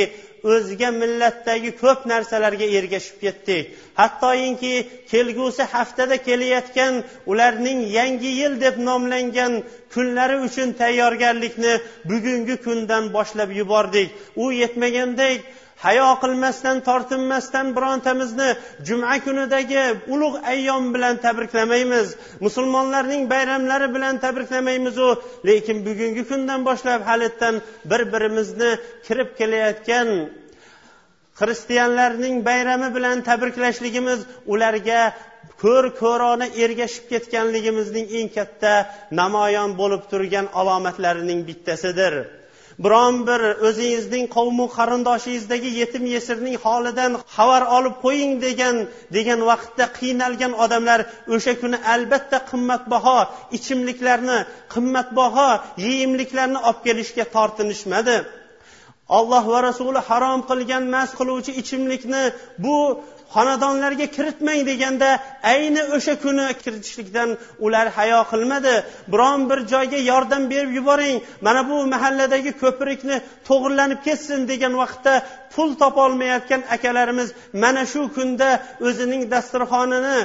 o'zga 0.53 0.91
millatdagi 1.01 1.71
ko'p 1.83 2.01
narsalarga 2.13 2.67
ergashib 2.79 3.17
ketdik. 3.25 3.65
Hattoyinki 4.01 4.73
kelgusi 5.13 5.63
haftada 5.75 6.17
kelayotgan 6.29 6.95
ularning 7.31 7.81
yangi 7.99 8.31
yil 8.41 8.55
deb 8.65 8.77
nomlangan 8.89 9.53
kunlari 9.95 10.37
uchun 10.47 10.69
tayyorgarlikni 10.83 11.73
bugungi 12.11 12.57
kundan 12.67 13.05
boshlab 13.17 13.51
yubordik. 13.61 14.09
U 14.43 14.45
yetmagandek 14.63 15.39
hayo 15.85 16.09
qilmasdan 16.23 16.77
tortinmasdan 16.89 17.67
birontamizni 17.77 18.49
juma 18.89 19.15
kunidagi 19.25 19.85
ulug' 20.15 20.39
ayyom 20.53 20.85
bilan 20.95 21.17
tabriklamaymiz. 21.25 22.09
Musulmonlarning 22.47 23.23
bayramlari 23.33 23.89
bilan 23.95 24.15
tabriklamaymizu 24.25 25.09
lekin 25.49 25.77
bugungi 25.87 26.23
kundan 26.31 26.61
boshlab 26.69 27.03
halitdan 27.11 27.55
bir 27.91 28.03
birimizni 28.13 28.71
kirib 29.07 29.31
kelayotgan 29.39 30.09
xristianlarning 31.41 32.37
bayrami 32.49 32.89
bilan 32.97 33.19
tabriklashligimiz 33.29 34.21
ularga 34.53 35.03
ko'r 35.63 35.87
ko'rona 36.03 36.47
ergashib 36.65 37.05
ketganligimizning 37.13 38.07
eng 38.19 38.29
katta 38.37 38.73
namoyon 39.21 39.71
bo'lib 39.81 40.03
turgan 40.11 40.47
alomatlarining 40.61 41.41
bittasidir. 41.49 42.15
Biron 42.85 43.15
bir 43.29 43.41
o'zingizning 43.69 44.27
qavmu 44.37 44.67
qarindoshingizdagi 44.77 45.71
yetim 45.81 46.05
yesirning 46.15 46.57
holidan 46.65 47.13
xabar 47.35 47.63
olib 47.77 47.95
qo'ying 48.05 48.33
degan 48.47 48.77
degan 49.17 49.41
vaqtda 49.51 49.85
qiynalgan 49.99 50.53
odamlar 50.65 51.01
o'sha 51.35 51.53
kuni 51.63 51.79
albatta 51.95 52.39
qimmatbaho 52.51 53.19
ichimliklarni 53.59 54.39
qimmatbaho 54.75 55.49
yeyimliklarni 55.85 56.59
olib 56.69 56.81
kelishga 56.87 57.25
tortinishmadi. 57.37 58.17
Olloh 59.19 59.45
va 59.53 59.59
rasuli 59.69 60.01
harom 60.09 60.41
qilgan 60.51 60.85
mast 60.95 61.13
qiluvchi 61.21 61.53
ichimlikni 61.63 62.23
bu 62.65 62.77
xonadonlarga 63.35 64.07
kiritmang 64.17 64.61
deganda 64.71 65.11
ayni 65.53 65.83
o'sha 65.97 66.15
kuni 66.25 66.47
kiritishlikdan 66.63 67.31
ular 67.67 67.87
hayo 67.99 68.21
qilmadi. 68.33 68.75
Biron 69.13 69.41
bir 69.51 69.59
joyga 69.73 69.99
yordam 70.11 70.43
berib 70.53 70.73
yuboring 70.79 71.17
mana 71.47 71.61
bu 71.71 71.77
mahalladagi 71.95 72.53
ko'prikni 72.63 73.17
to'g'irlanib 73.49 74.01
ketsin 74.07 74.41
degan 74.53 74.75
vaqtda 74.83 75.15
pul 75.55 75.71
topolmayotgan 75.83 76.63
akalarimiz 76.77 77.29
mana 77.63 77.83
shu 77.93 78.03
kunda 78.17 78.49
o'zining 78.87 79.23
dasturxonini 79.35 80.19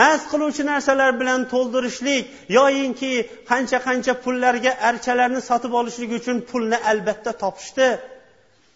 mast 0.00 0.24
qiluvchi 0.32 0.62
narsalar 0.72 1.10
bilan 1.20 1.40
to'ldirishlik 1.52 2.22
yoyinki 2.58 3.12
qancha 3.50 3.78
qancha 3.86 4.12
pullarga 4.24 4.72
archalarni 4.88 5.40
sotib 5.50 5.72
olishlik 5.80 6.10
uchun 6.18 6.36
pulni 6.50 6.78
albatta 6.90 7.32
topishdi. 7.42 7.88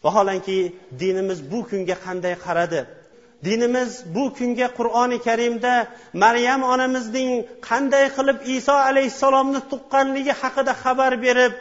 Vaholanki 0.05 0.59
dinimiz 1.01 1.39
bu 1.53 1.59
kunga 1.71 1.97
qanday 2.07 2.35
qaradi? 2.47 2.81
Dinimiz 3.47 3.91
bu 4.15 4.25
kunga 4.39 4.69
qur'oni 4.79 5.19
karimda 5.27 5.75
maryam 6.25 6.61
onamizning 6.73 7.31
qanday 7.69 8.07
qilib 8.17 8.39
iso 8.57 8.77
alayhissalomni 8.89 9.61
tuqqanligi 9.71 10.33
haqida 10.41 10.73
xabar 10.83 11.13
berib 11.25 11.55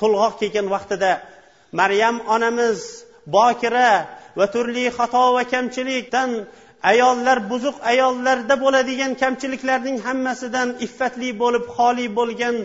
to'lg'oq 0.00 0.34
kelgan 0.40 0.66
vaqtida 0.74 1.12
maryam 1.80 2.16
onamiz 2.34 2.78
bokira 3.36 3.90
va 4.38 4.46
turli 4.54 4.84
xato 4.98 5.24
va 5.36 5.42
kamchilikdan 5.52 6.30
ayollar 6.92 7.38
buzuq 7.50 7.76
ayollarda 7.92 8.54
bo'ladigan 8.64 9.12
kamchiliklarning 9.22 9.98
hammasidan 10.06 10.68
iffatli 10.86 11.30
bo'lib 11.42 11.64
xoli 11.76 12.06
bo'lgan 12.18 12.56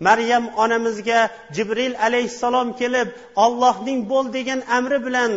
maryam 0.00 0.44
onamizga 0.62 1.20
jibril 1.56 1.94
alayhissalom 2.06 2.68
kelib 2.80 3.08
ollohning 3.44 4.00
bo'l 4.10 4.26
degan 4.36 4.60
amri 4.78 4.98
bilan 5.06 5.32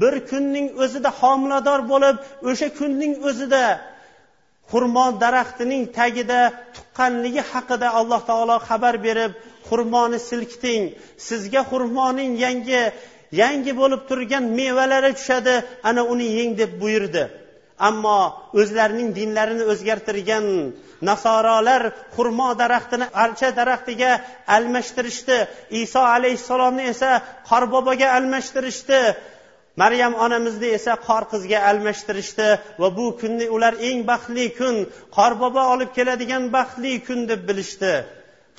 bir 0.00 0.14
kunning 0.30 0.66
o'zida 0.82 1.10
homilador 1.20 1.80
bo'lib 1.92 2.16
o'sha 2.50 2.68
kunning 2.78 3.14
o'zida 3.28 3.64
xurmo 4.70 5.06
daraxtining 5.22 5.82
tagida 5.98 6.40
tuqqanligi 6.74 7.42
haqida 7.52 7.88
alloh 7.98 8.20
taolo 8.30 8.56
xabar 8.68 8.94
berib 9.06 9.32
xurmoni 9.68 10.18
silkiting. 10.28 10.82
Sizga 11.28 11.62
xurmoning 11.70 12.32
yangi 12.44 12.82
yangi 13.40 13.72
bo'lib 13.80 14.00
turgan 14.08 14.44
mevalari 14.58 15.12
tushadi 15.18 15.54
ana 15.88 16.02
uni 16.12 16.26
yeng 16.38 16.52
deb 16.60 16.72
buyurdi. 16.82 17.24
Ammo 17.88 18.18
o'zlarining 18.60 19.08
dinlarini 19.18 19.64
o'zgartirgan 19.72 20.44
nasorolar 21.10 21.82
xurmo 22.14 22.48
daraxtini 22.62 23.06
archa 23.24 23.48
daraxtiga 23.58 24.10
almashtirishdi. 24.56 25.38
Iso 25.82 26.02
alayhissalomni 26.14 26.84
esa 26.92 27.10
qorboboga 27.50 28.08
almashtirishdi. 28.18 29.00
Maryam 29.82 30.12
onamizni 30.24 30.68
esa 30.78 30.92
qor 31.06 31.22
qizga 31.32 31.58
almashtirishdi. 31.70 32.48
Va 32.80 32.88
bu 32.96 33.06
kunni 33.20 33.46
ular 33.56 33.74
eng 33.88 34.00
baxtli 34.10 34.46
kun 34.58 34.76
qorbobo 35.16 35.62
olib 35.74 35.90
keladigan 35.96 36.44
baxtli 36.56 36.92
kun 37.06 37.20
deb 37.30 37.40
bilishdi. 37.48 37.94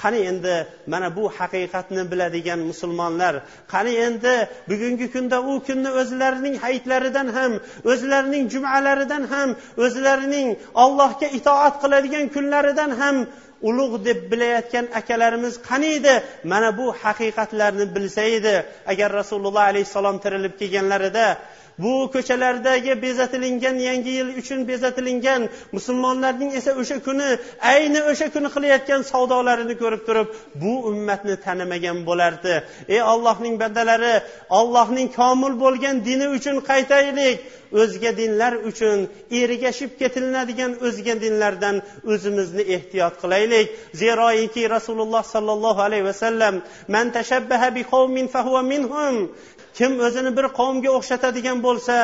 Qani 0.01 0.19
endi 0.31 0.55
mana 0.91 1.07
bu 1.17 1.23
haqiqatni 1.37 2.03
biladigan 2.11 2.59
musulmonlar? 2.69 3.33
Qani 3.73 3.93
endi 4.07 4.35
bugungi 4.69 5.07
kunda 5.15 5.37
u 5.51 5.53
kunni 5.67 5.89
o'zlarining 6.01 6.55
hayitlaridan 6.63 7.27
ham 7.37 7.51
o'zlarining 7.91 8.43
jumalaridan 8.53 9.23
ham 9.33 9.49
o'zlarining 9.85 10.47
allohga 10.83 11.27
itoat 11.37 11.75
qiladigan 11.83 12.25
kunlaridan 12.35 12.91
ham 13.01 13.15
ulug' 13.69 13.95
deb 14.07 14.19
bilayotgan 14.31 14.85
akalarimiz 14.99 15.53
qani 15.69 15.89
edi? 15.97 16.15
Mana 16.51 16.69
bu 16.79 16.85
haqiqatlarni 17.03 17.85
bilsa 17.95 18.23
edi 18.37 18.55
agar 18.91 19.09
rasululloh 19.19 19.63
alayhissalom 19.71 20.17
tirilib 20.23 20.53
kelganlarida 20.59 21.27
bu 21.79 22.11
ko'chalardagi 22.13 23.01
bezatilingan 23.01 23.77
yangi 23.87 24.11
yil 24.19 24.29
uchun 24.41 24.59
bezatilingan 24.67 25.41
musulmonlarning 25.75 26.51
esa 26.59 26.71
o'sha 26.81 26.97
kuni 27.07 27.29
ayni 27.73 28.01
o'sha 28.11 28.27
kuni 28.35 28.49
qilayotgan 28.55 29.01
savdolarini 29.11 29.75
ko'rib 29.81 30.01
turib 30.07 30.27
bu 30.61 30.73
ummatni 30.89 31.35
tanimagan 31.45 31.97
bo'lardi. 32.09 32.53
Ey 32.95 33.01
ollohning 33.13 33.55
bandalari 33.61 34.15
ollohning 34.59 35.07
komil 35.19 35.53
bo'lgan 35.63 35.95
dini 36.07 36.27
uchun 36.37 36.55
qaytaylik. 36.69 37.37
O'zga 37.81 38.11
dinlar 38.21 38.53
uchun 38.69 38.97
ergashib 39.41 39.91
ketilinadigan 40.01 40.71
o'zga 40.87 41.15
dinlardan 41.23 41.75
o'zimizni 42.11 42.63
ehtiyot 42.75 43.15
qilaylik. 43.21 43.67
Zeroiki 44.01 44.63
rasululloh 44.75 45.23
sollallohu 45.33 45.81
alayhi 45.87 46.05
vasallam 46.11 46.55
man 46.93 47.05
tashabbaha 47.17 47.67
bi 47.75 47.83
minhum. 48.73 49.15
Kim 49.77 49.91
o'zini 50.07 50.31
bir 50.37 50.45
qavmga 50.59 50.89
o'xshatadigan 50.97 51.57
bo'lsa 51.67 51.95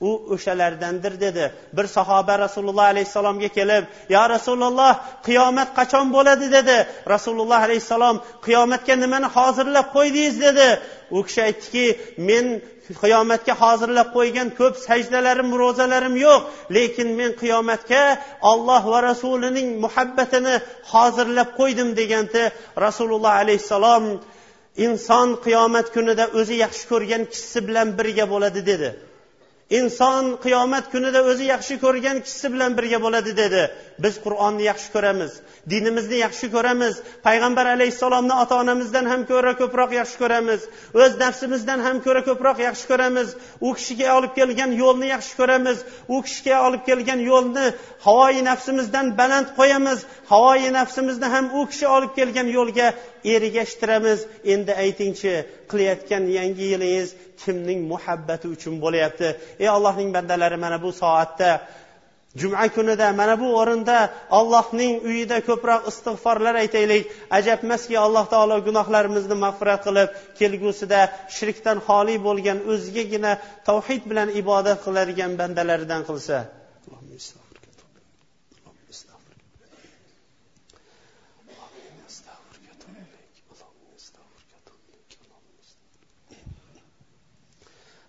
u 0.00 0.10
o'shalardandir 0.34 1.20
dedi. 1.20 1.52
Bir 1.72 1.86
sahoba 1.96 2.38
rasululloh 2.38 2.86
alayhissalomga 2.92 3.48
kelib 3.58 3.84
yo 4.14 4.22
rasululloh 4.34 4.92
qiyomat 5.28 5.68
qachon 5.78 6.06
bo'ladi? 6.16 6.46
dedi. 6.52 6.76
Rasululloh 7.14 7.60
alayhissalom 7.68 8.16
qiyomatga 8.46 8.94
nimani 9.02 9.28
hozirlab 9.36 9.86
qo'ydingiz? 9.96 10.36
dedi. 10.46 10.68
U 11.16 11.18
kishi 11.26 11.40
aytdiki 11.48 11.86
men 12.28 12.46
qiyomatga 13.02 13.54
hozirlab 13.62 14.08
qo'ygan 14.16 14.48
ko'p 14.58 14.74
sajdalarim 14.88 15.50
ro'zalarim 15.62 16.14
yo'q 16.26 16.40
lekin 16.76 17.08
men 17.18 17.30
qiyomatga 17.42 18.02
olloh 18.50 18.82
va 18.92 18.98
rasulining 19.10 19.68
muhabbatini 19.84 20.54
hozirlab 20.92 21.48
qo'ydim 21.60 21.88
deganda 22.00 22.42
rasululloh 22.86 23.32
alayhissalom 23.42 24.04
inson 24.84 25.28
qiyomat 25.44 25.86
kunida 25.94 26.24
o'zi 26.38 26.54
yaxshi 26.64 26.84
ko'rgan 26.92 27.22
kishisi 27.32 27.60
bilan 27.68 27.88
birga 27.98 28.24
bo'ladi 28.32 28.60
dedi. 28.70 28.90
Inson 29.70 30.24
qiyomat 30.44 30.84
kunida 30.92 31.20
o'zi 31.30 31.44
yaxshi 31.54 31.74
ko'rgan 31.84 32.16
kishisi 32.24 32.48
bilan 32.54 32.72
birga 32.78 32.98
bo'ladi 33.04 33.32
dedi. 33.42 33.62
Biz 34.04 34.14
qur'onni 34.24 34.62
yaxshi 34.70 34.88
ko'ramiz 34.94 35.32
dinimizni 35.70 36.18
yaxshi 36.26 36.46
ko'ramiz 36.54 36.94
payg'ambar 37.26 37.66
alayhissalomni 37.74 38.34
ota 38.42 38.54
onamizdan 38.62 39.06
ham 39.12 39.22
ko'ra 39.30 39.52
ko'proq 39.60 39.90
yaxshi 40.00 40.16
ko'ramiz 40.22 40.60
o'z 41.02 41.12
nafsimizdan 41.22 41.80
ham 41.86 41.96
ko'ra 42.06 42.22
ko'proq 42.28 42.58
yaxshi 42.68 42.86
ko'ramiz 42.90 43.28
u 43.66 43.68
kishiga 43.78 44.06
olib 44.18 44.32
kelgan 44.38 44.70
yo'lni 44.82 45.06
yaxshi 45.14 45.34
ko'ramiz 45.40 45.78
u 46.14 46.16
kishiga 46.26 46.56
olib 46.66 46.82
kelgan 46.88 47.20
yo'lni 47.30 47.66
havoyi 48.06 48.42
nafsimizdan 48.50 49.06
baland 49.20 49.48
qo'yamiz 49.58 49.98
havoyi 50.32 50.70
nafsimizni 50.78 51.28
ham 51.34 51.46
u 51.58 51.60
kishi 51.70 51.86
olib 51.96 52.12
kelgan 52.18 52.48
yo'lga 52.56 52.88
ergashtiramiz 53.34 54.20
endi 54.54 54.72
aytingchi 54.84 55.34
qilayotgan 55.70 56.24
yangi 56.38 56.66
yilingiz 56.72 57.08
kimning 57.42 57.80
muhabbati 57.92 58.46
uchun 58.54 58.74
bo'lyapti? 58.84 59.28
Ey 59.62 59.68
allohning 59.76 60.10
bandalari 60.16 60.58
mana 60.64 60.78
bu 60.84 60.90
soatda 61.02 61.50
juma 62.40 62.68
kunida 62.76 63.06
mana 63.20 63.34
bu 63.42 63.48
o'rinda 63.60 63.98
allohning 64.38 64.94
uyida 65.08 65.38
ko'proq 65.48 65.82
istig'forlar 65.90 66.54
aytaylik. 66.62 67.02
Ajab 67.38 67.58
emaski 67.66 67.94
alloh 68.06 68.24
taolo 68.34 68.56
gunohlarimizni 68.68 69.36
mag'firat 69.44 69.80
qilib 69.86 70.08
kelgusida 70.40 71.00
shirkdan 71.36 71.78
xoli 71.88 72.16
bo'lgan 72.26 72.58
o'zigagina 72.72 73.32
tavhid 73.68 74.02
bilan 74.10 74.28
ibodat 74.42 74.78
qiladigan 74.86 75.32
bandalaridan 75.40 76.02
qilsa. 76.08 76.38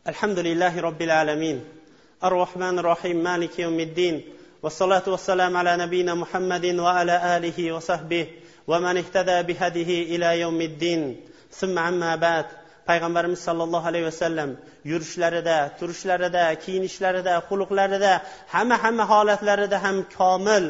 الحمد 0.09 0.39
لله 0.39 0.81
رب 0.81 1.03
العالمين 1.03 1.64
الرحمن 2.25 2.79
الرحيم 2.79 3.16
مالك 3.16 3.59
يوم 3.59 3.81
الدين 3.81 4.25
والصلاة 4.62 5.03
والسلام 5.07 5.57
على 5.57 5.77
نبينا 5.77 6.14
محمد 6.14 6.66
وعلى 6.66 7.37
آله 7.37 7.73
وصحبه 7.73 8.27
ومن 8.66 8.97
اهتدى 8.97 9.43
بهديه 9.43 10.16
إلى 10.16 10.41
يوم 10.41 10.61
الدين 10.61 11.20
ثم 11.51 11.79
عما 11.79 12.16
بعد 12.16 12.47
payg'ambarimiz 12.89 13.41
sollallohu 13.49 13.87
alayhi 13.91 14.07
vasallam 14.11 14.51
yurishlarida 14.85 15.59
turishlarida 15.79 16.45
kiyinishlarida 16.64 17.35
xulqlarida 17.49 18.12
hamma 18.55 18.77
hamma 18.85 19.05
holatlarida 19.12 19.79
ham 19.85 19.97
komil 20.18 20.64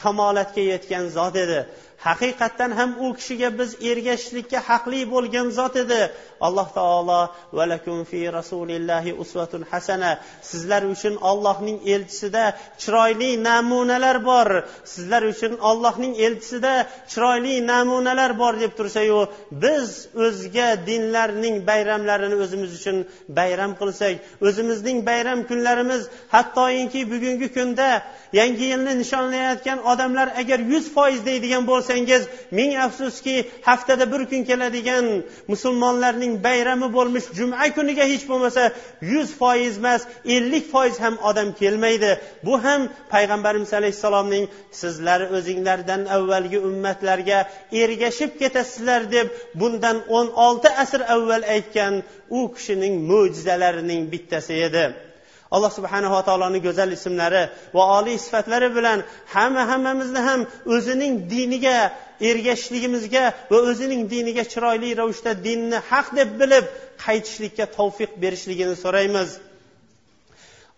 kamolatga 0.00 0.62
yetgan 0.72 1.04
zot 1.16 1.36
edi. 1.44 1.60
Haqiqatdan 2.06 2.70
ham 2.78 2.90
u 3.04 3.06
kishiga 3.18 3.48
biz 3.58 3.70
ergashishlikka 3.90 4.58
haqli 4.68 5.00
bo'lgan 5.14 5.46
zot 5.58 5.74
edi. 5.84 6.00
Alloh 6.46 6.68
taolo 6.78 7.20
valakum 7.58 7.98
fi 8.10 8.20
rasulillahi 8.38 9.12
usvatun 9.22 9.62
hasana. 9.70 10.12
Sizlar 10.50 10.82
uchun 10.94 11.14
ollohning 11.30 11.78
elchisida 11.94 12.44
chiroyli 12.82 13.30
namunalar 13.48 14.16
bor. 14.30 14.48
Sizlar 14.94 15.22
uchun 15.32 15.52
ollohning 15.70 16.14
elchisida 16.26 16.74
chiroyli 17.12 17.54
namunalar 17.72 18.32
bor 18.42 18.54
deb 18.62 18.72
tursayu 18.78 19.20
biz 19.64 19.88
o'zga 20.26 20.68
dinlarning 20.88 21.56
bayramlarini 21.70 22.36
o'zimiz 22.44 22.70
uchun 22.78 22.96
bayram 23.38 23.72
qilsak 23.80 24.14
o'zimizning 24.46 24.98
bayram 25.10 25.38
kunlarimiz 25.50 26.02
hattoki 26.34 27.00
bugungi 27.12 27.48
kunda 27.56 27.88
yangi 28.38 28.64
yilni 28.72 28.92
nishonlayotgan 29.02 29.78
odamlar 29.92 30.28
agar 30.40 30.58
yuz 30.72 30.86
foiz 30.94 31.20
deydigan 31.26 31.66
bo'lsangiz 31.70 32.22
ming 32.58 32.72
afsuski 32.84 33.36
haftada 33.68 34.04
bir 34.12 34.22
kun 34.30 34.42
keladigan 34.50 35.06
musulmonlarning 35.52 36.32
bayrami 36.46 36.88
bo'lmish 36.96 37.26
juma 37.38 37.66
kuniga 37.76 38.04
hech 38.12 38.24
bo'lmasa 38.30 38.62
yuz 39.12 39.28
foiz 39.40 39.74
emas 39.78 40.02
ellik 40.34 40.64
foiz 40.72 40.94
ham 41.04 41.14
odam 41.28 41.48
kelmaydi. 41.60 42.10
Bu 42.46 42.54
ham 42.64 42.82
payg'ambarimiz 43.12 43.72
alayhissalomning 43.80 44.44
sizlar 44.80 45.20
o'zinglardan 45.36 46.02
avvalgi 46.16 46.58
ummatlarga 46.68 47.38
ergashib 47.82 48.30
ketasizlar 48.40 49.02
deb 49.16 49.26
bundan 49.60 49.96
o'n 50.16 50.28
olti 50.46 50.68
asr 50.82 51.00
avval 51.14 51.42
aytgan 51.54 51.94
u 52.38 52.40
kishining 52.54 52.94
mo'jizalarining 53.10 54.02
bittasi 54.12 54.54
edi. 54.68 54.84
alloh 55.54 55.70
subhanava 55.78 56.20
taoloni 56.28 56.60
go'zal 56.66 56.90
ismlari 56.98 57.42
va 57.76 57.82
oliy 57.98 58.16
sifatlari 58.26 58.68
bilan 58.78 58.98
hamma 59.34 59.62
hammamizni 59.70 60.20
ham 60.28 60.40
o'zining 60.74 61.14
diniga 61.34 61.76
ergashishligimizga 62.30 63.24
va 63.52 63.58
o'zining 63.70 64.02
diniga 64.14 64.44
chiroyli 64.52 64.90
ravishda 65.00 65.32
dinni 65.46 65.78
haq 65.90 66.06
deb 66.18 66.30
bilib 66.40 66.64
qaytishlikka 67.04 67.64
tavfiq 67.78 68.10
berishligini 68.22 68.74
so'raymiz. 68.84 69.30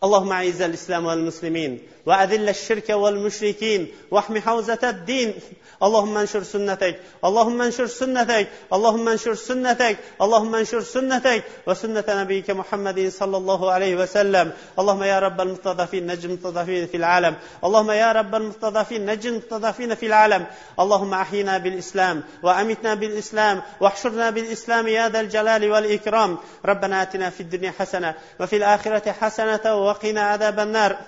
Allohu 0.04 0.28
aizal 0.42 0.72
islom 0.78 1.02
va 1.10 1.14
muslimin. 1.28 1.72
وأذل 2.07 2.48
الشرك 2.48 2.90
والمشركين 2.90 3.88
واحم 4.11 4.38
حوزة 4.38 4.78
الدين. 4.82 5.34
اللهم 5.82 6.16
انشر 6.16 6.42
سنتك 6.42 7.00
اللهم 7.24 7.62
انشر 7.62 7.86
سنتك 7.86 8.48
اللهم 8.72 9.09
انشر 9.09 9.34
سنتك 9.34 9.96
اللهم 10.22 10.55
انشر 10.55 10.80
سنتك. 10.80 11.42
وسنة 11.66 12.05
نبيك 12.09 12.50
محمد 12.50 13.09
صلى 13.09 13.36
الله 13.36 13.72
عليه 13.72 13.96
وسلم. 13.96 14.52
اللهم 14.78 15.02
يا 15.02 15.18
رب 15.18 15.40
المستضعفين 15.40 16.07
نجم 16.07 16.30
المستضعفين 16.30 16.86
في 16.86 16.96
العالم. 16.96 17.34
اللهم 17.64 17.90
يا 17.90 18.12
رب 18.12 18.34
المستضعفين 18.34 19.07
نجم 19.11 19.30
المستضعفين 19.30 19.94
في 19.94 20.07
العالم. 20.07 20.46
اللهم 20.80 21.14
أحينا 21.14 21.59
بالإسلام 21.59 22.22
وأمتنا 22.42 22.94
بالإسلام 22.94 23.62
واحشرنا 23.80 24.30
بالإسلام 24.30 24.88
يا 24.88 25.09
ذا 25.09 25.20
الجلال 25.20 25.70
والإكرام. 25.70 26.38
ربنا 26.64 27.02
آتنا 27.02 27.30
في 27.30 27.40
الدنيا 27.40 27.72
حسنة 27.78 28.14
وفي 28.40 28.57
الآخرة 28.57 29.12
حسنة 29.12 29.74
وقنا 29.74 30.20
عذاب 30.20 30.61
النار. 30.61 30.98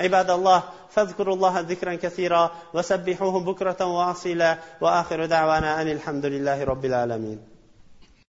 عباد 0.00 0.30
الله 0.30 0.62
فاذكروا 0.90 1.34
الله 1.34 1.60
ذكرا 1.60 1.94
كثيرا 1.94 2.50
وسبحوه 2.74 3.40
بكرة 3.40 3.86
وأصيلا 3.86 4.58
وآخر 4.80 5.26
دعوانا 5.26 5.82
أن 5.82 5.88
الحمد 5.88 6.26
لله 6.26 6.64
رب 6.64 6.84
العالمين. 6.84 7.51